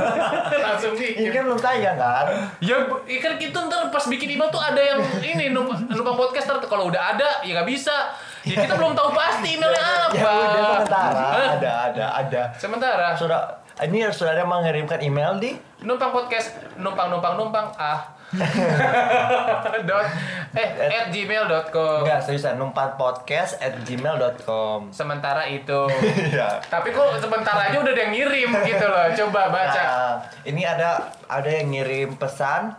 Langsung 0.68 0.94
Ini 0.94 1.16
bikin. 1.16 1.32
kan 1.32 1.42
belum 1.48 1.60
tayang 1.60 1.96
kan? 1.96 2.26
Ya, 2.60 2.76
ikan 2.92 3.34
kita 3.40 3.58
ntar 3.66 3.88
pas 3.88 4.04
bikin 4.06 4.36
email 4.36 4.52
tuh 4.52 4.60
ada 4.60 4.78
yang 4.78 5.00
ini 5.24 5.50
numpang, 5.50 5.88
numpang 5.88 6.20
podcast 6.20 6.52
ntar 6.52 6.60
kalau 6.68 6.92
udah 6.92 7.16
ada 7.16 7.40
ya 7.42 7.56
nggak 7.56 7.70
bisa. 7.70 8.12
Ya 8.44 8.64
kita 8.64 8.76
belum 8.76 8.96
tahu 8.96 9.10
pasti 9.12 9.56
emailnya 9.56 9.84
apa. 10.08 10.16
Ya 10.16 10.28
udah 10.28 10.64
sementara 10.76 11.26
ada 11.56 11.72
ada 11.92 12.06
ada. 12.20 12.42
Sementara. 12.56 13.08
Sudah 13.16 13.42
ini 13.80 14.04
saudara 14.12 14.44
mengirimkan 14.44 15.00
email 15.00 15.40
di 15.40 15.56
numpang 15.80 16.12
podcast 16.12 16.52
numpang 16.76 17.08
numpang 17.08 17.40
numpang 17.40 17.72
ah 17.80 18.04
dot. 19.90 20.06
Eh 20.54 20.70
at 20.90 21.08
gmail.com 21.10 22.06
enggak 22.06 22.22
seriusan 22.26 22.58
numpan 22.58 22.94
podcast 22.98 23.58
at 23.62 23.74
gmail.com 23.86 24.94
sementara 24.94 25.46
itu. 25.50 25.90
Iya. 26.30 26.62
tapi 26.70 26.94
kok 26.94 27.18
sementara 27.18 27.74
aja 27.74 27.82
udah 27.82 27.90
ada 27.90 28.02
yang 28.06 28.14
ngirim 28.14 28.50
gitu 28.66 28.86
loh. 28.86 29.06
Coba 29.26 29.50
baca. 29.50 29.82
Nah, 29.82 30.14
ini 30.46 30.62
ada 30.62 31.10
ada 31.26 31.50
yang 31.50 31.74
ngirim 31.74 32.18
pesan 32.22 32.78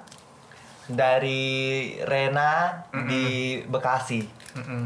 dari 0.90 1.94
Rena 2.02 2.82
di 3.06 3.58
Bekasi. 3.66 4.26
Mm-mm. 4.58 4.84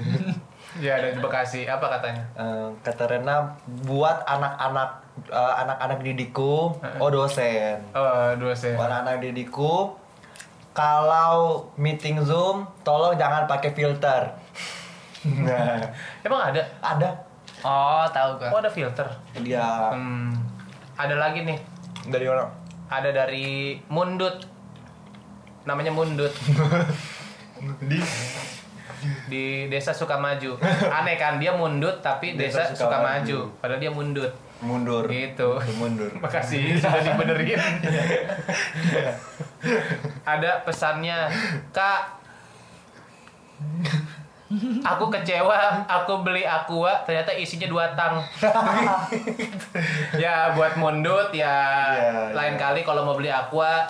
ya 0.84 1.00
ada 1.00 1.08
di 1.12 1.20
Bekasi. 1.20 1.64
Apa 1.64 2.00
katanya? 2.00 2.24
Eh, 2.36 2.68
kata 2.84 3.04
Rena 3.08 3.56
buat 3.84 4.24
anak-anak 4.28 5.03
eh, 5.30 5.52
anak-anak 5.62 5.98
didikku, 6.00 6.74
oh 6.98 7.08
dosen. 7.10 7.78
oh 7.94 8.34
Buat 8.74 8.88
anak-anak 8.90 9.22
didikku, 9.22 9.94
kalau 10.74 11.68
meeting 11.78 12.18
Zoom 12.20 12.66
tolong 12.82 13.14
jangan 13.14 13.46
pakai 13.46 13.70
filter. 13.72 14.22
Nah, 15.24 15.80
emang 16.20 16.52
ada 16.52 16.60
ada 16.84 17.08
Oh, 17.64 18.04
tahu 18.12 18.36
gua. 18.36 18.52
oh 18.52 18.60
ada 18.60 18.68
filter 18.68 19.08
dia 19.40 19.88
hmm. 19.88 20.36
ada 21.00 21.16
lagi 21.16 21.48
nih 21.48 21.56
dari 22.12 22.28
mana? 22.28 22.44
ada 22.92 23.08
dari 23.08 23.80
Mundut 23.88 24.44
namanya 25.64 25.96
Mundut 25.96 26.28
Di 27.88 27.98
di 29.32 29.44
desa 29.72 29.96
Sukamaju 29.96 30.60
aneh 31.00 31.16
kan 31.16 31.40
dia 31.40 31.56
mundut 31.56 32.04
tapi 32.04 32.36
desa, 32.36 32.68
Desa 32.68 32.84
Sukamaju. 32.84 33.48
Sukamaju. 33.48 33.60
padahal 33.64 33.80
dia 33.80 33.92
mundut 33.92 34.32
mundur. 34.64 35.04
gitu 35.06 35.60
Mundur. 35.74 36.10
makasih 36.18 36.74
sudah 36.74 36.98
dibenerin 36.98 37.60
ada 40.24 40.60
pesannya 40.62 41.28
kak 41.70 42.00
aku 44.82 45.04
kecewa 45.10 45.82
aku 45.84 46.20
beli 46.20 46.42
aqua 46.42 47.02
ternyata 47.02 47.32
isinya 47.32 47.66
dua 47.66 47.84
tang 47.92 48.20
ya 50.14 50.52
buat 50.52 50.76
mundut 50.76 51.32
ya 51.32 51.56
Ya, 51.90 52.30
lain 52.30 52.54
ya. 52.54 52.60
kali 52.60 52.80
kalau 52.80 53.02
mau 53.02 53.14
beli 53.14 53.28
aqua 53.28 53.82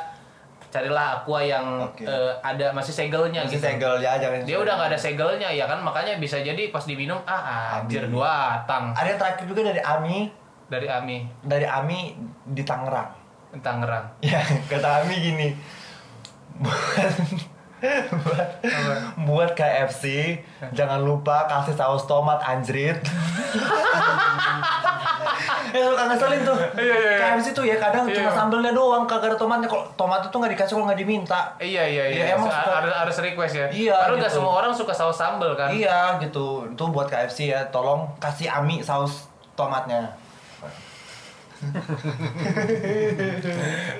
carilah 0.68 1.20
aqua 1.20 1.38
yang 1.38 1.62
Oke. 1.84 2.02
eh, 2.02 2.32
ada 2.40 2.72
masih 2.72 2.90
segelnya 2.90 3.44
Masih 3.44 3.58
gitu 3.58 3.66
segel 3.68 3.94
ya 4.00 4.16
jangan. 4.16 4.42
dia 4.42 4.56
udah 4.56 4.74
nggak 4.74 4.90
ada 4.90 4.98
segelnya 4.98 5.46
ya 5.48 5.64
kan 5.64 5.78
makanya 5.78 6.18
bisa 6.18 6.40
jadi 6.40 6.66
pas 6.68 6.82
diminum 6.82 7.18
ah 7.24 7.78
anjir 7.78 8.06
dua 8.08 8.58
tang 8.64 8.90
Ada 8.90 9.06
yang 9.08 9.20
terakhir 9.20 9.44
juga 9.46 9.60
dari 9.64 9.78
Ami, 9.80 10.26
dari 10.66 10.86
Ami 10.86 11.28
dari 11.40 11.64
Ami 11.64 12.16
di 12.44 12.62
Tangerang. 12.62 13.10
Tangerang 13.56 14.18
Ya, 14.20 14.40
kata 14.64 15.02
Ami 15.02 15.14
gini. 15.22 15.48
Buat 16.54 17.12
buat, 18.14 18.48
buat 19.20 19.50
KFC 19.52 20.36
jangan 20.70 20.98
lupa 20.98 21.44
kasih 21.44 21.74
saus 21.74 22.04
tomat 22.04 22.40
anjrit. 22.40 22.96
ya 25.68 25.82
lu 25.82 25.92
kangen 25.92 26.08
ngeselin 26.08 26.40
tuh. 26.42 26.56
Iya, 26.74 26.94
iya, 26.94 27.10
iya. 27.12 27.18
KFC 27.20 27.46
tuh 27.52 27.62
ya 27.62 27.76
kadang 27.76 28.06
Iya. 28.06 28.16
cuma 28.16 28.30
sambelnya 28.32 28.72
doang 28.72 29.04
kagak 29.04 29.28
ada 29.28 29.36
tomatnya. 29.36 29.66
Kalau 29.66 29.84
tomat 29.94 30.22
itu 30.22 30.32
nggak 30.32 30.52
dikasih 30.54 30.72
kalau 30.72 30.86
nggak 30.88 30.96
diminta. 30.98 31.40
Iya 31.58 31.82
iya 31.84 32.04
iya. 32.08 32.24
Iya, 32.24 32.34
emang 32.34 32.48
suka- 32.48 32.72
harus 32.74 32.92
harus 32.94 33.16
request 33.20 33.54
ya. 33.54 33.66
Iya, 33.68 33.96
Karena 33.98 34.16
nggak 34.16 34.30
gitu. 34.30 34.38
semua 34.40 34.52
orang 34.54 34.72
suka 34.72 34.92
saus 34.92 35.14
sambal 35.14 35.52
kan. 35.52 35.68
Iya 35.68 35.98
gitu. 36.18 36.46
Itu 36.66 36.84
buat 36.88 37.06
KFC 37.06 37.52
ya. 37.52 37.60
Tolong 37.68 38.08
kasih 38.16 38.48
Ami 38.48 38.80
saus 38.80 39.28
tomatnya. 39.52 40.08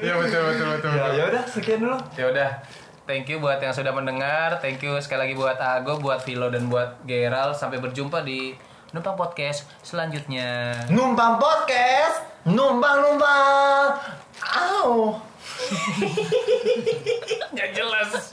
Iya 0.04 0.14
betul 0.20 0.42
betul 0.52 0.66
betul. 0.78 0.92
Ya 0.92 1.06
ya 1.14 1.24
udah 1.32 1.42
sekian 1.48 1.78
dulu. 1.80 1.98
Ya 2.14 2.24
udah. 2.30 2.50
Thank 3.04 3.28
you 3.28 3.36
buat 3.36 3.60
yang 3.60 3.76
sudah 3.76 3.92
mendengar. 3.92 4.64
Thank 4.64 4.80
you 4.80 4.96
sekali 5.04 5.28
lagi 5.28 5.34
buat 5.36 5.60
Ago, 5.60 6.00
buat 6.00 6.24
Vilo 6.24 6.48
dan 6.48 6.72
buat 6.72 7.04
Geral. 7.04 7.52
Sampai 7.52 7.76
berjumpa 7.76 8.24
di 8.24 8.56
Numpang 8.96 9.18
Podcast 9.18 9.68
selanjutnya. 9.84 10.72
Numpang 10.88 11.36
podcast, 11.36 12.24
numpang 12.48 13.04
numpang. 13.04 14.00
Au. 14.40 15.20
Nggak 17.52 17.70
jelas. 17.76 18.32